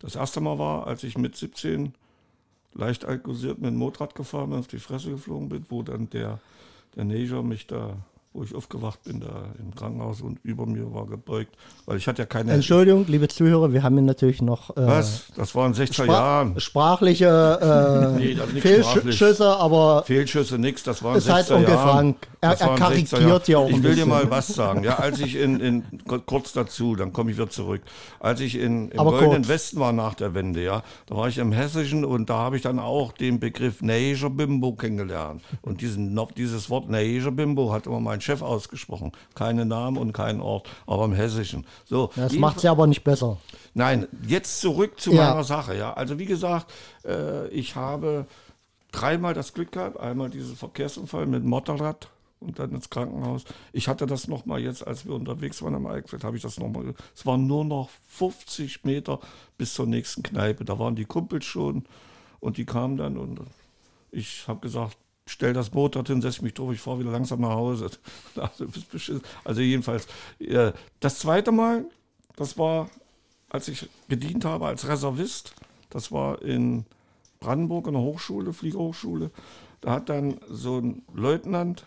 Das 0.00 0.16
erste 0.16 0.40
Mal 0.40 0.58
war, 0.58 0.88
als 0.88 1.04
ich 1.04 1.16
mit 1.16 1.36
17 1.36 1.94
leicht 2.72 3.04
alkoholisiert 3.04 3.60
mit 3.60 3.70
dem 3.70 3.76
Motorrad 3.76 4.16
gefahren 4.16 4.50
bin, 4.50 4.58
auf 4.58 4.66
die 4.66 4.80
Fresse 4.80 5.12
geflogen 5.12 5.50
bin, 5.50 5.64
wo 5.68 5.84
dann 5.84 6.10
der, 6.10 6.40
der 6.96 7.04
Neger 7.04 7.44
mich 7.44 7.68
da, 7.68 7.96
wo 8.32 8.44
ich 8.44 8.54
aufgewacht 8.54 9.02
bin, 9.02 9.18
da 9.20 9.46
im 9.58 9.74
Krankenhaus 9.74 10.20
und 10.20 10.38
über 10.44 10.64
mir 10.64 10.94
war 10.94 11.06
gebeugt, 11.06 11.56
weil 11.86 11.96
ich 11.96 12.06
hatte 12.06 12.22
ja 12.22 12.26
keine... 12.26 12.52
Entschuldigung, 12.52 13.04
liebe 13.08 13.26
Zuhörer, 13.26 13.72
wir 13.72 13.82
haben 13.82 13.94
hier 13.96 14.02
natürlich 14.04 14.40
noch 14.40 14.70
äh, 14.76 14.86
Was? 14.86 15.24
Das 15.36 15.52
war 15.56 15.66
in 15.66 15.74
60er 15.74 16.04
spra- 16.04 16.06
Jahren. 16.06 16.60
sprachliche 16.60 18.14
äh, 18.16 18.18
Nee, 18.20 18.36
Fehlschüsse, 18.60 19.56
aber 19.56 20.04
Fehlschüsse, 20.06 20.58
nix, 20.58 20.82
das 20.84 21.02
war 21.02 21.12
in 21.12 21.18
Ist 21.18 21.28
halt 21.28 21.46
60er 21.46 21.54
Onkel 21.56 21.74
Jahren. 21.74 21.88
Frank. 21.90 22.16
Er- 22.42 22.58
er 22.60 22.74
karikiert 22.76 23.08
60er 23.20 23.20
Jahren. 23.28 23.42
ja 23.46 23.58
auch 23.58 23.68
Ich 23.70 23.82
will 23.82 23.94
dir 23.96 24.06
mal 24.06 24.30
was 24.30 24.46
sagen. 24.48 24.84
Ja, 24.84 24.96
als 25.00 25.18
ich 25.20 25.36
in, 25.36 25.60
in 25.60 25.84
kurz 26.26 26.52
dazu, 26.52 26.94
dann 26.96 27.12
komme 27.12 27.32
ich 27.32 27.36
wieder 27.36 27.50
zurück. 27.50 27.82
Als 28.20 28.40
ich 28.40 28.54
in, 28.56 28.90
im 28.90 28.98
Aber 29.00 29.10
Goldenen 29.10 29.38
kurz. 29.42 29.48
Westen 29.48 29.80
war 29.80 29.92
nach 29.92 30.14
der 30.14 30.34
Wende, 30.34 30.62
ja, 30.62 30.82
da 31.06 31.16
war 31.16 31.28
ich 31.28 31.36
im 31.38 31.52
Hessischen 31.52 32.04
und 32.04 32.30
da 32.30 32.36
habe 32.38 32.56
ich 32.56 32.62
dann 32.62 32.78
auch 32.78 33.12
den 33.12 33.40
Begriff 33.40 33.82
Neiger 33.82 34.30
Bimbo 34.30 34.72
kennengelernt. 34.72 35.42
Und 35.62 35.80
diesen, 35.82 36.18
dieses 36.36 36.70
Wort 36.70 36.88
Neiger 36.88 37.30
Bimbo 37.32 37.72
hat 37.72 37.86
immer 37.86 38.00
mein 38.00 38.19
Chef 38.20 38.42
ausgesprochen. 38.42 39.12
Keine 39.34 39.64
Namen 39.66 39.96
und 39.96 40.12
keinen 40.12 40.40
Ort, 40.40 40.68
aber 40.86 41.04
im 41.04 41.12
Hessischen. 41.12 41.66
So, 41.84 42.10
das 42.16 42.32
macht 42.34 42.62
ja 42.62 42.70
aber 42.72 42.86
nicht 42.86 43.04
besser. 43.04 43.38
Nein, 43.74 44.06
jetzt 44.26 44.60
zurück 44.60 45.00
zu 45.00 45.12
Ja. 45.12 45.28
meiner 45.30 45.44
Sache. 45.44 45.76
Ja, 45.76 45.92
also 45.94 46.18
wie 46.18 46.26
gesagt, 46.26 46.72
äh, 47.04 47.48
ich 47.48 47.76
habe 47.76 48.26
dreimal 48.92 49.34
das 49.34 49.54
Glück 49.54 49.72
gehabt. 49.72 49.98
Einmal 50.00 50.30
diesen 50.30 50.56
Verkehrsunfall 50.56 51.26
mit 51.26 51.44
Motorrad 51.44 52.08
und 52.40 52.58
dann 52.58 52.72
ins 52.72 52.90
Krankenhaus. 52.90 53.44
Ich 53.72 53.86
hatte 53.86 54.06
das 54.06 54.26
noch 54.26 54.46
mal 54.46 54.58
jetzt, 54.60 54.86
als 54.86 55.04
wir 55.06 55.14
unterwegs 55.14 55.62
waren 55.62 55.74
am 55.74 55.86
Eichsfeld, 55.86 56.24
habe 56.24 56.36
ich 56.36 56.42
das 56.42 56.58
noch 56.58 56.68
mal. 56.68 56.94
Es 57.14 57.26
waren 57.26 57.46
nur 57.46 57.64
noch 57.64 57.90
50 58.08 58.84
Meter 58.84 59.20
bis 59.58 59.74
zur 59.74 59.86
nächsten 59.86 60.22
Kneipe. 60.22 60.64
Da 60.64 60.78
waren 60.78 60.96
die 60.96 61.04
Kumpels 61.04 61.44
schon 61.44 61.84
und 62.40 62.56
die 62.56 62.64
kamen 62.64 62.96
dann 62.96 63.16
und 63.16 63.40
ich 64.10 64.48
habe 64.48 64.60
gesagt, 64.60 64.96
stell 65.30 65.52
das 65.52 65.70
Boot 65.70 65.94
dorthin, 65.94 66.20
setz 66.20 66.40
mich 66.40 66.54
drauf, 66.54 66.72
ich 66.72 66.80
fahre 66.80 66.98
wieder 66.98 67.12
langsam 67.12 67.40
nach 67.40 67.50
Hause. 67.50 67.90
Also, 69.44 69.60
jedenfalls, 69.60 70.06
äh, 70.40 70.72
das 70.98 71.20
zweite 71.20 71.52
Mal, 71.52 71.84
das 72.36 72.58
war, 72.58 72.90
als 73.48 73.68
ich 73.68 73.88
gedient 74.08 74.44
habe 74.44 74.66
als 74.66 74.88
Reservist, 74.88 75.54
das 75.88 76.10
war 76.10 76.42
in 76.42 76.84
Brandenburg 77.38 77.86
an 77.86 77.94
der 77.94 78.02
Hochschule, 78.02 78.52
Fliegerhochschule. 78.52 79.30
Da 79.80 79.92
hat 79.92 80.08
dann 80.08 80.40
so 80.48 80.78
ein 80.78 81.02
Leutnant, 81.14 81.86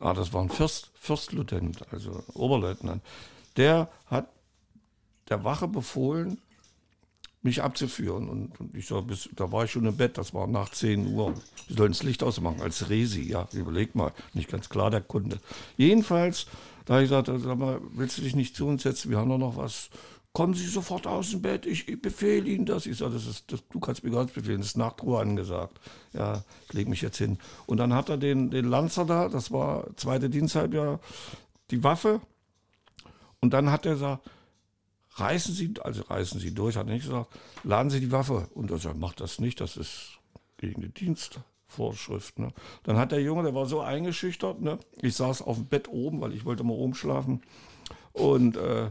ah, 0.00 0.14
das 0.14 0.32
war 0.32 0.42
ein 0.42 0.48
Fürst, 0.48 0.90
Fürstlieutenant, 0.94 1.84
also 1.92 2.24
Oberleutnant, 2.34 3.02
der 3.56 3.90
hat 4.06 4.28
der 5.28 5.44
Wache 5.44 5.68
befohlen, 5.68 6.40
mich 7.42 7.62
abzuführen. 7.62 8.28
Und, 8.28 8.58
und 8.60 8.76
ich 8.76 8.86
sag, 8.86 9.06
bis, 9.06 9.28
da 9.34 9.50
war 9.50 9.64
ich 9.64 9.72
schon 9.72 9.86
im 9.86 9.96
Bett, 9.96 10.18
das 10.18 10.32
war 10.32 10.46
nach 10.46 10.70
10 10.70 11.14
Uhr. 11.14 11.34
Die 11.68 11.74
sollen 11.74 11.92
das 11.92 12.02
Licht 12.02 12.22
ausmachen, 12.22 12.60
als 12.60 12.88
Resi, 12.88 13.22
ja, 13.22 13.48
überleg 13.52 13.94
mal, 13.94 14.12
nicht 14.32 14.50
ganz 14.50 14.68
klar 14.68 14.90
der 14.90 15.00
Kunde. 15.00 15.40
Jedenfalls, 15.76 16.46
da 16.84 17.00
ich 17.00 17.08
gesagt, 17.08 17.26
sag 17.26 17.58
mal, 17.58 17.80
willst 17.94 18.18
du 18.18 18.22
dich 18.22 18.36
nicht 18.36 18.56
zu 18.56 18.66
uns 18.66 18.82
setzen, 18.82 19.10
wir 19.10 19.18
haben 19.18 19.30
doch 19.30 19.38
noch 19.38 19.56
was. 19.56 19.90
Kommen 20.32 20.54
Sie 20.54 20.66
sofort 20.66 21.06
aus 21.06 21.30
dem 21.30 21.42
Bett, 21.42 21.66
ich, 21.66 21.88
ich 21.88 22.00
befehle 22.00 22.48
Ihnen 22.48 22.64
das. 22.64 22.86
Ich 22.86 22.96
sage, 22.96 23.12
das 23.12 23.26
ist, 23.26 23.52
das, 23.52 23.62
du 23.68 23.80
kannst 23.80 24.02
mir 24.02 24.10
gar 24.10 24.22
nichts 24.22 24.34
befehlen, 24.34 24.60
das 24.60 24.68
ist 24.68 24.78
Nachtruhe 24.78 25.20
angesagt. 25.20 25.78
Ja, 26.14 26.42
ich 26.66 26.72
lege 26.72 26.88
mich 26.88 27.02
jetzt 27.02 27.18
hin. 27.18 27.38
Und 27.66 27.76
dann 27.76 27.92
hat 27.92 28.08
er 28.08 28.16
den, 28.16 28.50
den 28.50 28.64
Lanzer 28.64 29.04
da, 29.04 29.28
das 29.28 29.52
war 29.52 29.94
zweite 29.96 30.30
Diensthalbjahr, 30.30 31.00
die 31.70 31.84
Waffe. 31.84 32.22
Und 33.40 33.52
dann 33.52 33.70
hat 33.70 33.84
er 33.84 33.92
gesagt, 33.92 34.30
reißen 35.14 35.54
Sie, 35.54 35.74
also 35.82 36.02
reißen 36.02 36.40
Sie 36.40 36.54
durch, 36.54 36.76
hat 36.76 36.86
er 36.86 36.94
nicht 36.94 37.06
gesagt, 37.06 37.32
laden 37.64 37.90
Sie 37.90 38.00
die 38.00 38.12
Waffe. 38.12 38.48
Und 38.54 38.70
er 38.70 38.78
sagt, 38.78 38.98
macht 38.98 39.20
das 39.20 39.38
nicht, 39.38 39.60
das 39.60 39.76
ist 39.76 40.18
gegen 40.56 40.80
die 40.80 40.88
Dienstvorschrift. 40.88 42.38
Ne? 42.38 42.52
Dann 42.84 42.96
hat 42.96 43.12
der 43.12 43.22
Junge, 43.22 43.42
der 43.42 43.54
war 43.54 43.66
so 43.66 43.80
eingeschüchtert, 43.80 44.60
ne? 44.60 44.78
ich 45.00 45.14
saß 45.14 45.42
auf 45.42 45.56
dem 45.56 45.66
Bett 45.66 45.88
oben, 45.88 46.20
weil 46.20 46.32
ich 46.32 46.44
wollte 46.44 46.64
mal 46.64 46.74
oben 46.74 46.94
schlafen 46.94 47.42
und 48.12 48.56
äh, 48.56 48.90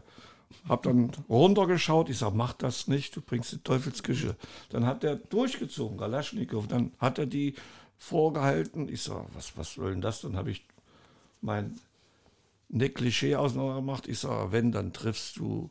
habe 0.68 0.90
dann 0.90 1.12
runtergeschaut, 1.30 2.10
ich 2.10 2.18
sage, 2.18 2.36
mach 2.36 2.54
das 2.54 2.88
nicht, 2.88 3.16
du 3.16 3.22
bringst 3.22 3.52
die 3.52 3.58
Teufelsküche. 3.60 4.36
Dann 4.70 4.86
hat 4.86 5.04
er 5.04 5.16
durchgezogen, 5.16 5.98
Galaschnikow, 5.98 6.68
dann 6.68 6.92
hat 7.00 7.18
er 7.18 7.26
die 7.26 7.56
vorgehalten, 7.98 8.90
ich 8.90 9.04
sage, 9.04 9.26
was, 9.34 9.58
was 9.58 9.74
soll 9.74 9.92
denn 9.92 10.02
das? 10.02 10.22
Dann 10.22 10.36
habe 10.36 10.52
ich 10.52 10.66
mein 11.42 11.80
ne 12.70 12.90
Klischee 12.90 13.36
auseinander 13.36 13.76
gemacht. 13.76 14.08
Ich 14.08 14.20
sage, 14.20 14.52
wenn, 14.52 14.72
dann 14.72 14.94
triffst 14.94 15.38
du, 15.38 15.70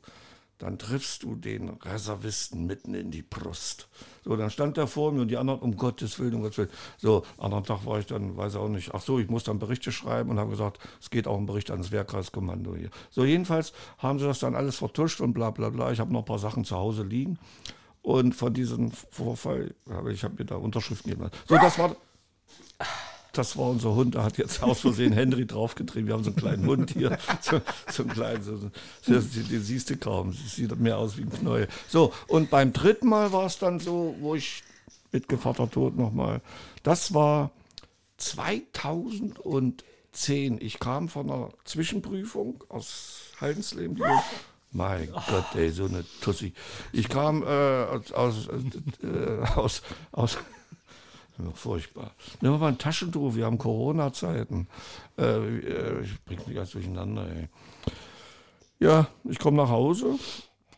dann 0.61 0.79
triffst 0.79 1.23
du 1.23 1.35
den 1.35 1.71
Reservisten 1.71 2.67
mitten 2.67 2.95
in 2.95 3.11
die 3.11 3.23
Brust. 3.23 3.89
So, 4.25 4.37
dann 4.37 4.51
stand 4.51 4.77
er 4.77 4.87
vor 4.87 5.11
mir 5.11 5.23
und 5.23 5.29
die 5.29 5.39
anderen, 5.39 5.61
um 5.61 5.77
Gottes 5.77 6.19
Willen, 6.19 6.35
um 6.35 6.43
Gottes 6.43 6.59
Willen. 6.59 6.71
So, 6.99 7.25
anderen 7.39 7.65
Tag 7.65 7.87
war 7.87 7.99
ich 7.99 8.07
dann, 8.07 8.37
weiß 8.37 8.57
auch 8.57 8.69
nicht, 8.69 8.95
ach 8.95 9.01
so, 9.01 9.19
ich 9.19 9.29
muss 9.29 9.43
dann 9.43 9.59
Berichte 9.59 9.91
schreiben 9.91 10.29
und 10.29 10.39
habe 10.39 10.51
gesagt, 10.51 10.79
es 11.01 11.09
geht 11.09 11.27
auch 11.27 11.39
ein 11.39 11.47
Bericht 11.47 11.71
ans 11.71 11.91
Wehrkreiskommando 11.91 12.77
hier. 12.77 12.91
So, 13.11 13.25
jedenfalls 13.25 13.73
haben 13.97 14.19
sie 14.19 14.27
das 14.27 14.39
dann 14.39 14.55
alles 14.55 14.77
vertuscht 14.77 15.23
und 15.23 15.33
bla 15.33 15.51
bla 15.51 15.71
bla. 15.71 15.91
Ich 15.93 15.99
habe 15.99 16.13
noch 16.13 16.21
ein 16.21 16.27
paar 16.27 16.39
Sachen 16.39 16.65
zu 16.65 16.77
Hause 16.77 17.03
liegen. 17.03 17.39
Und 18.03 18.35
von 18.35 18.53
diesem 18.53 18.91
Vorfall 18.91 19.75
ich 20.11 20.25
habe 20.25 20.35
mir 20.39 20.45
da 20.45 20.57
Unterschriften 20.57 21.11
gegeben. 21.11 21.31
So, 21.49 21.57
das 21.57 21.79
war. 21.79 21.97
Das 23.33 23.57
war 23.57 23.70
unser 23.70 23.95
Hund, 23.95 24.14
da 24.14 24.24
hat 24.24 24.39
jetzt 24.39 24.62
aus 24.62 24.81
Versehen 24.81 25.12
Henry 25.12 25.47
draufgetrieben. 25.47 26.09
Wir 26.09 26.14
haben 26.14 26.24
so 26.24 26.31
einen 26.31 26.37
kleinen 26.37 26.66
Hund 26.66 26.93
hier, 26.93 27.18
so, 27.41 27.61
so 27.91 28.03
einen 28.03 28.12
kleinen, 28.12 28.43
so, 28.43 28.57
so, 28.57 28.70
den, 29.12 29.62
siehst 29.62 29.91
du 29.91 29.97
kaum, 29.97 30.33
sieht 30.33 30.78
mehr 30.78 30.99
aus 30.99 31.16
wie 31.16 31.22
ein 31.22 31.31
Knäuel. 31.31 31.68
So, 31.89 32.12
und 32.28 32.51
beim 32.51 32.72
dritten 32.72 33.09
Mal 33.09 33.33
war 33.33 33.47
es 33.47 33.59
dann 33.59 33.81
so, 33.81 34.14
wo 34.20 34.35
ich 34.35 34.62
mit 35.12 35.28
Gevatter 35.28 35.70
Tod 35.70 35.97
nochmal, 35.97 36.41
das 36.83 37.14
war 37.14 37.51
2010. 38.18 40.59
Ich 40.61 40.78
kam 40.78 41.09
von 41.09 41.31
einer 41.31 41.49
Zwischenprüfung 41.64 42.62
aus 42.68 43.33
Haldensleben, 43.41 43.97
die 43.97 44.03
mein 44.72 45.11
Gott, 45.11 45.47
ey, 45.55 45.70
so 45.70 45.87
eine 45.87 46.05
Tussi. 46.20 46.53
Ich 46.93 47.09
kam 47.09 47.43
äh, 47.43 47.47
aus, 47.47 48.12
aus, 48.12 48.49
äh, 49.03 49.39
aus, 49.57 49.83
aus 50.12 50.39
ja, 51.45 51.51
furchtbar. 51.53 52.12
Nehmen 52.41 52.55
wir 52.55 52.59
mal 52.59 52.68
ein 52.68 52.78
Taschentuch, 52.78 53.34
wir 53.34 53.47
haben 53.47 53.59
Corona-Zeiten. 53.59 54.68
Äh, 55.18 55.24
äh 55.24 56.03
ich 56.03 56.24
bringe 56.24 56.43
mich 56.47 56.57
ganz 56.57 56.70
durcheinander, 56.70 57.26
ey. 57.28 57.49
Ja, 58.78 59.09
ich 59.24 59.38
komme 59.38 59.59
nach 59.59 59.68
Hause, 59.68 60.18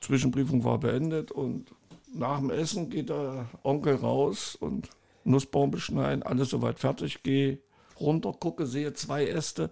Zwischenprüfung 0.00 0.64
war 0.64 0.78
beendet 0.78 1.30
und 1.30 1.66
nach 2.12 2.38
dem 2.40 2.50
Essen 2.50 2.90
geht 2.90 3.08
der 3.08 3.48
Onkel 3.62 3.94
raus 3.94 4.56
und 4.56 4.88
Nussbaum 5.24 5.70
beschneiden, 5.70 6.22
alles 6.22 6.50
soweit 6.50 6.80
fertig, 6.80 7.22
gehe 7.22 7.58
runter, 8.00 8.32
gucke, 8.32 8.66
sehe 8.66 8.92
zwei 8.92 9.26
Äste, 9.26 9.70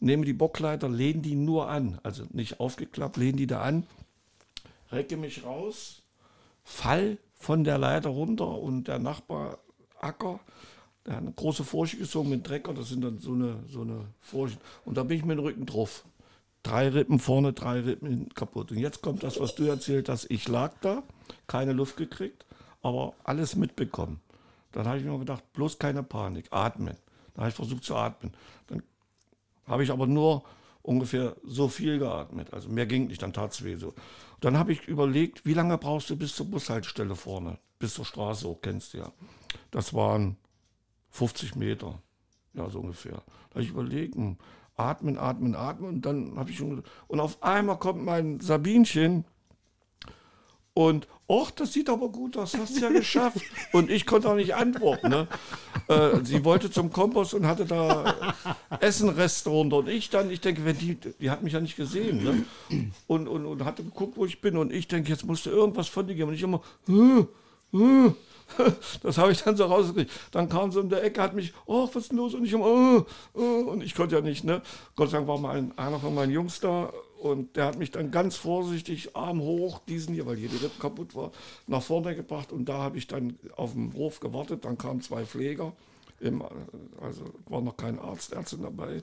nehme 0.00 0.24
die 0.24 0.32
Bockleiter, 0.32 0.88
lehne 0.88 1.20
die 1.20 1.34
nur 1.34 1.68
an, 1.68 2.00
also 2.02 2.24
nicht 2.30 2.58
aufgeklappt, 2.60 3.16
lehne 3.18 3.36
die 3.36 3.46
da 3.46 3.60
an, 3.60 3.86
recke 4.90 5.16
mich 5.16 5.44
raus, 5.44 6.02
fall 6.64 7.18
von 7.34 7.64
der 7.64 7.78
Leiter 7.78 8.10
runter 8.10 8.58
und 8.58 8.88
der 8.88 8.98
Nachbar 8.98 9.58
Acker. 10.02 10.40
Hat 11.08 11.16
eine 11.16 11.32
große 11.32 11.64
Furche 11.64 11.96
gezogen 11.96 12.30
mit 12.30 12.44
Trecker, 12.44 12.74
das 12.74 12.88
sind 12.88 13.02
dann 13.02 13.18
so 13.18 13.32
eine, 13.32 13.64
so 13.68 13.80
eine 13.80 14.06
Furchen. 14.20 14.58
Und 14.84 14.96
da 14.96 15.02
bin 15.02 15.18
ich 15.18 15.24
mit 15.24 15.36
dem 15.36 15.44
Rücken 15.44 15.66
drauf. 15.66 16.04
Drei 16.62 16.88
Rippen 16.88 17.18
vorne, 17.18 17.52
drei 17.52 17.80
Rippen 17.80 18.28
kaputt. 18.34 18.70
Und 18.70 18.78
jetzt 18.78 19.02
kommt 19.02 19.24
das, 19.24 19.40
was 19.40 19.56
du 19.56 19.64
erzählt 19.64 20.08
hast. 20.08 20.30
Ich 20.30 20.46
lag 20.46 20.74
da, 20.80 21.02
keine 21.48 21.72
Luft 21.72 21.96
gekriegt, 21.96 22.46
aber 22.82 23.14
alles 23.24 23.56
mitbekommen. 23.56 24.20
Dann 24.70 24.86
habe 24.86 24.98
ich 24.98 25.04
mir 25.04 25.18
gedacht, 25.18 25.52
bloß 25.54 25.78
keine 25.78 26.04
Panik, 26.04 26.46
atmen. 26.50 26.96
Dann 27.34 27.42
habe 27.42 27.48
ich 27.48 27.56
versucht 27.56 27.82
zu 27.82 27.96
atmen. 27.96 28.32
Dann 28.68 28.82
habe 29.66 29.82
ich 29.82 29.90
aber 29.90 30.06
nur 30.06 30.44
ungefähr 30.82 31.36
so 31.44 31.68
viel 31.68 31.98
geatmet. 31.98 32.52
Also 32.52 32.68
mehr 32.68 32.86
ging 32.86 33.08
nicht, 33.08 33.22
dann 33.22 33.32
tat 33.32 33.52
es 33.52 33.64
weh 33.64 33.76
so. 33.76 33.94
Dann 34.40 34.58
habe 34.58 34.72
ich 34.72 34.86
überlegt, 34.86 35.46
wie 35.46 35.54
lange 35.54 35.78
brauchst 35.78 36.10
du 36.10 36.16
bis 36.16 36.34
zur 36.34 36.46
Bushaltestelle 36.46 37.14
vorne, 37.14 37.58
bis 37.78 37.94
zur 37.94 38.04
Straße 38.04 38.48
hoch, 38.48 38.58
kennst 38.60 38.94
du 38.94 38.98
ja. 38.98 39.12
Das 39.70 39.94
waren 39.94 40.36
50 41.10 41.56
Meter, 41.56 42.00
ja, 42.54 42.68
so 42.70 42.80
ungefähr. 42.80 43.22
Da 43.50 43.54
habe 43.54 43.62
ich 43.62 43.70
überlegt, 43.70 44.14
hm, 44.14 44.36
atmen, 44.76 45.18
atmen, 45.18 45.54
atmen. 45.54 45.88
Und 45.88 46.06
dann 46.06 46.36
habe 46.36 46.50
ich 46.50 46.58
schon. 46.58 46.82
Und 47.08 47.20
auf 47.20 47.42
einmal 47.42 47.78
kommt 47.78 48.04
mein 48.04 48.40
Sabinchen 48.40 49.24
und, 50.74 51.06
ach, 51.28 51.50
das 51.50 51.74
sieht 51.74 51.90
aber 51.90 52.08
gut 52.08 52.36
aus, 52.36 52.56
hast 52.56 52.76
du 52.76 52.80
ja 52.80 52.88
geschafft. 52.88 53.42
Und 53.72 53.90
ich 53.90 54.06
konnte 54.06 54.30
auch 54.30 54.36
nicht 54.36 54.54
antworten. 54.54 55.10
Ne? 55.10 55.28
Äh, 55.88 56.24
sie 56.24 56.44
wollte 56.44 56.70
zum 56.70 56.90
Kompost 56.90 57.34
und 57.34 57.46
hatte 57.46 57.66
da 57.66 58.34
Essenreste 58.80 59.50
runter. 59.50 59.78
Und 59.78 59.88
ich 59.88 60.08
dann, 60.08 60.30
ich 60.30 60.40
denke, 60.40 60.64
wenn 60.64 60.78
die, 60.78 60.94
die 60.94 61.30
hat 61.30 61.42
mich 61.42 61.52
ja 61.52 61.60
nicht 61.60 61.76
gesehen. 61.76 62.24
Ne? 62.24 62.44
Und, 63.06 63.28
und, 63.28 63.44
und 63.44 63.64
hatte 63.64 63.84
geguckt, 63.84 64.16
wo 64.16 64.24
ich 64.24 64.40
bin. 64.40 64.56
Und 64.56 64.72
ich 64.72 64.88
denke, 64.88 65.10
jetzt 65.10 65.26
musste 65.26 65.50
irgendwas 65.50 65.88
von 65.88 66.06
dir 66.06 66.14
geben. 66.14 66.30
Und 66.30 66.36
ich 66.36 66.42
immer, 66.42 66.62
hm, 66.86 67.28
hm. 67.72 68.14
Das 69.02 69.18
habe 69.18 69.32
ich 69.32 69.42
dann 69.42 69.56
so 69.56 69.64
rausgekriegt. 69.64 70.10
Dann 70.30 70.48
kam 70.48 70.70
sie 70.72 70.80
um 70.80 70.88
der 70.88 71.02
Ecke, 71.02 71.22
hat 71.22 71.34
mich, 71.34 71.52
oh, 71.66 71.88
was 71.92 72.04
ist 72.04 72.10
denn 72.10 72.18
los? 72.18 72.34
Und 72.34 72.44
ich, 72.44 72.54
oh, 72.54 73.04
oh, 73.34 73.40
und 73.40 73.82
ich 73.82 73.94
konnte 73.94 74.16
ja 74.16 74.20
nicht, 74.20 74.44
ne? 74.44 74.62
Gott 74.96 75.10
sei 75.10 75.18
Dank 75.18 75.28
war 75.28 75.38
mal 75.38 75.56
ein, 75.56 75.76
einer 75.78 75.98
von 75.98 76.14
meinen 76.14 76.32
Jungs 76.32 76.60
da 76.60 76.92
und 77.18 77.56
der 77.56 77.66
hat 77.66 77.78
mich 77.78 77.90
dann 77.90 78.10
ganz 78.10 78.36
vorsichtig, 78.36 79.14
Arm 79.14 79.40
hoch, 79.40 79.80
diesen 79.86 80.14
hier, 80.14 80.26
weil 80.26 80.36
hier 80.36 80.48
die 80.48 80.56
Rippe 80.56 80.80
kaputt 80.80 81.14
war, 81.14 81.30
nach 81.66 81.82
vorne 81.82 82.16
gebracht 82.16 82.52
und 82.52 82.68
da 82.68 82.78
habe 82.78 82.98
ich 82.98 83.06
dann 83.06 83.38
auf 83.56 83.72
dem 83.72 83.94
Hof 83.94 84.20
gewartet. 84.20 84.64
Dann 84.64 84.76
kamen 84.76 85.00
zwei 85.02 85.24
Pfleger, 85.24 85.72
im, 86.20 86.42
also 87.00 87.24
war 87.46 87.60
noch 87.60 87.76
kein 87.76 87.98
Arzt, 87.98 88.32
Ärztin 88.32 88.62
dabei. 88.62 89.02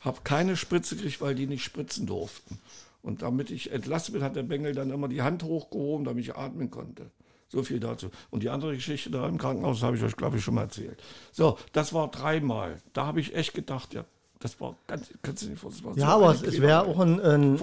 Habe 0.00 0.20
keine 0.24 0.56
Spritze 0.56 0.96
gekriegt, 0.96 1.20
weil 1.20 1.34
die 1.34 1.46
nicht 1.46 1.64
spritzen 1.64 2.06
durften. 2.06 2.58
Und 3.02 3.22
damit 3.22 3.50
ich 3.50 3.72
entlassen 3.72 4.14
bin, 4.14 4.22
hat 4.22 4.36
der 4.36 4.42
Bengel 4.42 4.74
dann 4.74 4.90
immer 4.90 5.08
die 5.08 5.22
Hand 5.22 5.42
hochgehoben, 5.42 6.04
damit 6.04 6.24
ich 6.24 6.36
atmen 6.36 6.70
konnte. 6.70 7.10
So 7.48 7.62
viel 7.62 7.80
dazu. 7.80 8.10
Und 8.30 8.42
die 8.42 8.50
andere 8.50 8.74
Geschichte 8.74 9.10
da 9.10 9.26
im 9.26 9.38
Krankenhaus 9.38 9.82
habe 9.82 9.96
ich 9.96 10.02
euch, 10.02 10.16
glaube 10.16 10.36
ich, 10.36 10.44
schon 10.44 10.54
mal 10.54 10.62
erzählt. 10.62 11.02
So, 11.32 11.56
das 11.72 11.94
war 11.94 12.08
dreimal. 12.08 12.76
Da 12.92 13.06
habe 13.06 13.20
ich 13.20 13.34
echt 13.34 13.54
gedacht, 13.54 13.94
ja, 13.94 14.04
das 14.38 14.60
war 14.60 14.76
ganz, 14.86 15.08
kannst 15.22 15.42
du 15.42 15.48
nicht 15.48 15.60
vorstellen. 15.60 15.94
Ja, 15.96 16.10
so 16.10 16.12
aber 16.12 16.30
es 16.32 16.60
wäre 16.60 16.86
auch 16.86 17.00
ein, 17.00 17.20
ein, 17.20 17.58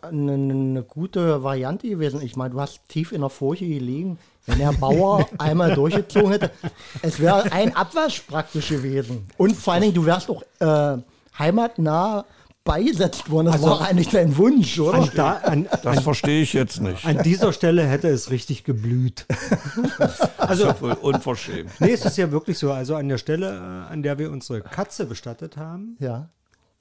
ein, 0.00 0.50
eine, 0.70 0.82
gute 0.82 1.42
Variante 1.42 1.88
gewesen. 1.88 2.22
Ich 2.22 2.36
meine, 2.36 2.54
du 2.54 2.60
hast 2.60 2.80
tief 2.88 3.12
in 3.12 3.20
der 3.20 3.30
Furche 3.30 3.66
gelegen. 3.66 4.18
Wenn 4.46 4.58
der 4.60 4.72
Bauer 4.72 5.28
einmal 5.38 5.74
durchgezogen 5.74 6.30
hätte, 6.30 6.50
es 7.02 7.20
wäre 7.20 7.52
ein 7.52 7.76
Abwasch 7.76 8.20
praktisch 8.20 8.70
gewesen. 8.70 9.28
Und 9.36 9.54
vor 9.54 9.74
allen 9.74 9.82
Dingen, 9.82 9.94
du 9.94 10.06
wärst 10.06 10.30
auch 10.30 10.42
äh, 10.58 10.96
heimatnah 11.38 12.24
beigesetzt 12.68 13.30
worden. 13.30 13.46
Das 13.46 13.54
also, 13.54 13.66
war 13.66 13.80
eigentlich 13.88 14.10
dein 14.10 14.36
Wunsch, 14.36 14.78
oder? 14.78 14.98
An 14.98 15.10
da, 15.16 15.32
an, 15.38 15.68
das 15.82 16.02
verstehe 16.02 16.42
ich 16.42 16.52
jetzt 16.52 16.80
nicht. 16.80 17.04
An 17.04 17.22
dieser 17.22 17.52
Stelle 17.54 17.84
hätte 17.84 18.08
es 18.08 18.30
richtig 18.30 18.62
geblüht. 18.62 19.26
also 20.36 20.66
das 20.66 20.76
ist 20.76 20.82
ja 20.82 20.94
unverschämt. 20.96 21.70
Nee, 21.80 21.92
es 21.92 22.04
ist 22.04 22.18
ja 22.18 22.30
wirklich 22.30 22.58
so. 22.58 22.70
Also 22.70 22.94
an 22.94 23.08
der 23.08 23.16
Stelle, 23.16 23.48
äh, 23.48 23.92
an 23.92 24.02
der 24.02 24.18
wir 24.18 24.30
unsere 24.30 24.60
Katze 24.60 25.06
bestattet 25.06 25.56
haben, 25.56 25.96
ja. 25.98 26.28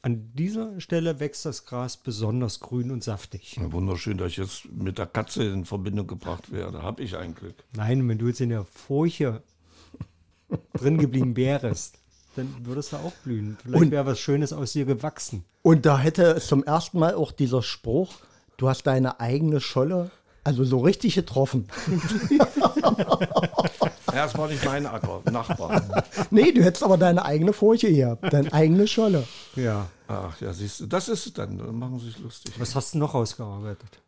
An 0.03 0.31
dieser 0.35 0.79
Stelle 0.79 1.19
wächst 1.19 1.45
das 1.45 1.65
Gras 1.65 1.97
besonders 1.97 2.59
grün 2.59 2.91
und 2.91 3.03
saftig. 3.03 3.55
Ja, 3.55 3.71
wunderschön, 3.71 4.17
dass 4.17 4.31
ich 4.31 4.37
jetzt 4.37 4.71
mit 4.71 4.97
der 4.97 5.07
Katze 5.07 5.43
in 5.43 5.65
Verbindung 5.65 6.05
gebracht 6.05 6.51
werde. 6.51 6.83
Habe 6.83 7.01
ich 7.01 7.17
ein 7.17 7.33
Glück. 7.33 7.63
Nein, 7.75 8.07
wenn 8.07 8.17
du 8.17 8.27
jetzt 8.27 8.41
in 8.41 8.49
der 8.49 8.63
Furche 8.63 9.41
drin 10.73 10.97
geblieben 10.97 11.35
wärst, 11.35 11.99
dann 12.37 12.53
würdest 12.63 12.91
du 12.93 12.97
auch 12.97 13.13
blühen. 13.23 13.57
Vielleicht 13.63 13.91
wäre 13.91 14.05
was 14.05 14.19
Schönes 14.19 14.53
aus 14.53 14.73
dir 14.73 14.85
gewachsen. 14.85 15.43
Und 15.63 15.85
da 15.85 15.97
hätte 15.97 16.23
es 16.23 16.47
zum 16.47 16.63
ersten 16.63 16.99
Mal 16.99 17.15
auch 17.15 17.31
dieser 17.31 17.61
Spruch, 17.63 18.13
du 18.57 18.69
hast 18.69 18.83
deine 18.83 19.19
eigene 19.19 19.59
Scholle, 19.59 20.11
also 20.43 20.63
so 20.63 20.79
richtig 20.79 21.15
getroffen. 21.15 21.67
ja, 22.29 24.23
das 24.25 24.37
war 24.37 24.47
nicht 24.47 24.63
mein 24.63 24.85
Acker, 24.85 25.21
Nachbar. 25.31 25.81
nee, 26.31 26.51
du 26.51 26.63
hättest 26.63 26.83
aber 26.83 26.97
deine 26.97 27.25
eigene 27.25 27.53
Furche 27.53 27.87
hier, 27.87 28.17
deine 28.21 28.53
eigene 28.53 28.87
Scholle. 28.87 29.23
Ja. 29.55 29.87
Ach 30.07 30.39
ja, 30.39 30.53
siehst 30.53 30.79
du, 30.79 30.85
das 30.85 31.09
ist 31.09 31.25
es 31.25 31.33
dann, 31.33 31.57
dann 31.57 31.77
machen 31.77 31.99
sie 31.99 32.05
sich 32.05 32.19
lustig. 32.19 32.53
Was 32.59 32.75
hast 32.75 32.93
du 32.93 32.99
noch 32.99 33.13
ausgearbeitet? 33.13 33.99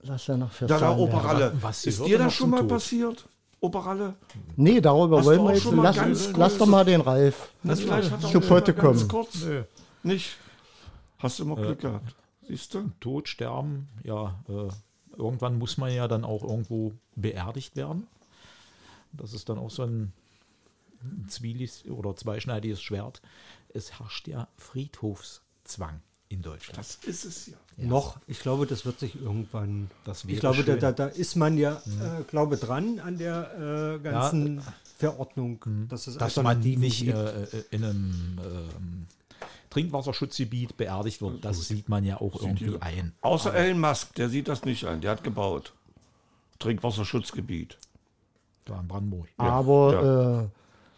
Lass 0.00 0.26
ja 0.26 0.36
noch 0.36 0.52
für 0.52 0.66
Da, 0.66 0.78
da 0.78 0.96
Operalle. 0.96 1.52
Was 1.60 1.84
ist 1.86 2.04
dir 2.04 2.18
das 2.18 2.32
schon 2.34 2.50
mal 2.50 2.64
passiert? 2.64 3.26
Operalle? 3.64 4.14
Nee, 4.56 4.80
darüber 4.80 5.18
Hast 5.18 5.26
wollen 5.26 5.44
wir 5.44 5.54
jetzt. 5.54 5.70
Lass, 5.72 6.32
lass 6.36 6.58
doch 6.58 6.66
mal 6.66 6.84
den 6.84 7.00
Ralf 7.00 7.50
das 7.62 7.80
vielleicht 7.80 8.10
hat 8.10 8.22
zu 8.22 8.40
Potte 8.40 8.74
kommen. 8.74 9.08
Kurz. 9.08 9.44
Nee. 9.44 9.62
Nicht? 10.02 10.36
Hast 11.18 11.38
du 11.38 11.44
immer 11.44 11.56
Glück 11.56 11.78
äh, 11.78 11.82
gehabt. 11.82 12.14
Siehst 12.46 12.74
du? 12.74 12.90
Tod, 13.00 13.28
sterben, 13.28 13.88
ja. 14.02 14.38
Äh, 14.48 14.68
irgendwann 15.16 15.58
muss 15.58 15.78
man 15.78 15.92
ja 15.92 16.08
dann 16.08 16.24
auch 16.24 16.42
irgendwo 16.42 16.92
beerdigt 17.16 17.76
werden. 17.76 18.06
Das 19.12 19.32
ist 19.32 19.48
dann 19.48 19.58
auch 19.58 19.70
so 19.70 19.84
ein 19.84 20.12
zwieliges 21.28 21.84
oder 21.86 22.16
zweischneidiges 22.16 22.82
Schwert. 22.82 23.22
Es 23.68 23.98
herrscht 23.98 24.28
ja 24.28 24.48
Friedhofszwang 24.56 26.00
in 26.34 26.42
Deutschland. 26.42 26.78
Das 26.78 26.98
ist 27.04 27.24
es 27.24 27.46
ja. 27.46 27.54
ja. 27.78 27.86
Noch, 27.86 28.18
ich 28.26 28.40
glaube, 28.40 28.66
das 28.66 28.84
wird 28.84 28.98
sich 28.98 29.20
irgendwann. 29.20 29.90
ich 30.26 30.40
glaube, 30.40 30.64
da, 30.64 30.76
da, 30.76 30.92
da, 30.92 31.06
ist 31.06 31.36
man 31.36 31.56
ja, 31.56 31.80
mhm. 31.84 32.00
äh, 32.02 32.22
glaube 32.28 32.56
dran 32.56 33.00
an 33.00 33.18
der 33.18 33.96
äh, 33.96 33.98
ganzen 34.00 34.56
ja, 34.56 34.62
Verordnung, 34.98 35.60
mhm. 35.64 35.88
dass, 35.88 36.06
es 36.06 36.18
dass 36.18 36.36
man 36.36 36.60
nicht 36.60 37.06
äh, 37.06 37.42
äh, 37.42 37.46
in 37.70 37.84
einem 37.84 38.38
ähm, 38.38 39.06
Trinkwasserschutzgebiet 39.70 40.76
beerdigt 40.76 41.22
wird. 41.22 41.44
Das 41.44 41.66
sieht 41.66 41.88
man 41.88 42.04
ja 42.04 42.20
auch 42.20 42.40
irgendwie 42.40 42.70
die, 42.70 42.82
ein. 42.82 43.12
Außer 43.20 43.50
Aber, 43.50 43.58
Elon 43.58 43.80
Musk, 43.80 44.14
der 44.14 44.28
sieht 44.28 44.48
das 44.48 44.64
nicht 44.64 44.84
ein. 44.84 45.00
Der 45.00 45.12
hat 45.12 45.24
gebaut. 45.24 45.72
Trinkwasserschutzgebiet. 46.58 47.78
Da 48.64 48.80
in 48.80 48.88
Brandenburg. 48.88 49.28
Aber 49.36 49.92
ja. 49.92 50.42
Äh, 50.42 50.48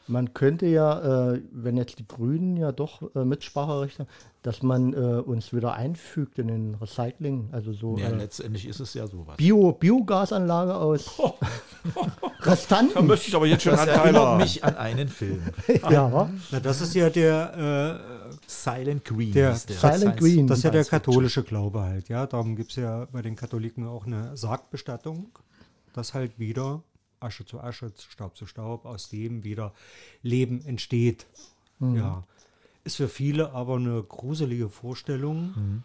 man 0.08 0.34
könnte 0.34 0.66
ja, 0.66 1.32
äh, 1.32 1.42
wenn 1.50 1.76
jetzt 1.76 1.98
die 1.98 2.06
Grünen 2.06 2.56
ja 2.56 2.72
doch 2.72 3.14
äh, 3.14 3.24
Mitspracherecht 3.24 3.98
haben, 3.98 4.08
dass 4.42 4.62
man 4.62 4.92
äh, 4.92 4.96
uns 4.96 5.52
wieder 5.52 5.74
einfügt 5.74 6.38
in 6.38 6.48
den 6.48 6.74
Recycling. 6.76 7.48
Also 7.50 7.72
so. 7.72 7.96
Ja, 7.98 8.10
äh, 8.10 8.14
letztendlich 8.14 8.66
ist 8.68 8.78
es 8.78 8.94
ja 8.94 9.06
sowas. 9.06 9.36
Bio, 9.36 9.72
Biogasanlage 9.72 10.76
aus 10.76 11.18
oh. 11.18 11.34
Restanten. 12.40 12.94
Da 12.94 13.02
möchte 13.02 13.28
ich 13.28 13.34
aber 13.34 13.46
jetzt 13.46 13.64
schon 13.64 13.72
das 13.72 13.86
erinnert 13.86 14.38
mich 14.38 14.62
an 14.62 14.76
einen 14.76 15.08
Film. 15.08 15.42
ja. 15.90 16.30
Na, 16.52 16.60
das 16.60 16.80
ist 16.80 16.94
ja 16.94 17.10
der 17.10 18.00
äh, 18.30 18.38
Silent 18.46 19.04
Green. 19.04 19.32
Der, 19.32 19.50
der 19.50 19.76
Silent 19.76 20.16
Green. 20.18 20.46
Das 20.46 20.58
ist 20.58 20.64
ja 20.64 20.70
der 20.70 20.84
katholische 20.84 21.42
Glaube 21.42 21.80
halt. 21.80 22.08
Ja, 22.08 22.26
darum 22.26 22.54
gibt 22.54 22.70
es 22.70 22.76
ja 22.76 23.06
bei 23.10 23.22
den 23.22 23.34
Katholiken 23.34 23.86
auch 23.88 24.06
eine 24.06 24.36
Sargbestattung, 24.36 25.30
dass 25.92 26.14
halt 26.14 26.38
wieder 26.38 26.82
Asche 27.20 27.44
zu 27.44 27.60
Asche, 27.60 27.92
Staub 27.96 28.36
zu 28.36 28.46
Staub, 28.46 28.84
aus 28.84 29.08
dem 29.08 29.44
wieder 29.44 29.72
Leben 30.22 30.64
entsteht. 30.64 31.26
Ja. 31.80 32.24
Ist 32.84 32.96
für 32.96 33.08
viele 33.08 33.52
aber 33.52 33.76
eine 33.76 34.02
gruselige 34.02 34.68
Vorstellung. 34.68 35.82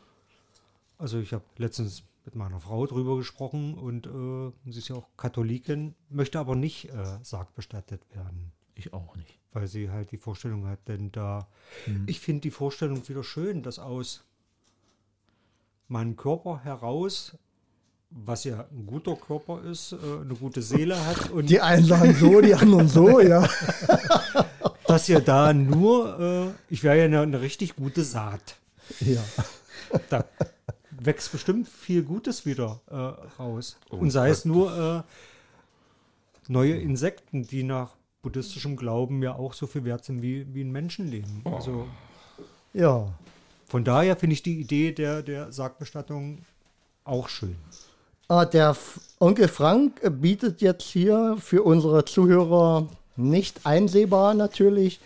Also 0.98 1.20
ich 1.20 1.34
habe 1.34 1.44
letztens 1.58 2.04
mit 2.26 2.36
meiner 2.36 2.60
Frau 2.60 2.86
drüber 2.86 3.18
gesprochen 3.18 3.74
und 3.74 4.06
äh, 4.06 4.72
sie 4.72 4.78
ist 4.78 4.90
ja 4.90 4.96
auch 4.96 5.08
Katholikin, 5.18 5.96
möchte 6.10 6.40
aber 6.40 6.56
nicht 6.56 6.90
äh, 6.90 7.18
sargbestattet 7.24 8.02
werden, 8.14 8.52
Ich 8.76 8.94
auch 8.94 9.16
nicht. 9.16 9.40
weil 9.54 9.66
sie 9.68 9.90
halt 9.90 10.12
die 10.12 10.18
Vorstellung 10.18 10.68
hat, 10.68 10.88
denn 10.88 11.12
da, 11.12 11.48
ich 12.06 12.20
finde 12.20 12.42
die 12.42 12.52
Vorstellung 12.52 13.08
wieder 13.10 13.24
schön, 13.24 13.64
dass 13.64 13.80
aus 13.80 14.24
meinem 15.88 16.16
Körper 16.16 16.60
heraus, 16.64 17.36
was 18.12 18.44
ja 18.44 18.66
ein 18.72 18.86
guter 18.86 19.16
Körper 19.16 19.64
ist, 19.64 19.94
äh, 19.94 19.96
eine 20.22 20.36
gute 20.36 20.62
Seele 20.62 21.04
hat 21.06 21.30
und 21.32 21.50
Die 21.50 21.62
einen 21.62 21.86
sagen 21.86 22.14
so, 22.14 22.42
die 22.42 22.54
anderen 22.54 22.88
so, 22.88 23.20
ja. 23.22 23.48
dass 24.88 25.08
ja 25.08 25.20
da 25.20 25.54
nur, 25.54 26.20
äh, 26.20 26.74
ich 26.74 26.84
wäre 26.84 26.98
ja 27.00 27.06
eine, 27.06 27.22
eine 27.22 27.42
richtig 27.42 27.76
gute 27.76 28.04
Saat. 28.04 28.58
ja. 29.00 29.24
Da 30.10 30.26
wächst 30.92 31.32
bestimmt 31.32 31.68
viel 31.68 32.04
Gutes 32.04 32.46
wieder 32.46 32.80
äh, 32.90 32.96
raus. 33.42 33.78
Und 33.90 34.12
sei 34.12 34.30
es 34.30 34.46
nur 34.46 35.06
äh, 35.08 36.52
neue 36.52 36.76
Insekten, 36.76 37.48
die 37.48 37.64
nach 37.64 37.96
buddhistischem 38.22 38.76
Glauben 38.76 39.24
ja 39.24 39.34
auch 39.36 39.54
so 39.54 39.68
viel 39.68 39.84
wert 39.84 40.06
sind 40.06 40.22
wie, 40.22 40.46
wie 40.54 40.64
ein 40.64 40.72
Menschenleben. 40.72 41.42
Also 41.46 41.88
Ja. 42.74 43.08
von 43.68 43.84
daher 43.84 44.16
finde 44.16 44.34
ich 44.34 44.44
die 44.44 44.60
Idee 44.60 44.92
der, 44.92 45.24
der 45.24 45.52
Sargbestattung 45.52 46.44
auch 47.04 47.30
schön. 47.30 47.56
Ah, 48.32 48.46
der 48.46 48.78
Onkel 49.20 49.50
Frank 49.50 50.00
bietet 50.22 50.62
jetzt 50.62 50.84
hier 50.84 51.36
für 51.38 51.64
unsere 51.64 52.06
Zuhörer 52.06 52.88
nicht 53.18 53.66
einsehbar 53.66 54.34
natürlich. 54.36 55.02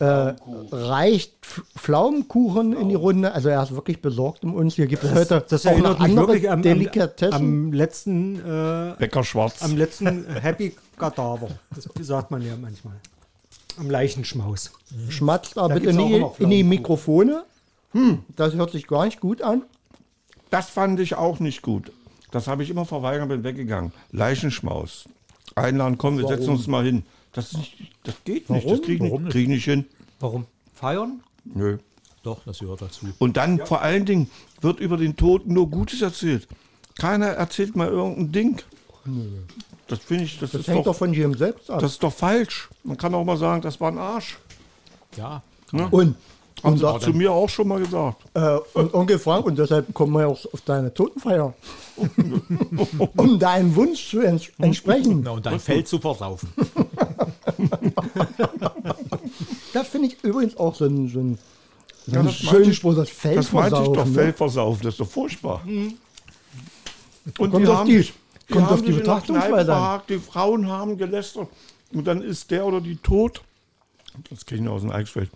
Äh, 0.00 0.34
reicht 0.72 1.34
Pflaumenkuchen 1.76 2.72
in 2.72 2.88
die 2.88 2.96
Runde. 2.96 3.30
Also 3.30 3.48
er 3.48 3.62
ist 3.62 3.76
wirklich 3.76 4.02
besorgt 4.02 4.42
um 4.42 4.54
uns. 4.54 4.74
Hier 4.74 4.88
gibt 4.88 5.04
es 5.04 5.14
heute 5.14 5.44
Das 5.48 5.66
auch 5.66 5.78
noch 5.78 6.00
andere 6.00 6.26
wirklich 6.26 6.50
am, 6.50 6.62
Delikatessen. 6.62 7.32
am 7.32 7.72
letzten 7.72 8.40
äh, 8.40 8.94
Bäcker 8.98 9.22
Schwarz. 9.22 9.62
am 9.62 9.76
letzten 9.76 10.26
Happy 10.26 10.74
Kadaver. 10.96 11.50
Das 11.72 11.88
sagt 12.00 12.32
man 12.32 12.42
ja 12.42 12.54
manchmal. 12.60 12.94
Am 13.78 13.88
Leichenschmaus. 13.88 14.72
Schmatzt 15.10 15.56
aber 15.58 15.68
Da 15.68 15.74
bitte 15.76 15.92
nie 15.92 16.24
in 16.40 16.50
die. 16.50 16.64
Mikrofone. 16.64 17.44
Hm, 17.92 18.24
das 18.34 18.54
hört 18.54 18.72
sich 18.72 18.88
gar 18.88 19.04
nicht 19.04 19.20
gut 19.20 19.42
an. 19.42 19.62
Das 20.50 20.68
fand 20.70 20.98
ich 20.98 21.14
auch 21.14 21.38
nicht 21.40 21.62
gut. 21.62 21.92
Das 22.30 22.46
habe 22.46 22.62
ich 22.62 22.70
immer 22.70 22.84
verweigert, 22.84 23.28
bin 23.28 23.44
weggegangen. 23.44 23.92
Leichenschmaus. 24.12 25.08
Einladen, 25.54 25.98
komm, 25.98 26.18
wir 26.18 26.26
setzen 26.28 26.50
uns 26.50 26.66
mal 26.66 26.84
hin. 26.84 27.04
Das, 27.32 27.52
ist 27.52 27.58
nicht, 27.58 27.76
das 28.04 28.14
geht 28.24 28.50
nicht. 28.50 28.64
Das 28.64 28.70
Warum? 28.70 28.82
krieg 28.84 29.02
ich 29.02 29.10
Warum 29.10 29.22
nicht, 29.24 29.32
krieg 29.32 29.42
ich 29.42 29.48
nicht 29.48 29.64
hin. 29.64 29.86
Warum? 30.20 30.46
Feiern? 30.74 31.20
Nö. 31.44 31.78
Doch, 32.22 32.44
das 32.44 32.58
gehört 32.58 32.82
dazu. 32.82 33.06
Und 33.18 33.36
dann 33.36 33.64
vor 33.64 33.80
allen 33.80 34.04
Dingen 34.04 34.30
wird 34.60 34.80
über 34.80 34.96
den 34.96 35.16
Toten 35.16 35.54
nur 35.54 35.70
Gutes 35.70 36.02
erzählt. 36.02 36.46
Keiner 36.98 37.26
erzählt 37.26 37.76
mal 37.76 37.88
irgendein 37.88 38.32
Ding. 38.32 38.62
Das 39.86 40.00
finde 40.00 40.24
ich, 40.24 40.38
das, 40.38 40.50
Das 40.50 40.62
ist 40.62 40.66
hängt 40.68 40.80
doch, 40.80 40.92
doch 40.92 40.96
von 40.96 41.14
jedem 41.14 41.34
selbst 41.34 41.70
ab. 41.70 41.80
das 41.80 41.92
ist 41.92 42.02
doch 42.02 42.12
falsch. 42.12 42.68
Man 42.84 42.96
kann 42.96 43.14
auch 43.14 43.24
mal 43.24 43.36
sagen, 43.38 43.62
das 43.62 43.80
war 43.80 43.90
ein 43.90 43.98
Arsch. 43.98 44.38
Ja, 45.16 45.42
und, 45.90 46.16
Haben 46.62 46.72
und, 46.72 46.78
sie 46.78 46.88
auch 46.88 46.98
zu 46.98 47.12
mir 47.12 47.32
auch 47.32 47.48
schon 47.48 47.68
mal 47.68 47.78
gesagt. 47.80 48.22
äh, 48.34 48.58
und 48.74 48.92
Onkel 48.94 49.18
Frank, 49.18 49.46
und 49.46 49.58
deshalb 49.58 49.92
kommen 49.94 50.12
wir 50.14 50.26
auch 50.28 50.38
auf 50.52 50.60
deine 50.64 50.92
Totenfeier. 50.92 51.54
um 53.16 53.38
deinen 53.38 53.74
Wunsch 53.76 54.10
zu 54.10 54.20
ents 54.20 54.48
entsprechen. 54.58 55.22
na, 55.24 55.32
und 55.32 55.46
dein 55.46 55.58
Feld 55.60 55.86
zu 55.88 55.98
versaufen. 55.98 56.48
Das 59.72 59.88
finde 59.88 60.08
ich 60.08 60.16
übrigens 60.24 60.56
auch 60.56 60.74
so 60.74 60.86
ein, 60.86 61.08
so 61.08 61.20
ein, 61.20 61.38
so 62.06 62.12
Ja, 62.14 62.20
ein 62.20 62.30
schönen 62.30 62.72
Spruch, 62.74 62.94
das 62.96 63.10
Fell 63.10 63.34
Das 63.36 63.52
meinte 63.52 63.80
ich 63.82 63.88
doch, 63.88 64.06
ne? 64.06 64.32
versaufen, 64.32 64.82
das 64.84 64.94
ist 64.94 65.00
doch 65.00 65.08
furchtbar. 65.08 65.62
Und 67.38 67.50
Kommt 67.50 67.68
auf 67.68 67.84
die- 67.84 67.98
sich- 67.98 68.14
kommt 68.50 68.64
haben 68.66 68.74
auf 68.74 68.82
die 68.82 68.92
Betrachtungsweise 68.92 69.74
an. 69.74 70.00
Die 70.08 70.18
Frauen 70.18 70.68
haben 70.68 70.96
gelästert. 70.96 71.48
Und 71.92 72.06
dann 72.06 72.22
ist 72.22 72.50
der 72.50 72.64
oder 72.64 72.80
die 72.80 72.96
tot. 72.96 73.42
Das 74.30 74.44
kenne 74.46 74.62
ich 74.62 74.68
aus 74.68 74.80
dem 74.80 74.90
Eichsfeld. 74.90 75.30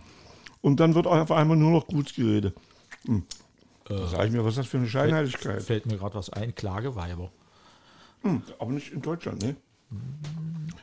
Und 0.63 0.81
dann 0.81 0.95
wird 0.95 1.07
auf 1.07 1.33
einmal 1.33 1.57
nur 1.57 1.73
noch 1.73 1.87
gut 1.87 2.15
geredet. 2.15 2.57
Hm. 3.05 3.25
Da 3.85 4.07
sage 4.07 4.27
ich 4.27 4.33
mir, 4.33 4.45
was 4.45 4.53
ist 4.53 4.59
das 4.59 4.67
für 4.69 4.79
eine 4.79 4.89
Scheinheiligkeit? 4.89 5.63
Fällt 5.63 5.87
mir 5.87 5.99
gerade 5.99 6.15
was 6.15 6.31
ein. 6.31 6.55
Klageweiber. 6.55 7.31
Hm, 8.23 8.43
aber 8.59 8.71
nicht 8.71 8.93
in 8.93 9.03
Deutschland, 9.03 9.43
ne? 9.43 9.57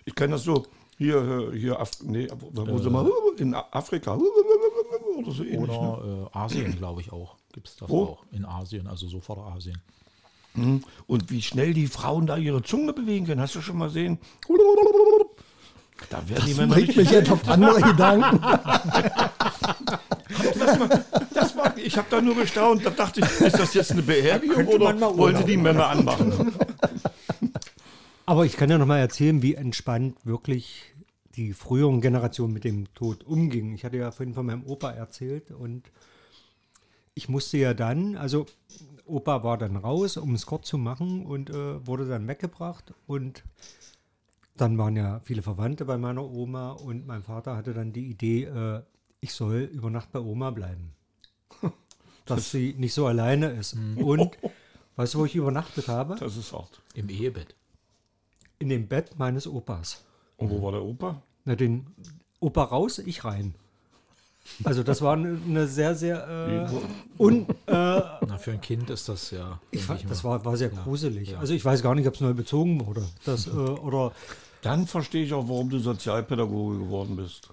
Ich 0.05 0.13
kenne 0.13 0.34
das 0.34 0.43
so, 0.43 0.65
hier, 0.97 1.51
hier, 1.53 1.80
Af 1.80 1.91
nee, 2.03 2.27
wo 2.38 2.67
wo 2.67 2.77
sind 2.77 2.91
wir? 2.91 3.09
In 3.38 3.55
Afrika. 3.55 4.15
Oder 4.15 5.32
so 5.32 5.43
ähnlich. 5.43 5.71
Ne? 5.71 5.80
Oder 5.80 6.30
äh, 6.34 6.38
Asien, 6.38 6.75
glaube 6.75 7.01
ich 7.01 7.11
auch. 7.13 7.38
Gibt 7.53 7.69
es 7.69 7.77
das 7.77 7.89
Wo? 7.89 8.03
auch. 8.03 8.25
In 8.32 8.45
Asien, 8.45 8.86
also 8.86 9.07
so 9.07 9.21
Vorderasien. 9.21 9.80
Und 11.07 11.32
wie 11.32 11.41
schnell 11.41 11.73
die 11.73 11.88
Frauen 11.88 12.27
da 12.27 12.36
ihre 12.36 12.61
Zunge 12.63 12.91
bewegen 12.91 13.25
können, 13.27 13.39
hast 13.39 13.55
du 13.55 13.61
schon 13.61 13.77
mal 13.77 13.88
gesehen? 13.88 14.19
Da 16.09 16.27
werden 16.29 16.45
die 16.45 16.53
Männer 16.53 16.73
Bringt 16.73 16.95
mich 16.95 17.11
jetzt 17.11 17.31
auf 17.31 17.47
andere 17.47 17.81
Gedanken. 17.81 18.41
Das 21.33 21.55
war, 21.55 21.77
ich 21.77 21.97
habe 21.97 22.07
da 22.09 22.21
nur 22.21 22.35
gestaunt. 22.35 22.85
Da 22.85 22.89
dachte 22.89 23.21
ich, 23.21 23.41
ist 23.41 23.59
das 23.59 23.73
jetzt 23.73 23.91
eine 23.91 24.01
Beerdigung 24.01 24.67
oder 24.67 25.17
wollen 25.17 25.37
sie 25.37 25.43
die 25.43 25.57
Männer 25.57 25.87
anmachen? 25.87 26.53
Aber 28.25 28.45
ich 28.45 28.57
kann 28.57 28.69
ja 28.69 28.77
noch 28.77 28.85
mal 28.85 28.99
erzählen, 28.99 29.41
wie 29.41 29.55
entspannt 29.55 30.17
wirklich 30.23 30.93
die 31.35 31.53
früheren 31.53 32.01
Generationen 32.01 32.53
mit 32.53 32.63
dem 32.63 32.93
Tod 32.93 33.23
umgingen. 33.23 33.73
Ich 33.73 33.85
hatte 33.85 33.97
ja 33.97 34.11
vorhin 34.11 34.33
von 34.35 34.45
meinem 34.45 34.65
Opa 34.65 34.91
erzählt 34.91 35.51
und 35.51 35.91
ich 37.15 37.29
musste 37.29 37.57
ja 37.57 37.73
dann, 37.73 38.15
also 38.15 38.45
Opa 39.05 39.43
war 39.43 39.57
dann 39.57 39.75
raus, 39.75 40.17
um 40.17 40.35
es 40.35 40.45
kurz 40.45 40.67
zu 40.67 40.77
machen 40.77 41.25
und 41.25 41.49
äh, 41.49 41.85
wurde 41.87 42.07
dann 42.07 42.27
weggebracht 42.27 42.93
und 43.07 43.43
dann 44.60 44.78
waren 44.78 44.95
ja 44.95 45.22
viele 45.24 45.41
Verwandte 45.41 45.86
bei 45.86 45.97
meiner 45.97 46.24
Oma 46.24 46.72
und 46.72 47.07
mein 47.07 47.24
Vater 47.24 47.55
hatte 47.55 47.74
dann 47.74 47.93
die 47.93 48.07
Idee, 48.07 48.43
äh, 48.43 48.82
ich 49.22 49.34
soll 49.34 49.70
über 49.72 49.89
Nacht 49.89 50.12
bei 50.12 50.20
Oma 50.20 50.51
bleiben. 50.51 50.91
Dass 52.26 52.51
sie 52.51 52.76
nicht 52.78 52.93
so 52.93 53.07
alleine 53.07 53.51
ist. 53.51 53.76
Und 53.95 54.38
weißt 54.95 55.14
du, 55.14 55.20
wo 55.20 55.26
ich 55.26 55.36
übernachtet 55.36 55.88
habe? 55.88 56.16
Das 56.20 56.38
ist 56.38 56.53
hart. 56.53 56.82
Im 56.93 57.10
Ehebett. 57.10 57.55
In 58.60 58.70
dem 58.70 58.88
Bett 58.88 59.18
meines 59.18 59.47
Opas. 59.47 60.03
Und 60.38 60.49
wo 60.49 60.62
war 60.62 60.74
der 60.74 60.84
Opa? 60.84 61.22
Na, 61.45 61.55
den 61.55 61.88
Opa 62.39 62.64
raus, 62.64 62.99
ich 62.99 63.24
rein. 63.24 63.55
Also 64.64 64.84
das 64.84 65.01
war 65.01 65.14
eine, 65.14 65.39
eine 65.45 65.68
sehr, 65.68 65.95
sehr 65.95 66.28
äh, 66.28 67.22
un, 67.22 67.47
äh, 67.49 67.53
Na, 67.68 68.38
für 68.38 68.51
ein 68.51 68.62
Kind 68.62 68.89
ist 68.89 69.07
das 69.07 69.32
ja. 69.32 69.60
ich, 69.72 69.84
fand, 69.84 70.01
ich 70.01 70.07
das 70.07 70.24
war, 70.24 70.43
war 70.43 70.57
sehr 70.57 70.70
gruselig. 70.70 71.32
ja. 71.32 71.39
Also 71.39 71.53
ich 71.53 71.64
weiß 71.64 71.82
gar 71.82 71.95
nicht, 71.95 72.07
ob 72.07 72.16
es 72.16 72.22
neu 72.22 72.34
bezogen 72.34 72.86
wurde. 72.86 73.05
Das, 73.26 73.47
äh, 73.47 73.51
oder 73.51 74.12
Dann 74.62 74.88
verstehe 74.88 75.24
ich 75.24 75.34
auch, 75.34 75.47
warum 75.47 75.70
du 75.70 75.80
Sozialpädagoge 75.80 76.80
geworden 76.80 77.16
bist. 77.16 77.49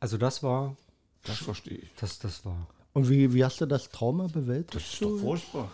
also 0.00 0.16
das 0.18 0.42
war, 0.42 0.76
Das 1.24 1.38
verstehe 1.38 1.78
ich. 1.78 1.88
das, 2.00 2.18
das 2.18 2.44
war. 2.44 2.66
Und 2.94 3.08
wie, 3.08 3.32
wie 3.34 3.44
hast 3.44 3.60
du 3.60 3.66
das 3.66 3.88
Trauma 3.90 4.26
bewältigt? 4.26 4.74
Das 4.74 4.82
ist 4.92 5.02
doch 5.02 5.18
furchtbar. 5.18 5.70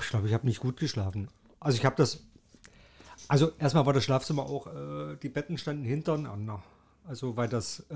Ich 0.00 0.08
glaube, 0.08 0.28
ich 0.28 0.34
habe 0.34 0.46
nicht 0.46 0.60
gut 0.60 0.76
geschlafen. 0.78 1.28
Also 1.60 1.78
ich 1.78 1.84
habe 1.84 1.96
das. 1.96 2.20
Also 3.28 3.52
erstmal 3.58 3.86
war 3.86 3.92
das 3.92 4.04
Schlafzimmer 4.04 4.42
auch, 4.44 4.66
äh, 4.66 5.16
die 5.22 5.28
Betten 5.28 5.56
standen 5.58 5.84
hintereinander. 5.84 6.62
Also 7.06 7.36
weil 7.36 7.48
das 7.48 7.84
äh, 7.90 7.94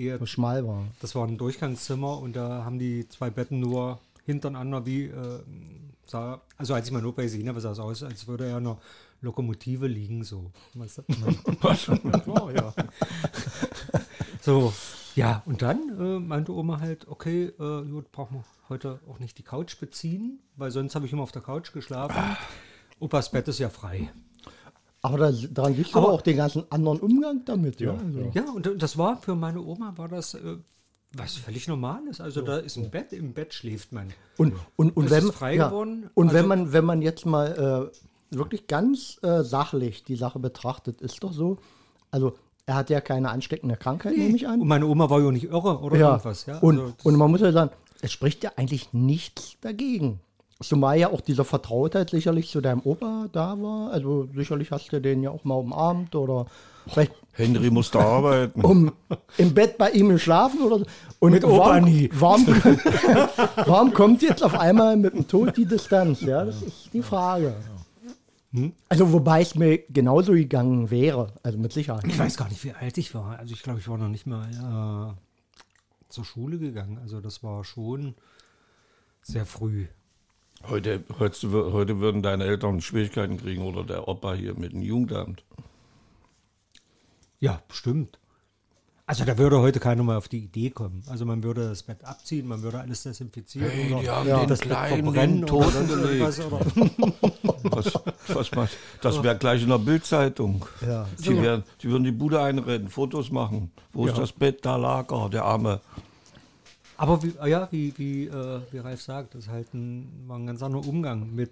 eher, 0.00 0.18
So 0.18 0.26
schmal 0.26 0.66
war. 0.66 0.84
das 1.00 1.14
war 1.14 1.26
ein 1.26 1.38
Durchgangszimmer 1.38 2.18
und 2.18 2.34
da 2.36 2.64
haben 2.64 2.78
die 2.78 3.08
zwei 3.08 3.30
Betten 3.30 3.58
nur 3.60 3.98
hintereinander 4.26 4.84
wie, 4.86 5.04
äh, 5.06 5.40
sah, 6.06 6.40
also 6.56 6.74
als 6.74 6.86
ich 6.86 6.92
meinen 6.92 7.06
Opa 7.06 7.22
gesehen 7.22 7.48
habe, 7.48 7.60
sah 7.60 7.72
es 7.72 7.78
aus, 7.78 8.02
als 8.02 8.26
würde 8.28 8.44
er 8.46 8.58
in 8.58 8.66
einer 8.66 8.78
Lokomotive 9.24 9.86
liegen, 9.88 10.22
so. 10.24 10.50
Weißt 10.74 10.98
du? 10.98 11.02
Ja, 12.34 12.50
ja. 12.54 12.74
So, 14.40 14.72
ja, 15.14 15.42
und 15.46 15.62
dann 15.62 15.78
äh, 15.98 16.18
meinte 16.20 16.52
Oma 16.52 16.80
halt, 16.80 17.08
okay, 17.08 17.46
äh, 17.58 17.82
gut, 17.84 18.12
brauchen 18.12 18.36
wir 18.36 18.44
heute 18.68 19.00
auch 19.08 19.18
nicht 19.18 19.38
die 19.38 19.42
Couch 19.42 19.78
beziehen, 19.80 20.40
weil 20.56 20.70
sonst 20.70 20.94
habe 20.94 21.06
ich 21.06 21.12
immer 21.12 21.22
auf 21.22 21.32
der 21.32 21.42
Couch 21.42 21.72
geschlafen. 21.72 22.16
Opas 23.00 23.30
Bett 23.30 23.48
ist 23.48 23.58
ja 23.58 23.68
frei. 23.70 24.10
Aber 25.02 25.18
da, 25.18 25.32
daran 25.32 25.76
du 25.76 25.82
Aber- 25.92 25.98
aber 25.98 26.12
auch 26.12 26.22
den 26.22 26.36
ganzen 26.36 26.70
anderen 26.70 27.00
Umgang 27.00 27.44
damit. 27.44 27.80
Ja, 27.80 27.92
also. 27.94 28.30
Ja, 28.34 28.50
und 28.50 28.70
das 28.82 28.96
war 28.98 29.16
für 29.20 29.34
meine 29.34 29.60
Oma, 29.62 29.92
war 29.96 30.08
das 30.08 30.34
äh, 30.34 30.56
was 31.12 31.36
völlig 31.36 31.68
Normales. 31.68 32.20
Also 32.20 32.42
da 32.42 32.56
ist 32.58 32.76
ein 32.76 32.90
Bett, 32.90 33.12
im 33.12 33.34
Bett 33.34 33.54
schläft 33.54 33.92
man. 33.92 34.08
Und, 34.36 34.54
und, 34.76 34.96
und, 34.96 35.04
Das 35.06 35.12
wenn, 35.12 35.28
ist 35.28 35.34
frei 35.34 35.54
ja, 35.56 35.68
geworden. 35.68 36.10
und 36.14 36.28
wenn, 36.32 36.36
Also- 36.36 36.48
man, 36.48 36.72
wenn 36.72 36.84
man 36.84 37.02
jetzt 37.02 37.24
mal 37.26 37.90
äh, 37.92 37.96
wirklich 38.36 38.66
ganz 38.66 39.18
äh, 39.22 39.42
sachlich 39.42 40.04
die 40.04 40.16
Sache 40.16 40.38
betrachtet, 40.38 41.00
ist 41.00 41.22
doch 41.22 41.32
so, 41.32 41.58
also 42.10 42.34
er 42.66 42.76
hat 42.76 42.90
ja 42.90 43.00
keine 43.00 43.30
ansteckende 43.30 43.76
Krankheit, 43.76 44.16
nehme 44.16 44.36
ich 44.36 44.48
an. 44.48 44.60
Und 44.60 44.68
meine 44.68 44.86
Oma 44.86 45.10
war 45.10 45.20
ja 45.20 45.30
nicht 45.30 45.44
irre 45.44 45.80
oder 45.80 45.96
ja. 45.96 46.10
irgendwas. 46.12 46.46
Ja? 46.46 46.58
und, 46.58 46.78
Also 46.78 46.94
und 47.02 47.16
man 47.16 47.30
muss 47.30 47.40
ja 47.40 47.52
sagen, 47.52 47.70
es 48.00 48.12
spricht 48.12 48.44
ja 48.44 48.52
eigentlich 48.56 48.92
nichts 48.92 49.56
dagegen. 49.60 50.20
Zumal 50.62 50.98
ja 50.98 51.10
auch 51.10 51.20
diese 51.20 51.44
Vertrautheit 51.44 52.10
sicherlich 52.10 52.48
zu 52.48 52.60
deinem 52.60 52.80
Opa 52.84 53.26
da 53.32 53.60
war. 53.60 53.90
Also 53.90 54.28
sicherlich 54.34 54.70
hast 54.70 54.92
du 54.92 55.00
den 55.00 55.22
ja 55.22 55.30
auch 55.30 55.44
mal 55.44 55.56
umarmt 55.56 56.14
oder 56.14 56.46
vielleicht 56.86 57.12
Henry 57.32 57.70
musste 57.70 57.98
arbeiten. 57.98 58.60
um 58.62 58.92
im 59.36 59.52
Bett 59.52 59.76
bei 59.76 59.90
ihm 59.90 60.10
geschlafen 60.10 60.62
oder 60.62 60.78
so. 60.78 60.84
Und 61.18 61.32
Mit 61.32 61.44
Opa 61.44 61.70
warum, 61.70 61.84
nie. 61.84 62.08
Warum, 62.14 62.46
warum 63.66 63.92
kommt 63.92 64.22
jetzt 64.22 64.42
auf 64.42 64.58
einmal 64.58 64.96
mit 64.96 65.12
dem 65.12 65.26
Tod 65.26 65.56
die 65.56 65.66
Distanz? 65.66 66.20
Ja, 66.20 66.44
das 66.44 66.62
ist 66.62 66.90
die 66.92 67.02
Frage. 67.02 67.54
Also 68.88 69.12
wobei 69.12 69.40
es 69.42 69.54
mir 69.54 69.78
genauso 69.88 70.32
gegangen 70.32 70.90
wäre, 70.90 71.32
also 71.42 71.58
mit 71.58 71.72
Sicherheit. 71.72 72.04
Ich 72.06 72.18
weiß 72.18 72.36
gar 72.36 72.48
nicht, 72.48 72.62
wie 72.62 72.72
alt 72.72 72.96
ich 72.98 73.14
war. 73.14 73.38
Also 73.38 73.52
ich 73.52 73.62
glaube, 73.62 73.80
ich 73.80 73.88
war 73.88 73.98
noch 73.98 74.08
nicht 74.08 74.26
mal 74.26 75.16
äh, 75.16 76.08
zur 76.08 76.24
Schule 76.24 76.58
gegangen. 76.58 76.98
Also 76.98 77.20
das 77.20 77.42
war 77.42 77.64
schon 77.64 78.14
sehr 79.22 79.44
früh. 79.44 79.86
Heute, 80.68 81.02
heute, 81.18 81.72
heute 81.72 82.00
würden 82.00 82.22
deine 82.22 82.44
Eltern 82.44 82.80
Schwierigkeiten 82.80 83.38
kriegen 83.38 83.64
oder 83.64 83.84
der 83.84 84.06
Opa 84.08 84.34
hier 84.34 84.54
mit 84.54 84.72
dem 84.72 84.82
Jugendamt. 84.82 85.44
Ja, 87.40 87.60
bestimmt. 87.68 88.18
Also 89.06 89.24
da 89.26 89.36
würde 89.36 89.60
heute 89.60 89.80
keiner 89.80 90.02
mal 90.02 90.16
auf 90.16 90.28
die 90.28 90.38
Idee 90.44 90.70
kommen. 90.70 91.02
Also 91.08 91.26
man 91.26 91.42
würde 91.42 91.68
das 91.68 91.82
Bett 91.82 92.02
abziehen, 92.04 92.46
man 92.48 92.62
würde 92.62 92.80
alles 92.80 93.02
desinfizieren 93.02 93.68
Hey, 93.70 93.92
oder 93.92 94.00
die 94.02 94.08
haben 94.08 94.28
Ja. 94.28 94.38
den 94.40 94.48
das 94.48 94.60
Bett 94.60 94.68
Kleinen 94.70 95.04
verbrennen 95.04 95.40
den 95.42 95.50
oder 95.50 95.70
Toten 95.70 95.88
gelegt. 95.88 96.40
Was, 97.64 97.92
was 98.28 98.52
macht, 98.52 98.76
das 99.02 99.22
wäre 99.22 99.36
gleich 99.36 99.62
in 99.62 99.68
der 99.68 99.78
Bildzeitung. 99.78 100.64
Ja. 100.80 101.06
Die, 101.18 101.42
wären, 101.42 101.64
die 101.82 101.88
würden 101.90 102.04
die 102.04 102.12
Bude 102.12 102.40
einrennen, 102.42 102.88
Fotos 102.88 103.30
machen. 103.30 103.70
Wo 103.92 104.06
ist 104.06 104.14
Ja. 104.14 104.20
das 104.20 104.32
Bett? 104.32 104.64
Da 104.64 104.76
lag 104.76 105.10
er, 105.12 105.28
der 105.28 105.44
Arme. 105.44 105.80
Aber 106.96 107.22
wie, 107.22 107.34
ah 107.38 107.46
ja, 107.46 107.68
wie, 107.72 107.92
wie, 107.98 108.26
äh, 108.26 108.60
wie 108.70 108.78
Ralf 108.78 109.02
sagt, 109.02 109.34
das 109.34 109.44
ist 109.44 109.50
halt 109.50 109.72
ein, 109.74 110.08
war 110.26 110.38
ein 110.38 110.46
ganz 110.46 110.62
anderer 110.62 110.86
Umgang 110.86 111.34
mit 111.34 111.50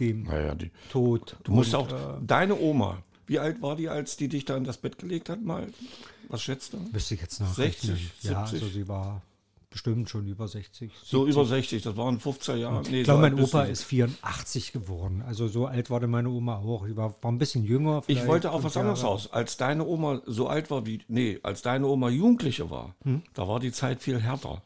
dem 0.00 0.24
Naja, 0.24 0.54
die, 0.54 0.70
Tod. 0.90 1.36
du 1.44 1.52
musst 1.52 1.74
Und, 1.74 1.92
auch. 1.92 2.16
Äh, 2.16 2.20
deine 2.26 2.58
Oma, 2.58 2.98
wie 3.26 3.38
alt 3.38 3.60
war 3.62 3.76
die, 3.76 3.88
als 3.88 4.16
die 4.16 4.28
dich 4.28 4.44
da 4.44 4.56
in 4.56 4.64
das 4.64 4.78
Bett 4.78 4.98
gelegt 4.98 5.28
hat? 5.28 5.42
Mal? 5.42 5.68
Was 6.28 6.42
schätzt 6.42 6.72
du? 6.72 6.78
Wüsste 6.92 7.14
ich 7.14 7.20
jetzt 7.20 7.40
noch. 7.40 7.52
60, 7.54 7.90
Ja, 8.22 8.46
70. 8.46 8.62
also 8.62 8.68
sie 8.74 8.88
war 8.88 9.22
bestimmt 9.70 10.08
schon 10.08 10.26
über 10.26 10.48
60. 10.48 10.90
So 11.04 11.24
70. 11.26 11.34
über 11.34 11.44
60, 11.46 11.82
das 11.82 11.96
waren 11.96 12.18
15 12.18 12.58
Jahre. 12.58 12.82
Nee, 12.82 13.00
Ich 13.02 13.06
so 13.06 13.12
glaube, 13.12 13.30
mein 13.30 13.40
Opa 13.44 13.62
ist 13.64 13.82
84 13.84 14.72
geworden. 14.72 15.22
Also 15.26 15.48
so 15.48 15.66
alt 15.66 15.90
war 15.90 16.00
denn 16.00 16.10
meine 16.10 16.30
Oma 16.30 16.56
auch. 16.56 16.86
Die 16.86 16.96
war, 16.96 17.14
war 17.22 17.30
ein 17.30 17.38
bisschen 17.38 17.62
jünger. 17.64 18.02
Ich 18.06 18.26
wollte 18.26 18.50
fünf 18.50 18.64
was 18.64 18.76
anderes 18.76 19.04
raus. 19.04 19.28
Als 19.32 19.56
deine 19.58 19.84
Oma 19.86 20.22
so 20.24 20.48
alt 20.48 20.70
war 20.70 20.86
wie. 20.86 21.00
Nee, 21.08 21.40
als 21.42 21.62
deine 21.62 21.86
Oma 21.86 22.08
Jugendliche 22.08 22.70
war, 22.70 22.94
Hm? 23.04 23.22
da 23.34 23.46
war 23.46 23.60
die 23.60 23.72
Zeit 23.72 24.00
viel 24.02 24.20
härter. 24.20 24.62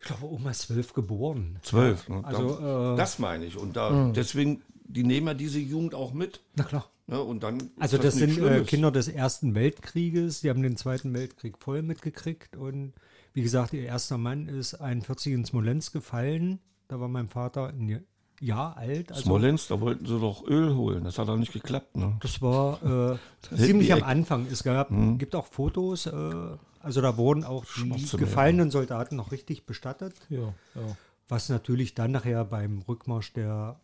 Ich 0.00 0.06
glaube, 0.06 0.26
Oma 0.30 0.50
ist 0.50 0.62
zwölf 0.62 0.92
geboren. 0.92 1.58
Zwölf. 1.62 2.06
Ne? 2.10 2.20
Also, 2.24 2.56
da, 2.56 2.92
äh, 2.92 2.96
das 2.96 3.18
meine 3.18 3.46
ich. 3.46 3.56
Und 3.56 3.74
da, 3.74 4.10
deswegen, 4.14 4.60
die 4.84 5.02
nehmen 5.02 5.28
ja 5.28 5.34
diese 5.34 5.58
Jugend 5.58 5.94
auch 5.94 6.12
mit. 6.12 6.40
Na 6.56 6.64
klar. 6.64 6.90
Ne? 7.06 7.20
Und 7.20 7.42
dann 7.42 7.70
Also 7.78 7.98
das, 7.98 8.16
nichts 8.16 8.34
sind 8.34 8.44
äh, 8.44 8.48
Schlimmes. 8.48 8.68
Kinder 8.68 8.90
des 8.90 9.08
Ersten 9.08 9.54
Weltkrieges. 9.54 10.40
Die 10.40 10.50
haben 10.50 10.62
den 10.62 10.76
Zweiten 10.76 11.12
Weltkrieg 11.14 11.58
voll 11.58 11.82
mitgekriegt. 11.82 12.56
Und 12.56 12.92
wie 13.32 13.42
gesagt, 13.42 13.72
ihr 13.72 13.84
erster 13.84 14.18
Mann 14.18 14.48
ist 14.48 14.74
41 14.74 15.32
in 15.32 15.44
Smolensk 15.44 15.92
gefallen. 15.92 16.60
Da 16.88 17.00
war 17.00 17.08
mein 17.08 17.28
Vater 17.28 17.68
ein 17.68 18.04
Jahr 18.40 18.76
alt. 18.76 19.10
Also 19.10 19.22
Smolensk, 19.22 19.68
da 19.68 19.80
wollten 19.80 20.06
sie 20.06 20.18
doch 20.18 20.46
Öl 20.46 20.74
holen. 20.74 21.04
Das 21.04 21.18
hat 21.18 21.28
auch 21.28 21.36
nicht 21.36 21.52
geklappt. 21.52 21.96
Ne? 21.96 22.16
Das 22.20 22.40
war 22.42 22.82
äh, 22.82 23.18
hätten 23.50 23.62
ziemlich 23.62 23.92
am 23.92 24.02
Anfang. 24.02 24.46
Es 24.50 24.62
gab, 24.62 24.90
gibt 25.18 25.34
auch 25.34 25.46
Fotos, 25.46 26.06
äh, 26.06 26.32
also 26.80 27.00
da 27.00 27.16
wurden 27.16 27.44
auch 27.44 27.64
die 27.64 28.16
gefallenen 28.16 28.70
Soldaten 28.70 29.16
noch 29.16 29.32
richtig 29.32 29.64
bestattet, 29.64 30.14
Ja, 30.28 30.52
ja, 30.74 30.96
was 31.28 31.48
natürlich 31.48 31.94
dann 31.94 32.12
nachher 32.12 32.44
beim 32.44 32.82
Rückmarsch 32.86 33.32
der 33.32 33.80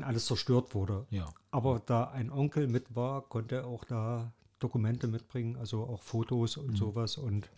dann 0.00 0.04
alles 0.04 0.26
zerstört 0.26 0.74
wurde. 0.74 1.06
ja. 1.10 1.28
Aber 1.50 1.82
da 1.84 2.04
ein 2.04 2.30
Onkel 2.30 2.66
mit 2.66 2.94
war, 2.96 3.20
konnte 3.22 3.56
er 3.56 3.66
auch 3.66 3.84
da 3.84 4.32
Dokumente 4.58 5.06
mitbringen, 5.06 5.56
also 5.56 5.82
auch 5.84 6.02
Fotos 6.02 6.56
Mhm. 6.56 6.64
und 6.64 6.76
sowas 6.76 7.18
und 7.18 7.50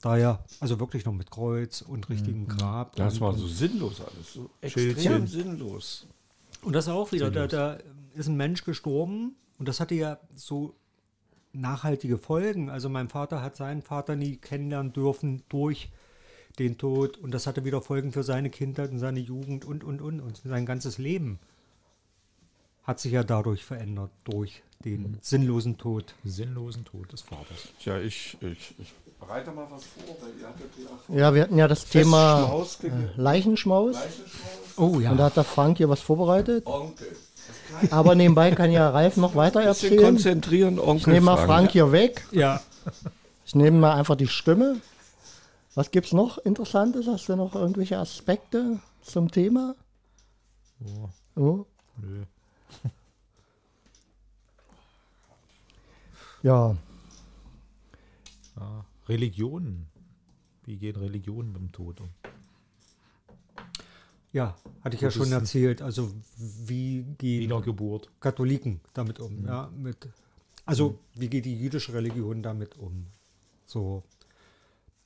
daher, 0.00 0.44
also 0.60 0.78
wirklich 0.80 1.04
noch 1.04 1.12
mit 1.12 1.30
Kreuz 1.30 1.82
und 1.82 2.08
richtigem 2.08 2.46
Grab. 2.48 2.96
Das 2.96 3.14
und, 3.14 3.20
war 3.20 3.34
so 3.34 3.46
sinnlos 3.46 4.00
alles. 4.00 4.32
So 4.34 4.50
extrem 4.60 4.94
Schildchen. 4.94 5.26
sinnlos. 5.26 6.06
Und 6.62 6.72
das 6.74 6.88
auch 6.88 7.12
wieder, 7.12 7.30
da, 7.30 7.46
da 7.46 7.78
ist 8.14 8.28
ein 8.28 8.36
Mensch 8.36 8.64
gestorben 8.64 9.34
und 9.58 9.68
das 9.68 9.80
hatte 9.80 9.94
ja 9.94 10.18
so 10.34 10.74
nachhaltige 11.52 12.18
Folgen. 12.18 12.70
Also 12.70 12.88
mein 12.88 13.08
Vater 13.08 13.42
hat 13.42 13.56
seinen 13.56 13.82
Vater 13.82 14.16
nie 14.16 14.36
kennenlernen 14.36 14.92
dürfen 14.92 15.42
durch 15.48 15.90
den 16.58 16.78
Tod 16.78 17.18
und 17.18 17.32
das 17.32 17.46
hatte 17.46 17.64
wieder 17.64 17.80
Folgen 17.80 18.12
für 18.12 18.22
seine 18.22 18.50
Kindheit 18.50 18.90
und 18.90 18.98
seine 18.98 19.20
Jugend 19.20 19.64
und, 19.64 19.84
und, 19.84 20.00
und. 20.00 20.20
Und 20.20 20.40
sein 20.44 20.66
ganzes 20.66 20.98
Leben 20.98 21.38
hat 22.84 23.00
sich 23.00 23.12
ja 23.12 23.24
dadurch 23.24 23.64
verändert, 23.64 24.10
durch 24.24 24.62
den 24.84 25.18
sinnlosen 25.20 25.76
Tod. 25.76 26.14
Sinnlosen 26.24 26.84
Tod 26.84 27.12
des 27.12 27.22
Vaters. 27.22 27.68
Tja, 27.80 27.98
ich, 27.98 28.36
ich, 28.40 28.74
ich 28.78 28.94
bereite 29.18 29.50
mal 29.50 29.66
was 29.70 29.84
vor, 29.84 30.16
weil 30.20 30.30
ihr 30.40 30.46
hattet 30.46 30.70
ja 31.10 31.16
Ja, 31.16 31.34
wir 31.34 31.42
hatten 31.42 31.58
ja 31.58 31.68
das 31.68 31.86
Thema 31.86 32.46
Schmaus 32.46 32.78
äh, 32.84 32.90
Leichenschmaus. 33.16 33.96
Oh 34.76 34.96
Und 34.96 35.16
da 35.16 35.24
hat 35.24 35.36
der 35.36 35.44
Frank 35.44 35.78
hier 35.78 35.88
was 35.88 36.00
vorbereitet. 36.00 36.66
Onkel. 36.66 37.08
Aber 37.90 38.14
nebenbei 38.14 38.52
kann 38.52 38.70
ja 38.70 38.88
Ralf 38.90 39.16
noch 39.16 39.34
weiter 39.34 39.62
erzählen. 39.62 40.02
konzentrieren, 40.02 40.78
Onkel. 40.78 40.96
Ich 40.98 41.06
nehme 41.06 41.26
mal 41.26 41.36
Frank 41.36 41.72
hier 41.72 41.92
weg. 41.92 42.26
Ja, 42.30 42.60
Ich 43.44 43.54
nehme 43.54 43.78
mal 43.78 43.94
einfach 43.94 44.16
die 44.16 44.28
Stimme. 44.28 44.76
Was 45.76 45.90
gibt 45.90 46.06
es 46.06 46.14
noch 46.14 46.38
Interessantes? 46.38 47.06
Hast 47.06 47.28
du 47.28 47.36
noch 47.36 47.54
irgendwelche 47.54 47.98
Aspekte 47.98 48.80
zum 49.02 49.30
Thema? 49.30 49.76
Oh. 51.36 51.66
Nö. 51.98 52.24
Ja, 56.42 56.76
Ja. 58.56 58.86
Religionen. 59.08 59.88
Wie 60.64 60.76
gehen 60.76 60.96
Religionen 60.96 61.52
mit 61.52 61.60
dem 61.60 61.72
Tod 61.72 62.00
um? 62.00 62.08
ja, 64.32 64.56
hatte 64.82 64.96
ich 64.96 65.02
ja 65.02 65.10
schon 65.10 65.32
erzählt. 65.32 65.82
Also 65.82 66.10
wie 66.36 67.04
gehen 67.18 67.42
Wiedergeburt. 67.42 68.10
Katholiken 68.20 68.80
damit 68.94 69.20
um? 69.20 69.44
Ja, 69.46 69.70
mit, 69.76 70.08
also 70.64 70.98
wie 71.14 71.28
geht 71.28 71.44
die 71.44 71.58
jüdische 71.58 71.92
Religion 71.92 72.42
damit 72.42 72.78
um? 72.78 73.06
So, 73.66 74.04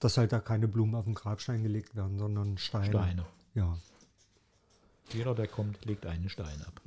dass 0.01 0.17
halt 0.17 0.33
da 0.33 0.41
keine 0.41 0.67
Blumen 0.67 0.95
auf 0.95 1.05
den 1.05 1.15
Grabstein 1.15 1.63
gelegt 1.63 1.95
werden, 1.95 2.19
sondern 2.19 2.59
Steine. 2.59 2.87
Steine. 2.87 3.27
Ja. 3.55 3.77
Jeder, 5.13 5.35
der 5.35 5.49
kommt, 5.49 5.85
legt 5.85 6.07
einen 6.07 6.29
Stein 6.29 6.63
ab. 6.67 6.81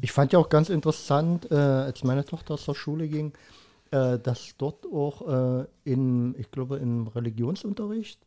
ich 0.00 0.12
fand 0.12 0.32
ja 0.32 0.38
auch 0.38 0.48
ganz 0.48 0.68
interessant, 0.68 1.50
äh, 1.50 1.54
als 1.54 2.02
meine 2.04 2.24
Tochter 2.24 2.56
zur 2.56 2.74
Schule 2.74 3.08
ging, 3.08 3.32
äh, 3.90 4.18
dass 4.18 4.56
dort 4.58 4.86
auch 4.92 5.62
äh, 5.62 5.66
in, 5.84 6.34
ich 6.38 6.50
glaube, 6.50 6.78
im 6.78 7.06
Religionsunterricht 7.06 8.20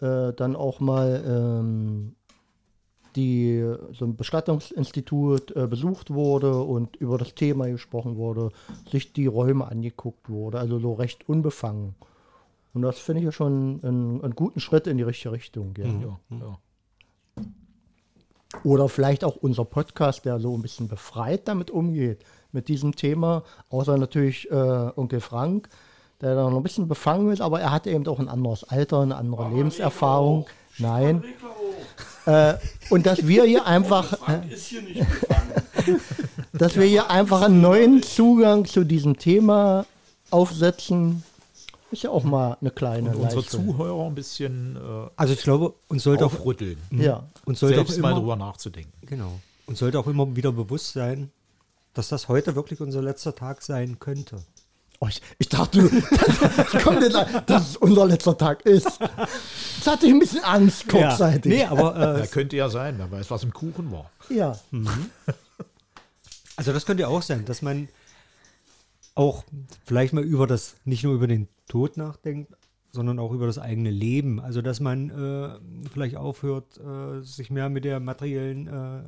äh, 0.00 0.32
dann 0.32 0.54
auch 0.54 0.78
mal 0.78 1.24
ähm, 1.26 2.14
die, 3.16 3.64
so 3.92 4.04
ein 4.04 4.16
Bestattungsinstitut 4.16 5.56
äh, 5.56 5.66
besucht 5.66 6.10
wurde 6.10 6.62
und 6.62 6.94
über 6.96 7.18
das 7.18 7.34
Thema 7.34 7.68
gesprochen 7.68 8.16
wurde, 8.16 8.50
sich 8.90 9.12
die 9.12 9.26
Räume 9.26 9.66
angeguckt 9.66 10.28
wurde, 10.28 10.60
also 10.60 10.78
so 10.78 10.94
recht 10.94 11.28
unbefangen. 11.28 11.96
Und 12.78 12.82
das 12.82 13.00
finde 13.00 13.20
ich 13.20 13.24
ja 13.24 13.32
schon 13.32 13.80
einen, 13.82 14.22
einen 14.22 14.34
guten 14.34 14.60
Schritt 14.60 14.86
in 14.86 14.98
die 14.98 15.02
richtige 15.02 15.32
Richtung. 15.32 15.74
Ja. 15.76 15.86
Ja, 15.86 16.18
ja. 16.30 16.58
Oder 18.62 18.88
vielleicht 18.88 19.24
auch 19.24 19.34
unser 19.36 19.64
Podcast, 19.64 20.24
der 20.24 20.38
so 20.38 20.54
ein 20.54 20.62
bisschen 20.62 20.86
befreit 20.86 21.48
damit 21.48 21.72
umgeht, 21.72 22.24
mit 22.52 22.68
diesem 22.68 22.94
Thema. 22.94 23.42
Außer 23.68 23.98
natürlich 23.98 24.48
äh, 24.50 24.54
Onkel 24.54 25.20
Frank, 25.20 25.68
der 26.20 26.36
da 26.36 26.48
noch 26.48 26.56
ein 26.56 26.62
bisschen 26.62 26.86
befangen 26.86 27.32
ist, 27.32 27.40
aber 27.40 27.60
er 27.60 27.72
hat 27.72 27.88
eben 27.88 28.06
auch 28.06 28.20
ein 28.20 28.28
anderes 28.28 28.62
Alter, 28.62 29.00
eine 29.00 29.16
andere 29.16 29.50
Lebenserfahrung. 29.50 30.46
Nein. 30.78 31.24
Äh, 32.26 32.54
und 32.90 33.06
dass 33.06 33.26
wir 33.26 33.42
hier 33.42 33.66
einfach, 33.66 34.18
Ist 34.48 34.66
hier 34.66 34.82
nicht 34.82 35.00
gefangen. 35.00 36.00
dass 36.52 36.76
wir 36.76 36.84
hier 36.84 37.10
einfach 37.10 37.42
einen 37.42 37.60
neuen 37.60 38.04
Zugang 38.04 38.64
zu 38.66 38.84
diesem 38.84 39.18
Thema 39.18 39.84
aufsetzen, 40.30 41.24
ist 41.90 42.02
ja 42.02 42.10
auch 42.10 42.24
mal 42.24 42.56
eine 42.60 42.70
kleine 42.70 43.10
Und 43.10 43.16
unsere 43.16 43.40
Leistung. 43.40 43.66
Zuhörer 43.66 44.06
ein 44.06 44.14
bisschen 44.14 44.76
äh, 44.76 45.08
Also 45.16 45.32
ich 45.34 45.42
glaube, 45.42 45.74
uns 45.88 46.02
sollte 46.02 46.26
auch, 46.26 46.32
aufrütteln. 46.34 46.78
Ja, 46.90 47.28
uns 47.44 47.60
sollte 47.60 47.80
auch 47.80 47.86
Selbst 47.86 48.00
mal 48.00 48.10
immer, 48.10 48.20
drüber 48.20 48.36
nachzudenken. 48.36 48.92
genau, 49.06 49.40
uns 49.66 49.78
sollte 49.78 49.98
auch 49.98 50.06
immer 50.06 50.34
wieder 50.36 50.52
bewusst 50.52 50.92
sein, 50.92 51.30
dass 51.94 52.08
das 52.08 52.28
heute 52.28 52.54
wirklich 52.54 52.80
unser 52.80 53.02
letzter 53.02 53.34
Tag 53.34 53.62
sein 53.62 53.98
könnte. 53.98 54.42
Oh, 55.00 55.06
ich, 55.08 55.22
ich 55.38 55.48
dachte, 55.48 55.80
du, 55.82 55.88
das 55.88 56.72
jetzt, 56.72 57.14
an, 57.14 57.42
dass 57.46 57.70
es 57.70 57.76
unser 57.76 58.04
letzter 58.06 58.36
Tag 58.36 58.66
ist. 58.66 58.98
Jetzt 58.98 59.86
hatte 59.86 60.06
ich 60.06 60.12
ein 60.12 60.18
bisschen 60.18 60.42
Angst 60.42 60.88
kurzzeitig. 60.88 61.52
Nee, 61.52 61.64
aber 61.64 62.16
äh, 62.16 62.20
Ja, 62.20 62.26
könnte 62.26 62.56
ja 62.56 62.68
sein, 62.68 62.96
wer 62.98 63.08
weiß, 63.10 63.30
was 63.30 63.44
im 63.44 63.52
Kuchen 63.52 63.92
war. 63.92 64.10
Ja, 64.28 64.58
Also 66.56 66.72
das 66.72 66.84
könnte 66.84 67.02
ja 67.02 67.08
auch 67.08 67.22
sein, 67.22 67.44
dass 67.44 67.62
man 67.62 67.88
auch 69.14 69.44
vielleicht 69.86 70.12
mal 70.12 70.24
über 70.24 70.46
das, 70.48 70.74
nicht 70.84 71.04
nur 71.04 71.14
über 71.14 71.28
den 71.28 71.46
Tod 71.68 71.96
nachdenkt, 71.96 72.52
sondern 72.92 73.18
auch 73.18 73.32
über 73.32 73.46
das 73.46 73.58
eigene 73.58 73.90
Leben. 73.90 74.40
Also 74.40 74.62
dass 74.62 74.80
man 74.80 75.10
äh, 75.10 75.88
vielleicht 75.92 76.16
aufhört, 76.16 76.78
äh, 76.78 77.20
sich 77.22 77.50
mehr 77.50 77.68
mit 77.68 77.84
der 77.84 78.00
materiellen 78.00 78.66
äh, 78.66 79.02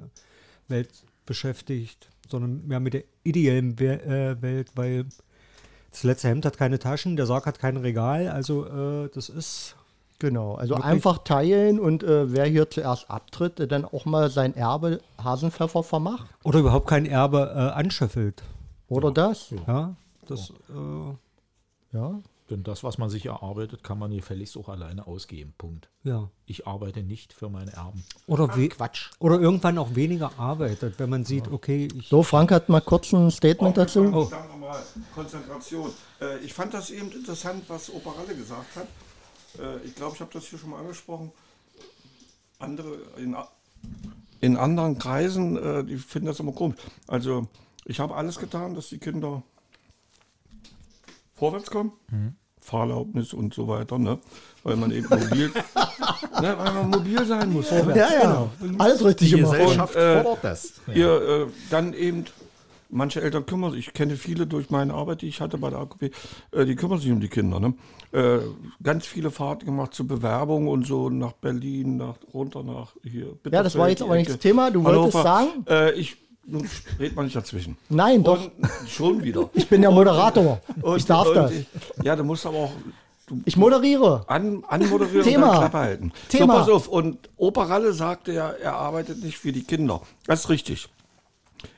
Welt 0.68 0.90
beschäftigt, 1.26 2.08
sondern 2.28 2.66
mehr 2.66 2.80
mit 2.80 2.94
der 2.94 3.04
ideellen 3.24 3.78
We 3.78 4.00
äh, 4.02 4.42
Welt, 4.42 4.70
weil 4.76 5.06
das 5.90 6.04
letzte 6.04 6.28
Hemd 6.28 6.44
hat 6.44 6.56
keine 6.56 6.78
Taschen, 6.78 7.16
der 7.16 7.26
Sarg 7.26 7.46
hat 7.46 7.58
kein 7.58 7.76
Regal. 7.76 8.28
Also 8.28 8.66
äh, 8.66 9.08
das 9.12 9.28
ist 9.28 9.76
Genau, 10.20 10.54
also 10.56 10.74
Wirklich? 10.74 10.92
einfach 10.92 11.18
teilen 11.24 11.80
und 11.80 12.02
äh, 12.02 12.30
wer 12.30 12.44
hier 12.44 12.68
zuerst 12.68 13.10
abtritt, 13.10 13.58
der 13.58 13.66
dann 13.66 13.86
auch 13.86 14.04
mal 14.04 14.28
sein 14.28 14.54
Erbe 14.54 15.00
Hasenpfeffer 15.16 15.82
vermacht. 15.82 16.28
oder 16.44 16.58
überhaupt 16.58 16.86
kein 16.88 17.06
Erbe 17.06 17.50
äh, 17.54 17.58
anschöffelt. 17.58 18.42
Oder 18.88 19.12
das? 19.12 19.54
Ja, 19.66 19.96
das 20.26 20.50
äh, 20.68 21.96
Ja. 21.96 22.20
Denn 22.50 22.64
das, 22.64 22.82
was 22.82 22.98
man 22.98 23.08
sich 23.08 23.26
erarbeitet, 23.26 23.84
kann 23.84 23.98
man 23.98 24.10
gefälligst 24.10 24.56
auch 24.56 24.68
alleine 24.68 25.06
ausgeben. 25.06 25.54
Punkt. 25.56 25.88
ja. 26.02 26.30
Ich 26.46 26.66
arbeite 26.66 27.04
nicht 27.04 27.32
für 27.32 27.48
meine 27.48 27.72
Erben. 27.74 28.02
Oder, 28.26 28.56
we 28.56 28.68
Quatsch. 28.68 29.10
oder 29.20 29.40
irgendwann 29.40 29.78
auch 29.78 29.94
weniger 29.94 30.32
arbeitet, 30.36 30.98
wenn 30.98 31.10
man 31.10 31.24
sieht, 31.24 31.46
okay, 31.46 31.86
ich 31.94 32.08
So, 32.08 32.24
Frank 32.24 32.50
hat 32.50 32.68
mal 32.68 32.80
kurz 32.80 33.12
ein 33.12 33.30
Statement 33.30 33.76
dazu. 33.76 34.00
Oh. 34.00 34.28
Nochmal, 34.48 34.82
Konzentration. 35.14 35.90
Äh, 36.20 36.38
ich 36.38 36.52
fand 36.52 36.74
das 36.74 36.90
eben 36.90 37.12
interessant, 37.12 37.62
was 37.68 37.88
Opa 37.88 38.10
Ralle 38.10 38.34
gesagt 38.34 38.74
hat. 38.74 38.88
Äh, 39.60 39.86
ich 39.86 39.94
glaube, 39.94 40.16
ich 40.16 40.20
habe 40.20 40.32
das 40.32 40.44
hier 40.46 40.58
schon 40.58 40.70
mal 40.70 40.80
angesprochen. 40.80 41.30
Andere 42.58 42.98
in, 43.16 43.36
in 44.40 44.56
anderen 44.56 44.98
Kreisen, 44.98 45.56
äh, 45.56 45.84
die 45.84 45.98
finden 45.98 46.26
das 46.26 46.40
immer 46.40 46.52
komisch. 46.52 46.78
Also, 47.06 47.46
ich 47.84 48.00
habe 48.00 48.16
alles 48.16 48.40
getan, 48.40 48.74
dass 48.74 48.88
die 48.88 48.98
Kinder 48.98 49.44
vorwärts 51.36 51.70
kommen. 51.70 51.92
Fahrerlaubnis 52.70 53.32
und 53.32 53.52
so 53.52 53.66
weiter, 53.68 53.98
ne? 53.98 54.18
Weil 54.62 54.76
man 54.76 54.92
eben 54.92 55.08
mobil, 55.08 55.48
ne, 56.40 56.54
weil 56.58 56.72
man 56.72 56.90
mobil 56.90 57.24
sein 57.24 57.52
muss. 57.52 57.70
Ne? 57.70 57.94
Ja, 57.96 58.08
ja, 58.22 58.50
alles 58.78 59.04
richtig 59.04 59.32
gemacht. 59.32 59.58
Und, 59.58 59.96
äh, 59.96 60.22
fordert 60.22 60.44
das. 60.44 60.74
ihr 60.94 61.08
äh, 61.08 61.46
dann 61.70 61.94
eben, 61.94 62.26
manche 62.90 63.22
Eltern 63.22 63.46
kümmern 63.46 63.72
sich, 63.72 63.88
ich 63.88 63.94
kenne 63.94 64.16
viele 64.16 64.46
durch 64.46 64.70
meine 64.70 64.94
Arbeit, 64.94 65.22
die 65.22 65.28
ich 65.28 65.40
hatte 65.40 65.58
bei 65.58 65.70
der 65.70 65.80
AKP, 65.80 66.10
äh, 66.52 66.64
die 66.64 66.76
kümmern 66.76 66.98
sich 66.98 67.10
um 67.10 67.20
die 67.20 67.28
Kinder. 67.28 67.58
Ne? 67.58 67.74
Äh, 68.12 68.38
ganz 68.82 69.06
viele 69.06 69.30
Fahrten 69.30 69.66
gemacht 69.66 69.94
zur 69.94 70.06
Bewerbung 70.06 70.68
und 70.68 70.86
so 70.86 71.08
nach 71.10 71.32
Berlin, 71.32 71.96
nach 71.96 72.16
runter 72.32 72.62
nach 72.62 72.92
hier. 73.02 73.36
Ja, 73.50 73.62
das 73.62 73.76
war 73.76 73.88
jetzt 73.88 74.02
aber 74.02 74.16
nicht 74.16 74.30
das 74.30 74.38
Thema. 74.38 74.70
Du 74.70 74.84
wolltest 74.84 75.14
Hannover. 75.14 75.22
sagen? 75.22 75.64
Äh, 75.68 75.92
ich 75.92 76.16
nun 76.44 76.68
red 76.98 77.14
mal 77.14 77.24
nicht 77.24 77.36
dazwischen. 77.36 77.76
Nein, 77.88 78.22
doch. 78.22 78.44
Und 78.44 78.88
schon 78.88 79.22
wieder. 79.22 79.50
Ich 79.54 79.68
bin 79.68 79.82
der 79.82 79.90
Moderator. 79.90 80.60
Ich 80.96 81.04
darf 81.04 81.28
und, 81.28 81.34
das. 81.34 81.52
Ja, 82.02 82.16
du 82.16 82.24
musst 82.24 82.46
aber 82.46 82.56
auch 82.58 82.72
du 83.26 83.40
Ich 83.44 83.56
moderiere. 83.56 84.24
an, 84.26 84.64
anmoderieren 84.66 85.22
Thema. 85.22 85.50
und 85.50 85.58
Klappe 85.58 85.78
halten. 85.78 86.12
Thema. 86.28 86.54
So, 86.54 86.58
pass 86.60 86.68
auf. 86.70 86.88
Und 86.88 87.28
Opa 87.36 87.64
Ralle 87.64 87.92
sagte 87.92 88.32
ja, 88.32 88.50
er 88.50 88.74
arbeitet 88.74 89.22
nicht 89.22 89.38
für 89.38 89.52
die 89.52 89.62
Kinder. 89.62 90.02
Das 90.26 90.40
ist 90.40 90.48
richtig. 90.48 90.88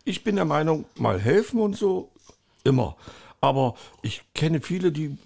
Ich 0.05 0.25
bin 0.25 0.37
der 0.37 0.45
Meinung, 0.45 0.85
mal 0.97 1.21
helfen 1.21 1.61
und 1.61 1.77
so, 1.77 2.11
immer. 2.65 2.97
Aber 3.41 3.75
ich 4.03 4.23
kenne 4.35 4.61
viele, 4.61 4.93
die, 4.93 5.19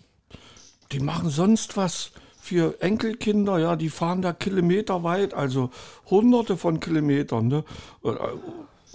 die 0.92 1.00
machen 1.00 1.28
sonst 1.28 1.76
was 1.76 2.12
für 2.40 2.80
Enkelkinder, 2.80 3.58
ja, 3.58 3.76
die 3.76 3.90
fahren 3.90 4.22
da 4.22 4.32
Kilometer 4.32 5.02
weit, 5.02 5.34
also 5.34 5.70
hunderte 6.08 6.56
von 6.56 6.80
Kilometern, 6.80 7.48
ne? 7.48 7.64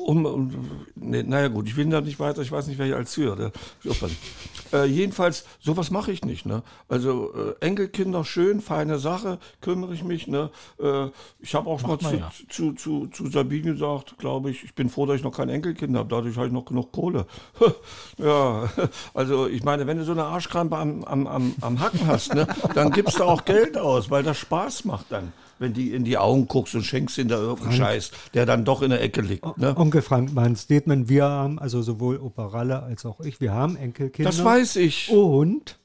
Um, 0.07 0.25
um, 0.25 0.51
nee, 0.95 1.23
naja 1.23 1.47
gut, 1.47 1.67
ich 1.67 1.75
will 1.75 1.89
da 1.89 2.01
nicht 2.01 2.19
weiter, 2.19 2.41
ich 2.41 2.51
weiß 2.51 2.67
nicht, 2.67 2.77
wer 2.77 2.85
hier 2.85 2.97
als 2.97 3.11
zuhört. 3.11 3.39
ne? 3.39 3.51
Äh, 4.73 4.85
jedenfalls, 4.85 5.45
sowas 5.59 5.91
mache 5.91 6.11
ich 6.11 6.23
nicht. 6.23 6.45
Ne? 6.45 6.63
Also 6.87 7.33
äh, 7.33 7.65
Enkelkinder, 7.65 8.23
schön, 8.23 8.61
feine 8.61 8.99
Sache, 8.99 9.39
kümmere 9.59 9.93
ich 9.93 10.03
mich. 10.03 10.27
Ne? 10.27 10.49
Äh, 10.79 11.07
ich 11.39 11.55
habe 11.55 11.69
auch 11.69 11.81
mal 11.81 11.89
man 11.89 11.99
zu, 11.99 12.15
ja. 12.15 12.31
zu, 12.49 12.73
zu, 12.73 13.07
zu 13.07 13.27
Sabine 13.27 13.73
gesagt, 13.73 14.17
glaube 14.17 14.49
ich, 14.49 14.63
ich 14.63 14.73
bin 14.73 14.89
froh, 14.89 15.05
dass 15.05 15.17
ich 15.17 15.23
noch 15.23 15.35
kein 15.35 15.49
Enkelkind 15.49 15.95
habe, 15.97 16.09
dadurch 16.09 16.37
habe 16.37 16.47
ich 16.47 16.53
noch 16.53 16.65
genug 16.65 16.91
Kohle. 16.91 17.25
ja, 18.17 18.69
also 19.13 19.47
ich 19.47 19.63
meine, 19.63 19.87
wenn 19.87 19.97
du 19.97 20.05
so 20.05 20.13
eine 20.13 20.23
Arschkrampe 20.23 20.77
am, 20.77 21.03
am, 21.03 21.27
am, 21.27 21.55
am 21.61 21.79
Hacken 21.79 22.07
hast, 22.07 22.33
ne, 22.33 22.47
dann 22.73 22.91
gibst 22.91 23.19
du 23.19 23.23
auch 23.23 23.45
Geld 23.45 23.77
aus, 23.77 24.09
weil 24.09 24.23
das 24.23 24.37
Spaß 24.37 24.85
macht 24.85 25.07
dann. 25.09 25.33
Wenn 25.61 25.73
die 25.73 25.93
in 25.93 26.03
die 26.03 26.17
Augen 26.17 26.47
guckst 26.47 26.73
und 26.73 26.83
schenkst 26.83 27.19
ihnen 27.19 27.29
da 27.29 27.37
irgendeinen 27.37 27.77
Scheiß, 27.77 28.09
der 28.33 28.47
dann 28.47 28.65
doch 28.65 28.81
in 28.81 28.89
der 28.89 28.99
Ecke 28.99 29.21
liegt. 29.21 29.45
Ne? 29.59 29.77
Onkel 29.77 30.01
Frank, 30.01 30.33
mein 30.33 30.55
Statement, 30.55 31.07
wir 31.07 31.25
haben, 31.25 31.59
also 31.59 31.83
sowohl 31.83 32.17
Opa 32.17 32.47
Ralle 32.47 32.81
als 32.81 33.05
auch 33.05 33.19
ich, 33.19 33.39
wir 33.39 33.53
haben 33.53 33.75
Enkelkinder. 33.75 34.31
Das 34.31 34.43
weiß 34.43 34.77
ich. 34.77 35.11
Und 35.11 35.77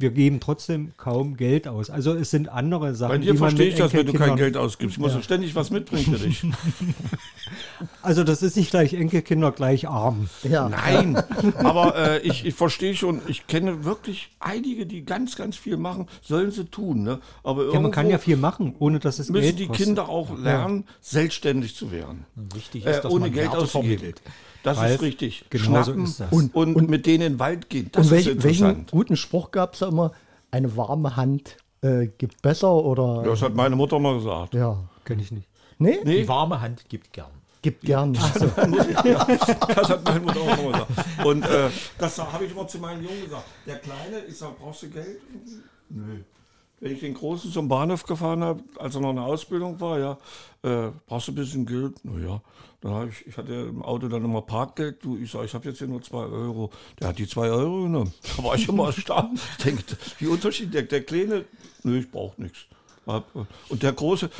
wir 0.00 0.10
geben 0.10 0.40
trotzdem 0.40 0.92
kaum 0.96 1.36
Geld 1.36 1.68
aus. 1.68 1.90
Also 1.90 2.14
es 2.14 2.30
sind 2.30 2.48
andere 2.48 2.94
Sachen, 2.94 3.10
Bei 3.12 3.18
dir 3.18 3.32
die 3.34 3.38
man 3.38 3.50
verstehe 3.50 3.68
ich 3.68 3.74
das, 3.76 3.92
wenn 3.92 4.06
du 4.06 4.12
kein 4.14 4.36
Geld 4.36 4.56
ausgibst. 4.56 4.96
Ich 4.96 5.00
muss 5.00 5.14
ja. 5.14 5.22
ständig 5.22 5.54
was 5.54 5.70
mitbringen 5.70 6.16
für 6.16 6.26
dich. 6.26 6.42
Also 8.02 8.24
das 8.24 8.42
ist 8.42 8.56
nicht 8.56 8.70
gleich 8.70 8.92
Enkelkinder 8.94 9.52
gleich 9.52 9.88
arm. 9.88 10.28
Ja. 10.42 10.68
Nein, 10.68 11.16
aber 11.58 11.96
äh, 11.96 12.18
ich, 12.20 12.44
ich 12.44 12.54
verstehe 12.54 12.94
schon, 12.94 13.20
ich 13.26 13.46
kenne 13.46 13.84
wirklich 13.84 14.30
einige, 14.38 14.86
die 14.86 15.04
ganz, 15.04 15.34
ganz 15.36 15.56
viel 15.56 15.76
machen, 15.76 16.06
sollen 16.22 16.50
sie 16.50 16.64
tun. 16.66 17.02
Ne? 17.02 17.20
Aber 17.42 17.72
Ja, 17.72 17.80
man 17.80 17.90
kann 17.90 18.08
ja 18.10 18.18
viel 18.18 18.36
machen, 18.36 18.74
ohne 18.78 18.98
dass 19.00 19.18
es 19.18 19.30
müssen 19.30 19.42
Geld 19.42 19.58
die 19.58 19.66
kostet. 19.66 19.86
Kinder 19.86 20.08
auch 20.08 20.36
lernen, 20.38 20.84
selbstständig 21.00 21.74
zu 21.74 21.90
werden. 21.90 22.26
Wichtig 22.36 22.86
Äh, 22.86 22.90
ist, 22.92 23.00
dass 23.02 23.12
ohne 23.12 23.22
man 23.26 23.32
Geld 23.32 23.46
Werte 23.46 23.58
auszugeben. 23.64 23.98
vermittelt. 23.98 24.22
Das 24.62 24.78
Ralf, 24.78 24.94
ist 24.96 25.02
richtig. 25.02 25.44
genau 25.50 25.64
so 25.82 25.92
Schnappen 25.92 26.04
ist 26.04 26.20
das. 26.20 26.32
Und, 26.32 26.54
und, 26.54 26.88
mit 26.88 27.06
denen 27.06 27.22
in 27.22 27.32
den 27.34 27.38
Wald 27.38 27.70
gehen. 27.70 27.88
Das 27.92 28.10
Und 28.10 28.18
ist 28.18 28.26
welch, 28.26 28.42
welchen 28.42 28.66
interessant. 28.66 28.90
guten 28.90 29.16
Spruch 29.16 29.50
gab 29.50 29.74
es 29.74 29.80
da 29.80 29.88
immer? 29.88 30.12
Eine 30.50 30.76
warme 30.76 31.16
Hand 31.16 31.56
äh, 31.82 32.08
gibt 32.18 32.42
besser 32.42 32.72
oder. 32.72 33.22
Das 33.22 33.42
hat 33.42 33.54
meine 33.54 33.76
Mutter 33.76 33.98
mal 33.98 34.14
gesagt. 34.16 34.54
Ja. 34.54 34.78
Kenn 35.04 35.18
ich 35.18 35.30
nicht. 35.30 35.48
Nee? 35.78 35.98
Nee, 36.04 36.22
Die 36.22 36.28
warme 36.28 36.60
Hand 36.60 36.88
gibt 36.88 37.12
gern. 37.12 37.30
Gibt 37.62 37.82
gern. 37.82 38.16
Also, 38.16 38.46
das 39.74 39.90
hat 39.90 40.04
meine 40.04 40.20
Mutter 40.20 40.40
auch 40.40 40.62
mal 40.62 40.72
gesagt. 40.72 41.24
Und 41.24 41.44
äh, 41.44 41.68
das 41.98 42.18
habe 42.18 42.44
ich 42.44 42.52
immer 42.52 42.66
zu 42.66 42.78
meinen 42.78 43.02
Jungen 43.02 43.24
gesagt. 43.24 43.44
Der 43.66 43.76
Kleine, 43.76 44.20
ich 44.28 44.36
sage, 44.36 44.54
brauchst 44.60 44.82
du 44.82 44.90
Geld? 44.90 45.20
Nö. 45.90 46.20
Wenn 46.80 46.92
ich 46.92 47.00
den 47.00 47.12
Großen 47.12 47.50
zum 47.50 47.68
Bahnhof 47.68 48.04
gefahren 48.04 48.42
habe, 48.42 48.62
als 48.78 48.94
er 48.94 49.02
noch 49.02 49.10
in 49.10 49.16
der 49.16 49.26
Ausbildung 49.26 49.78
war, 49.80 49.98
ja, 49.98 50.18
äh, 50.62 50.90
brauchst 51.06 51.28
du 51.28 51.32
ein 51.32 51.34
bisschen 51.34 51.66
Geld? 51.66 52.02
Naja, 52.04 52.40
dann 52.80 52.92
habe 52.92 53.10
ich, 53.10 53.26
ich 53.26 53.36
hatte 53.36 53.52
im 53.52 53.82
Auto 53.82 54.08
dann 54.08 54.24
immer 54.24 54.42
Parkgeld. 54.42 55.04
Du, 55.04 55.16
ich 55.18 55.30
sage, 55.30 55.44
ich 55.46 55.54
habe 55.54 55.68
jetzt 55.68 55.78
hier 55.78 55.88
nur 55.88 56.02
zwei 56.02 56.24
Euro. 56.24 56.70
Der 56.98 57.08
hat 57.08 57.18
die 57.18 57.26
zwei 57.28 57.50
Euro 57.50 57.82
genommen. 57.84 58.12
Da 58.36 58.44
war 58.44 58.54
ich 58.54 58.68
immer 58.68 58.86
erstaunt. 58.86 59.38
Ich 59.58 59.64
denke, 59.64 59.82
wie 60.18 60.26
unterschiedlich. 60.28 60.72
Der, 60.72 60.82
der 60.82 61.02
Kleine, 61.04 61.44
nö, 61.82 61.98
ich 61.98 62.10
brauche 62.10 62.40
nichts. 62.40 62.60
Hab- 63.06 63.26
Und 63.68 63.82
der 63.82 63.92
große, 63.92 64.30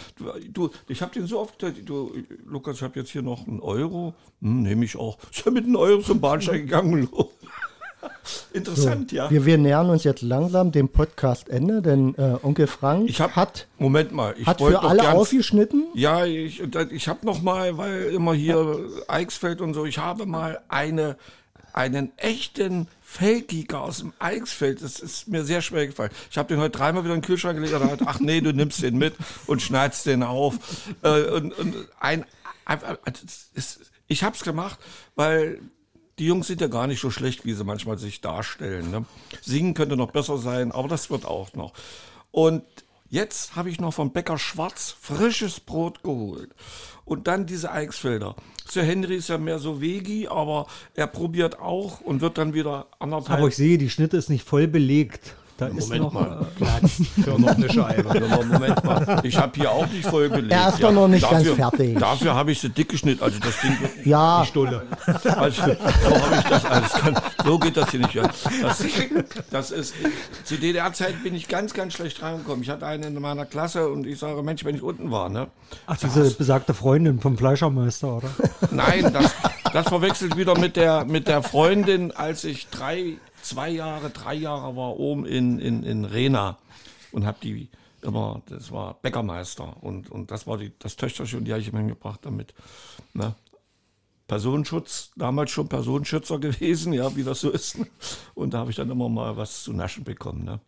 du, 0.53 0.71
ich 0.89 1.03
habe 1.03 1.13
den 1.13 1.27
so 1.27 1.41
oft, 1.41 1.59
gesagt, 1.59 1.79
du, 1.87 2.15
Lukas, 2.47 2.77
ich 2.77 2.83
habe 2.83 2.99
jetzt 3.01 3.11
hier 3.11 3.23
noch 3.23 3.47
einen 3.47 3.61
Euro, 3.61 4.15
hm, 4.41 4.63
nehme 4.63 4.85
ich 4.85 4.97
auch. 4.97 5.19
Ist 5.33 5.45
er 5.45 5.53
mit 5.53 5.65
einem 5.65 5.77
Euro 5.77 6.01
zum 6.03 6.21
Bahnsteig 6.21 6.63
gegangen. 6.63 7.09
Interessant, 8.53 9.13
ja. 9.13 9.31
wir, 9.31 9.47
wir 9.47 9.59
nähern 9.59 9.91
uns 9.91 10.05
jetzt 10.05 10.23
langsam 10.23 10.73
dem 10.73 10.89
Podcastende, 10.89 11.83
denn 11.83 12.15
äh, 12.17 12.37
Onkel 12.43 12.67
Frank 12.67 13.09
hab, 13.19 13.37
hat, 13.37 13.67
Moment 13.79 14.13
mal, 14.13 14.35
ich 14.39 14.47
hat 14.47 14.61
für 14.61 14.83
alle 14.83 15.03
gern- 15.03 15.17
aufgeschnitten. 15.17 15.87
Ja, 15.95 16.25
ich, 16.25 16.63
ich 16.91 17.09
habe 17.09 17.27
noch 17.27 17.43
mal, 17.43 17.77
weil 17.79 18.05
immer 18.05 18.35
hier 18.35 18.79
Eichsfeld 19.09 19.61
und 19.61 19.75
so, 19.75 19.85
ich 19.85 19.99
habe 19.99 20.27
mal 20.27 20.61
eine, 20.69 21.17
einen 21.73 22.13
echten 22.17 22.89
Feldgiger 23.03 23.83
aus 23.83 23.99
dem 23.99 24.13
Eichsfeld. 24.19 24.83
Das 24.83 25.01
ist 25.01 25.29
mir 25.29 25.45
sehr 25.45 25.63
schwer 25.63 25.87
gefallen. 25.87 26.11
Ich 26.31 26.39
habe 26.39 26.49
den 26.49 26.61
heute 26.61 26.79
dreimal 26.79 27.05
wieder 27.05 27.15
in 27.15 27.21
den 27.21 27.27
Kühlschrank 27.27 27.57
gelegt 27.57 27.75
und 27.75 27.91
dachte, 27.91 28.05
ach 28.07 28.21
nee, 28.21 28.41
du 28.41 28.53
nimmst 28.53 28.83
den 28.83 28.99
mit 28.99 29.15
und 29.47 29.61
schneidest 29.63 30.07
den 30.07 30.23
auf. 30.23 30.55
Äh, 31.03 31.23
und, 31.25 31.59
und 31.59 31.75
ein, 31.99 32.25
ein, 32.65 32.79
ein, 32.83 33.15
ich 34.07 34.23
habe 34.23 34.37
es 34.37 34.43
gemacht, 34.43 34.79
weil 35.17 35.61
die 36.21 36.27
Jungs 36.27 36.49
sind 36.49 36.61
ja 36.61 36.67
gar 36.67 36.87
nicht 36.87 37.01
so 37.01 37.11
schlecht, 37.11 37.47
wie 37.47 37.55
sie 37.55 37.65
manchmal 37.65 37.97
sich 37.97 38.21
darstellen. 38.21 38.91
Ne? 38.91 39.07
Singen 39.41 39.73
könnte 39.73 39.97
noch 39.97 40.11
besser 40.11 40.37
sein, 40.37 40.71
aber 40.71 40.87
das 40.87 41.09
wird 41.09 41.25
auch 41.25 41.55
noch. 41.55 41.73
Und 42.31 42.63
jetzt 43.09 43.57
habe 43.57 43.71
ich 43.71 43.81
noch 43.81 43.95
von 43.95 44.13
Bäcker 44.13 44.37
Schwarz 44.37 44.95
frisches 45.01 45.61
Brot 45.61 46.03
geholt. 46.03 46.51
Und 47.07 47.27
dann 47.27 47.47
diese 47.47 47.73
Eichsfelder. 47.73 48.37
Sir 48.69 48.83
Henry 48.83 49.17
ist 49.17 49.31
ja 49.31 49.39
mehr 49.39 49.59
so 49.59 49.81
Vegi, 49.81 50.29
aber 50.29 50.67
er 50.95 51.07
probiert 51.07 51.59
auch 51.59 52.03
und 52.03 52.21
wird 52.21 52.37
dann 52.37 52.53
wieder 52.53 52.89
anderthalb. 52.99 53.39
Aber 53.39 53.49
ich 53.49 53.57
sehe, 53.57 53.79
die 53.79 53.89
Schnitte 53.89 54.19
ist 54.19 54.29
nicht 54.29 54.47
voll 54.47 54.69
belegt. 54.69 55.35
Da 55.61 55.67
ist 55.67 55.89
Moment 55.91 56.03
noch, 56.05 56.13
mal. 56.15 56.41
äh, 56.41 56.45
Platz 56.65 57.03
für 57.23 57.39
noch 57.39 57.49
eine 57.55 57.71
Scheibe. 57.73 58.19
Ja, 58.19 58.37
Moment 58.45 58.83
mal, 58.85 59.21
ich 59.25 59.37
habe 59.37 59.53
hier 59.55 59.71
auch 59.71 59.87
nicht 59.87 60.07
voll 60.09 60.29
belegt. 60.31 60.53
Er 60.53 60.69
ist 60.71 60.83
doch 60.83 60.91
noch 60.93 61.07
nicht 61.07 61.23
ganz 61.29 61.45
dafür, 61.45 61.55
fertig. 61.55 61.99
Dafür 61.99 62.35
habe 62.35 62.51
ich 62.53 62.61
sie 62.61 62.71
dick 62.71 62.89
geschnitten. 62.89 63.23
Also 63.23 63.39
das 63.41 63.61
Ding, 63.61 63.77
Ja, 64.05 64.43
Stulle. 64.47 64.87
also, 65.05 65.63
so 65.63 65.71
habe 65.71 66.37
ich 66.39 66.45
das 66.45 66.65
alles. 66.65 66.93
Kann, 66.93 67.15
so 67.45 67.59
geht 67.59 67.77
das 67.77 67.91
hier 67.91 68.01
nicht. 68.01 68.15
Ja. 68.15 68.23
Das, 68.63 68.83
das 69.51 69.71
ist, 69.71 69.95
zu 70.45 70.57
DDR-Zeit 70.57 71.23
bin 71.23 71.35
ich 71.35 71.47
ganz, 71.47 71.75
ganz 71.75 71.93
schlecht 71.93 72.23
reingekommen. 72.23 72.63
Ich 72.63 72.71
hatte 72.71 72.87
einen 72.87 73.15
in 73.17 73.21
meiner 73.23 73.45
Klasse 73.45 73.89
und 73.89 74.07
ich 74.07 74.19
sage, 74.19 74.43
Mensch, 74.43 74.65
wenn 74.65 74.75
ich 74.75 74.83
unten 74.83 75.11
war, 75.11 75.29
ne? 75.29 75.49
ach, 75.87 75.99
diese 75.99 76.31
besagte 76.31 76.73
Freundin 76.73 77.21
vom 77.21 77.37
Fleischermeister, 77.37 78.17
oder? 78.17 78.31
Nein, 78.71 79.13
das, 79.13 79.33
das 79.73 79.89
verwechselt 79.89 80.37
wieder 80.37 80.59
mit 80.59 80.77
der, 80.77 81.05
mit 81.05 81.29
der 81.29 81.43
Freundin, 81.43 82.13
als 82.13 82.45
ich 82.45 82.69
drei 82.69 83.19
zwei 83.51 83.71
Jahre, 83.71 84.11
drei 84.11 84.35
Jahre 84.35 84.77
war 84.77 84.99
oben 84.99 85.27
in, 85.27 85.59
in, 85.59 85.83
in 85.83 86.05
Rena 86.05 86.59
und 87.13 87.27
habe 87.27 87.39
die 87.43 87.69
immer, 88.03 88.43
das 88.47 88.71
war 88.71 88.95
Bäckermeister 89.03 89.77
und, 89.83 90.11
und 90.11 90.31
das 90.31 90.47
war 90.47 90.57
die, 90.57 90.73
das 90.79 90.97
Töchterchen, 90.97 91.45
die 91.45 91.53
habe 91.53 91.61
ich 91.61 91.69
immer 91.69 91.83
gebracht 91.83 92.21
damit. 92.23 92.55
Ne? 93.13 93.35
Personenschutz, 94.27 95.11
damals 95.17 95.51
schon 95.51 95.69
Personenschützer 95.69 96.39
gewesen, 96.39 96.93
ja, 96.93 97.15
wie 97.17 97.25
das 97.25 97.41
so 97.41 97.51
ist. 97.51 97.79
Und 98.35 98.55
da 98.55 98.59
habe 98.59 98.71
ich 98.71 98.77
dann 98.77 98.89
immer 98.89 99.09
mal 99.09 99.37
was 99.37 99.65
zu 99.65 99.73
naschen 99.73 100.05
bekommen. 100.05 100.45
Ne? 100.45 100.61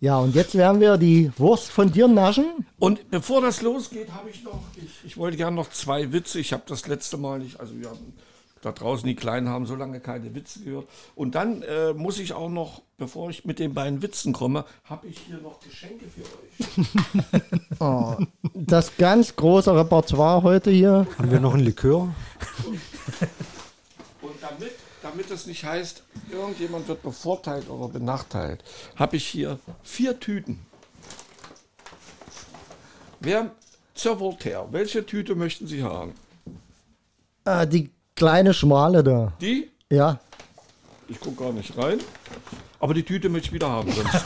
Ja, 0.00 0.18
und 0.18 0.34
jetzt 0.34 0.54
werden 0.54 0.80
wir 0.80 0.96
die 0.96 1.32
Wurst 1.36 1.70
von 1.70 1.90
dir 1.90 2.06
naschen. 2.06 2.66
Und 2.78 3.10
bevor 3.10 3.40
das 3.40 3.62
losgeht, 3.62 4.12
habe 4.12 4.30
ich 4.30 4.44
noch, 4.44 4.60
ich, 4.76 5.04
ich 5.04 5.16
wollte 5.16 5.36
gerne 5.36 5.56
noch 5.56 5.70
zwei 5.70 6.12
Witze. 6.12 6.38
Ich 6.38 6.52
habe 6.52 6.62
das 6.66 6.86
letzte 6.86 7.16
Mal 7.16 7.40
nicht, 7.40 7.58
also 7.58 7.78
wir 7.78 7.90
haben 7.90 8.14
da 8.62 8.72
draußen 8.72 9.06
die 9.06 9.16
Kleinen 9.16 9.48
haben 9.48 9.66
so 9.66 9.74
lange 9.74 10.00
keine 10.00 10.34
Witze 10.34 10.60
gehört. 10.60 10.88
Und 11.14 11.34
dann 11.34 11.62
äh, 11.62 11.92
muss 11.92 12.18
ich 12.18 12.32
auch 12.32 12.48
noch, 12.48 12.80
bevor 12.96 13.28
ich 13.28 13.44
mit 13.44 13.58
den 13.58 13.74
beiden 13.74 14.02
Witzen 14.02 14.32
komme, 14.32 14.64
habe 14.84 15.08
ich 15.08 15.18
hier 15.18 15.38
noch 15.38 15.60
Geschenke 15.60 16.06
für 16.06 16.22
euch. 16.22 17.42
Oh, 17.80 18.16
das 18.54 18.96
ganz 18.96 19.34
große 19.34 19.74
Repertoire 19.74 20.44
heute 20.44 20.70
hier. 20.70 21.04
Haben 21.18 21.30
wir 21.32 21.40
noch 21.40 21.54
ein 21.54 21.60
Likör? 21.60 22.02
Und 24.22 24.34
damit, 24.40 24.70
damit 25.02 25.28
es 25.32 25.46
nicht 25.46 25.64
heißt, 25.64 26.04
irgendjemand 26.30 26.86
wird 26.86 27.02
bevorteilt 27.02 27.68
oder 27.68 27.88
benachteilt, 27.88 28.62
habe 28.94 29.16
ich 29.16 29.26
hier 29.26 29.58
vier 29.82 30.20
Tüten. 30.20 30.60
Wer 33.18 33.50
zur 33.94 34.20
Voltaire, 34.20 34.68
welche 34.70 35.04
Tüte 35.04 35.34
möchten 35.34 35.66
Sie 35.66 35.82
haben? 35.82 36.12
Ah, 37.44 37.66
die 37.66 37.90
kleine 38.22 38.54
Schmale 38.54 39.02
da. 39.02 39.32
Die? 39.40 39.68
Ja. 39.90 40.20
Ich 41.08 41.18
gucke 41.18 41.42
gar 41.42 41.52
nicht 41.52 41.76
rein. 41.76 41.98
Aber 42.78 42.94
die 42.94 43.02
Tüte 43.02 43.28
möchte 43.28 43.48
ich 43.48 43.52
wieder 43.52 43.68
haben. 43.68 43.90
Sonst. 43.90 44.12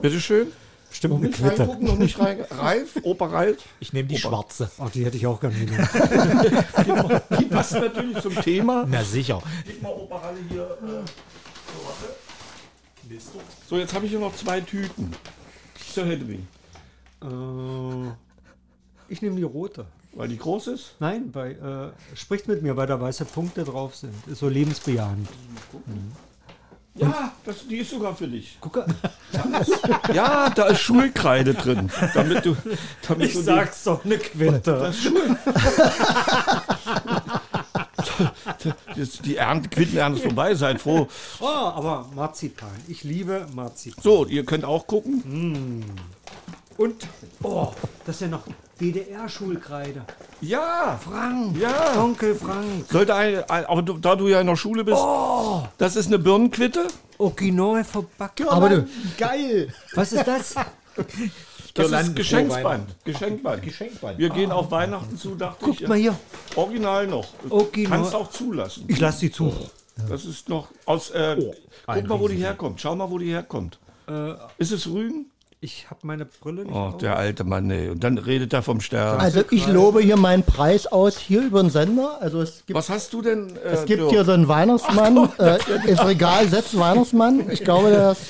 Bitte 0.00 0.20
schön. 0.20 0.46
Bestimmt 0.88 1.14
Noch 1.14 1.20
nicht 1.20 1.34
Quitte. 1.34 1.58
reingucken, 1.58 1.86
noch 1.88 1.98
nicht 1.98 2.18
rein. 2.20 2.44
Reif, 2.50 3.00
Opa 3.02 3.26
Reif. 3.26 3.56
Ich 3.80 3.92
nehme 3.92 4.08
die 4.08 4.16
schwarze. 4.16 4.70
Ach, 4.78 4.88
die 4.90 5.04
hätte 5.04 5.16
ich 5.16 5.26
auch 5.26 5.40
gerne 5.40 5.56
genommen. 5.56 7.20
Die 7.40 7.44
passt 7.46 7.72
natürlich 7.74 8.20
zum 8.22 8.34
Thema. 8.36 8.86
Na 8.88 9.02
sicher. 9.02 9.42
Gib 9.66 9.82
mal 9.82 9.90
Opa 9.92 10.18
Ralle 10.18 10.38
hier. 10.48 10.62
Äh, 10.62 10.86
so, 10.86 11.84
warte. 11.84 13.20
So, 13.68 13.76
jetzt 13.76 13.92
habe 13.92 14.04
ich 14.06 14.12
hier 14.12 14.20
noch 14.20 14.34
zwei 14.36 14.60
Tüten. 14.60 15.12
Sir 15.92 16.06
Hedwig. 16.06 16.38
äh, 17.22 17.26
ich 19.08 19.20
nehme 19.20 19.34
die 19.36 19.42
rote. 19.42 19.84
Weil 20.18 20.26
die 20.28 20.36
groß 20.36 20.66
ist? 20.66 20.96
Nein, 20.98 21.30
bei, 21.30 21.52
äh, 21.52 22.16
spricht 22.16 22.48
mit 22.48 22.60
mir, 22.60 22.76
weil 22.76 22.88
da 22.88 23.00
weiße 23.00 23.24
Punkte 23.24 23.62
drauf 23.62 23.94
sind. 23.94 24.12
Ist 24.26 24.40
so 24.40 24.48
lebensbejahend. 24.48 25.28
Ja, 26.96 27.30
das, 27.44 27.68
die 27.68 27.76
ist 27.76 27.90
sogar 27.90 28.16
für 28.16 28.26
dich. 28.26 28.58
Gucke, 28.60 28.84
Ja, 30.12 30.50
da 30.50 30.64
ist 30.66 30.80
Schulkreide 30.80 31.54
drin. 31.54 31.88
Damit 32.14 32.44
du, 32.44 32.56
damit 33.06 33.32
du 33.32 33.42
die- 33.42 33.68
doch 33.84 34.04
eine 34.04 34.18
Quitte. 34.18 34.92
Jetzt 38.96 39.24
die 39.24 39.36
Ernte, 39.36 39.68
Quittenernte 39.68 40.18
ist 40.18 40.24
vorbei, 40.24 40.54
seid 40.56 40.80
froh. 40.80 41.06
Oh, 41.38 41.46
aber 41.46 42.08
Marzipan. 42.16 42.70
Ich 42.88 43.04
liebe 43.04 43.46
Marzipan. 43.54 44.02
So, 44.02 44.26
ihr 44.26 44.44
könnt 44.44 44.64
auch 44.64 44.88
gucken. 44.88 45.84
Und, 46.76 47.06
oh, 47.44 47.72
das 48.04 48.16
ist 48.16 48.22
ja 48.22 48.28
noch 48.28 48.42
DDR-Schulkreide. 48.80 50.02
Ja, 50.40 50.98
Frank, 51.02 51.56
ja. 51.58 52.00
Onkel 52.02 52.34
Frank. 52.34 52.86
Sollte 52.90 53.14
eine, 53.14 53.48
ein, 53.50 53.64
aber 53.66 53.82
du, 53.82 53.98
da 53.98 54.14
du 54.16 54.28
ja 54.28 54.40
in 54.40 54.46
der 54.46 54.56
Schule 54.56 54.84
bist, 54.84 55.02
das 55.78 55.96
ist 55.96 56.06
eine 56.06 56.18
Birnenquitte. 56.18 56.86
Original 57.18 57.82
verbacken. 57.84 58.48
Aber 58.48 58.68
du, 58.68 58.88
Geil. 59.18 59.72
Was 59.94 60.12
ist 60.12 60.26
das? 60.26 60.54
Das 60.94 61.06
Girlanden 61.74 62.10
ist 62.12 62.16
Geschenksband. 62.16 63.04
Geschenkband. 63.04 63.62
Geschenkband. 63.62 64.18
Wir 64.18 64.30
gehen 64.30 64.50
auf 64.52 64.70
Weihnachten 64.70 65.16
zu, 65.16 65.34
dachte 65.34 65.64
Guckt 65.64 65.80
ich. 65.82 65.88
mal 65.88 65.96
hier. 65.98 66.16
Original 66.56 67.06
noch. 67.06 67.26
Original. 67.50 67.98
Kannst 67.98 68.14
auch 68.14 68.30
zulassen. 68.30 68.84
Ich 68.88 68.98
lasse 68.98 69.20
die 69.20 69.30
zu. 69.30 69.52
Das 70.08 70.24
ist 70.24 70.48
noch 70.48 70.68
aus. 70.86 71.10
Äh, 71.10 71.36
Oh, 71.38 71.92
ein 71.92 72.00
guck 72.00 72.08
mal, 72.10 72.20
wo 72.20 72.28
die 72.28 72.36
herkommt. 72.36 72.80
Schau 72.80 72.94
mal, 72.94 73.10
wo 73.10 73.18
die 73.18 73.30
herkommt. 73.30 73.78
Äh, 74.08 74.32
Ist 74.58 74.72
es 74.72 74.86
Rügen? 74.86 75.30
Ich 75.60 75.86
habe 75.90 76.00
meine 76.04 76.24
Brille 76.24 76.62
nicht 76.64 76.74
Oh, 76.74 76.92
der 77.00 77.16
alte 77.16 77.42
Mann, 77.44 77.66
nee. 77.66 77.88
Und 77.88 78.04
dann 78.04 78.16
redet 78.18 78.52
er 78.52 78.62
vom 78.62 78.80
Stern. 78.80 79.18
also 79.20 79.42
ich 79.50 79.66
lobe 79.66 80.00
hier 80.00 80.16
meinen 80.16 80.44
Preis 80.44 80.86
aus 80.86 81.18
hier 81.18 81.42
über 81.42 81.60
den 81.62 81.70
Sender. 81.70 82.18
Also 82.20 82.40
es 82.42 82.64
gibt, 82.64 82.76
Was 82.78 82.88
hast 82.90 83.12
du 83.12 83.22
denn? 83.22 83.56
Äh, 83.56 83.68
es 83.70 83.84
gibt 83.84 84.00
Dirk? 84.00 84.10
hier 84.10 84.24
so 84.24 84.32
einen 84.32 84.46
Weihnachtsmann. 84.48 85.28
Äh, 85.38 85.58
ins 85.88 86.04
Regal 86.04 86.46
setzt 86.48 86.78
Weihnachtsmann. 86.78 87.50
Ich 87.50 87.64
glaube, 87.64 87.90
der 87.90 88.12
ist 88.12 88.20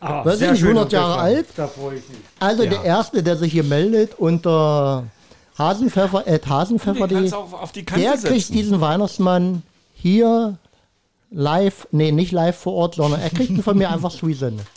Ah, 0.00 0.24
weiß 0.24 0.32
ich 0.34 0.38
sehr 0.40 0.50
nicht, 0.52 0.60
schön 0.60 0.70
100 0.70 0.92
Jahre 0.92 1.18
alt. 1.18 1.46
Da 1.54 1.68
freue 1.68 1.96
ich 1.98 2.08
mich. 2.08 2.18
also 2.40 2.64
der 2.64 2.82
Erste, 2.82 3.22
der 3.22 3.36
sich 3.36 3.52
hier 3.52 3.62
meldet 3.62 4.14
unter 4.18 5.04
Hasenpfeffer, 5.58 6.26
Ed 6.26 6.46
Hasenpfeffer, 6.48 7.06
Den 7.06 7.18
kannst 7.18 7.32
die, 7.32 7.36
du 7.36 7.36
auch 7.36 7.62
auf 7.62 7.72
die 7.72 7.84
Kante 7.84 8.02
der 8.02 8.12
kriegt 8.16 8.22
setzen. 8.46 8.52
diesen 8.52 8.80
Weihnachtsmann 8.80 9.62
hier 9.94 10.56
live, 11.30 11.88
nee, 11.90 12.12
nicht 12.12 12.32
live 12.32 12.56
vor 12.56 12.74
Ort, 12.74 12.94
sondern 12.96 13.20
er 13.20 13.30
kriegt 13.30 13.50
ihn 13.50 13.62
von 13.62 13.76
mir 13.76 13.90
einfach. 13.90 14.12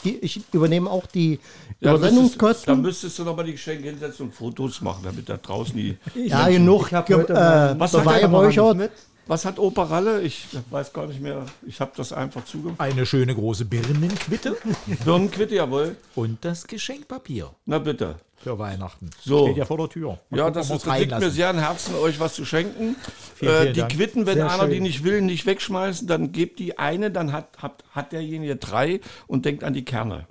Die, 0.03 0.17
ich 0.17 0.41
übernehme 0.51 0.89
auch 0.89 1.05
die 1.05 1.39
Ja, 1.79 1.93
Übersendungskosten. 1.95 2.73
Dann 2.73 2.81
müsstest 2.81 3.19
du 3.19 3.23
nochmal 3.23 3.45
die 3.45 3.53
Geschenke 3.53 3.89
hinsetzen 3.89 4.27
und 4.27 4.33
Fotos 4.33 4.81
machen, 4.81 5.01
damit 5.03 5.29
da 5.29 5.37
draußen 5.37 5.75
die. 5.75 5.97
ja, 6.15 6.47
genug 6.49 6.91
Ich 6.91 7.05
ge- 7.05 7.17
heute 7.17 7.33
äh, 7.33 7.79
Was 7.79 7.93
hat 7.93 8.75
mit? 8.77 8.91
Was 9.27 9.45
hat 9.45 9.59
Opa 9.59 9.83
Ralle? 9.83 10.21
Ich 10.21 10.47
weiß 10.71 10.91
gar 10.91 11.05
nicht 11.05 11.21
mehr. 11.21 11.45
Ich 11.67 11.79
habe 11.79 11.91
das 11.95 12.11
einfach 12.11 12.43
zugemacht. 12.45 12.79
Eine 12.81 13.05
schöne 13.05 13.35
große 13.35 13.63
Birnenquitte 13.65 14.57
Birnenquitte, 15.05 15.53
jawohl. 15.55 15.97
und 16.15 16.43
das 16.43 16.65
Geschenkpapier 16.65 17.51
Na 17.67 17.77
bitte. 17.77 18.15
Für 18.41 18.57
Weihnachten. 18.57 19.09
So. 19.21 19.45
Steht 19.47 19.57
ja 19.57 19.65
vor 19.65 19.77
der 19.77 19.89
Tür. 19.89 20.19
Mal 20.29 20.37
Ja, 20.37 20.49
das, 20.49 20.69
ist, 20.69 20.85
liegt 20.85 21.19
mir 21.19 21.29
sehr 21.29 21.49
am 21.49 21.59
Herzen, 21.59 21.95
euch 21.95 22.19
was 22.19 22.33
zu 22.33 22.45
schenken. 22.45 22.95
Vielen, 23.35 23.51
äh, 23.51 23.61
vielen 23.61 23.73
die 23.73 23.79
Dank. 23.81 23.91
Quitten, 23.91 24.25
wenn 24.25 24.35
Sehr 24.35 24.51
einer 24.51 24.67
die 24.67 24.75
schön. 24.75 24.83
nicht 24.83 25.03
will, 25.03 25.21
nicht 25.21 25.45
wegschmeißen, 25.45 26.07
dann 26.07 26.31
gebt 26.31 26.59
die 26.59 26.77
eine, 26.77 27.11
dann 27.11 27.33
hat, 27.33 27.57
hat, 27.57 27.83
hat 27.91 28.11
derjenige 28.11 28.55
drei 28.55 29.01
und 29.27 29.45
denkt 29.45 29.63
an 29.63 29.73
die 29.73 29.85
Kerne. 29.85 30.25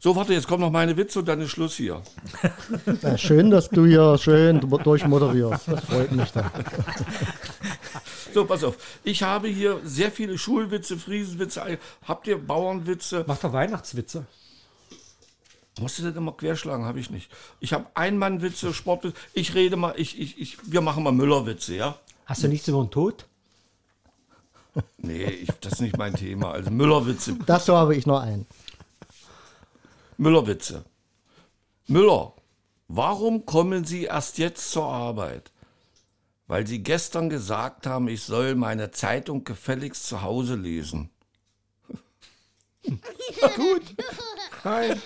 So, 0.00 0.14
warte, 0.16 0.34
jetzt 0.34 0.46
kommt 0.48 0.60
noch 0.60 0.70
meine 0.70 0.98
Witze 0.98 1.20
und 1.20 1.28
dann 1.28 1.40
ist 1.40 1.50
Schluss 1.50 1.76
hier. 1.76 2.02
Ja, 3.02 3.16
schön, 3.16 3.50
dass 3.50 3.70
du 3.70 3.86
hier 3.86 4.18
schön 4.18 4.60
durchmoderierst. 4.60 5.66
Das 5.66 5.84
freut 5.84 6.12
mich 6.12 6.30
dann. 6.32 6.50
So, 8.34 8.44
pass 8.44 8.64
auf. 8.64 8.76
Ich 9.04 9.22
habe 9.22 9.46
hier 9.46 9.78
sehr 9.84 10.10
viele 10.10 10.36
Schulwitze, 10.38 10.96
Friesenwitze. 10.96 11.78
Habt 12.04 12.26
ihr 12.26 12.36
Bauernwitze? 12.36 13.24
Macht 13.28 13.44
doch 13.44 13.52
Weihnachtswitze. 13.52 14.26
Musst 15.80 15.98
du 15.98 16.04
das 16.04 16.14
immer 16.14 16.32
querschlagen? 16.32 16.84
Habe 16.84 17.00
ich 17.00 17.10
nicht. 17.10 17.30
Ich 17.58 17.72
habe 17.72 17.86
Einmannwitze, 17.94 18.72
Sportwitze. 18.72 19.16
Ich 19.32 19.54
rede 19.54 19.76
mal, 19.76 19.94
ich, 19.96 20.20
ich, 20.20 20.40
ich, 20.40 20.58
wir 20.70 20.80
machen 20.80 21.02
mal 21.02 21.12
Müllerwitze, 21.12 21.74
ja? 21.74 21.98
Hast 22.26 22.44
du 22.44 22.48
nichts 22.48 22.68
über 22.68 22.82
den 22.82 22.90
Tod? 22.90 23.26
Nee, 24.96 25.26
ich, 25.26 25.50
das 25.60 25.74
ist 25.74 25.80
nicht 25.82 25.96
mein 25.96 26.14
Thema. 26.14 26.50
Also 26.50 26.68
Müllerwitze. 26.70 27.36
Dazu 27.46 27.76
habe 27.76 27.94
ich 27.94 28.06
noch 28.06 28.20
einen. 28.20 28.44
Müllerwitze. 30.16 30.84
Müller, 31.86 32.32
warum 32.88 33.46
kommen 33.46 33.84
Sie 33.84 34.04
erst 34.04 34.38
jetzt 34.38 34.72
zur 34.72 34.86
Arbeit? 34.86 35.52
Weil 36.48 36.66
Sie 36.66 36.82
gestern 36.82 37.30
gesagt 37.30 37.86
haben, 37.86 38.08
ich 38.08 38.22
soll 38.24 38.56
meine 38.56 38.90
Zeitung 38.90 39.44
gefälligst 39.44 40.06
zu 40.06 40.22
Hause 40.22 40.56
lesen. 40.56 41.10
Gut. 43.56 43.82
Nein. 44.64 45.00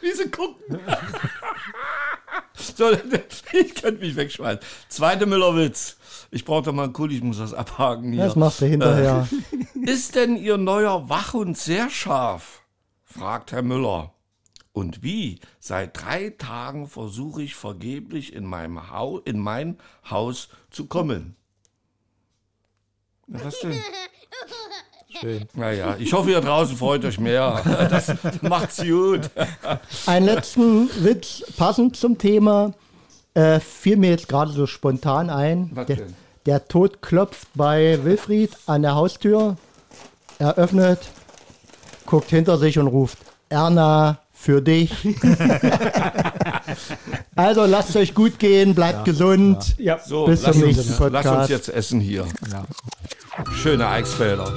Wie 0.00 0.12
sie 0.12 0.30
gucken. 0.30 0.80
so, 2.54 2.92
ich 3.52 3.74
könnte 3.74 4.00
mich 4.00 4.16
wegschmeißen. 4.16 4.60
Zweite 4.88 5.26
Müllerwitz. 5.26 5.96
Ich 6.30 6.44
brauche 6.44 6.62
da 6.62 6.72
mal 6.72 6.84
einen 6.84 6.92
Kuli, 6.92 7.16
ich 7.16 7.22
muss 7.22 7.38
das 7.38 7.54
abhaken 7.54 8.12
hier. 8.12 8.24
Das 8.24 8.36
machst 8.36 8.60
du 8.60 8.66
hinterher. 8.66 9.26
Ist 9.74 10.14
denn 10.14 10.36
Ihr 10.36 10.58
neuer 10.58 11.08
Wachhund 11.08 11.56
sehr 11.56 11.88
scharf? 11.88 12.62
fragt 13.04 13.52
Herr 13.52 13.62
Müller. 13.62 14.12
Und 14.72 15.02
wie? 15.02 15.40
Seit 15.58 16.00
drei 16.00 16.30
Tagen 16.30 16.86
versuche 16.86 17.42
ich 17.42 17.54
vergeblich 17.54 18.34
in, 18.34 18.44
meinem 18.44 18.90
Hau 18.90 19.18
in 19.18 19.38
mein 19.38 19.78
Haus 20.08 20.50
zu 20.70 20.86
kommen. 20.86 21.37
Na, 23.28 23.40
was 23.44 23.60
denn? 23.60 23.72
Schön. 25.20 25.46
Naja, 25.54 25.96
ich 25.98 26.12
hoffe, 26.12 26.30
ihr 26.30 26.40
draußen 26.40 26.76
freut 26.76 27.04
euch 27.04 27.18
mehr. 27.18 27.62
Das 27.90 28.12
macht's 28.42 28.76
gut. 28.82 29.30
Einen 30.06 30.26
letzten 30.26 30.88
Witz 31.04 31.42
passend 31.56 31.96
zum 31.96 32.18
Thema 32.18 32.72
äh, 33.34 33.58
fiel 33.60 33.96
mir 33.96 34.10
jetzt 34.10 34.28
gerade 34.28 34.52
so 34.52 34.66
spontan 34.66 35.30
ein. 35.30 35.70
Was 35.74 35.86
Der, 35.86 35.96
denn? 35.96 36.14
der 36.46 36.68
Tod 36.68 37.02
klopft 37.02 37.48
bei 37.54 37.98
Wilfried 38.04 38.50
an 38.66 38.82
der 38.82 38.94
Haustür. 38.94 39.56
Er 40.38 40.54
öffnet, 40.56 41.00
guckt 42.06 42.30
hinter 42.30 42.58
sich 42.58 42.78
und 42.78 42.86
ruft: 42.86 43.18
Erna, 43.48 44.18
für 44.32 44.62
dich. 44.62 44.92
Also 47.34 47.64
lasst 47.66 47.96
euch 47.96 48.14
gut 48.14 48.38
gehen, 48.38 48.74
bleibt 48.74 49.04
gesund. 49.04 49.76
Ja. 49.78 49.98
So, 49.98 50.26
Bis 50.26 50.42
zum 50.42 50.58
nächsten 50.58 50.80
uns, 50.80 50.98
lass 50.98 50.98
uns 50.98 51.24
Podcast. 51.24 51.50
jetzt 51.50 51.68
essen 51.68 52.00
hier. 52.00 52.26
Ja. 52.50 52.64
Schöne 53.52 53.88
Eichsfelder. 53.88 54.52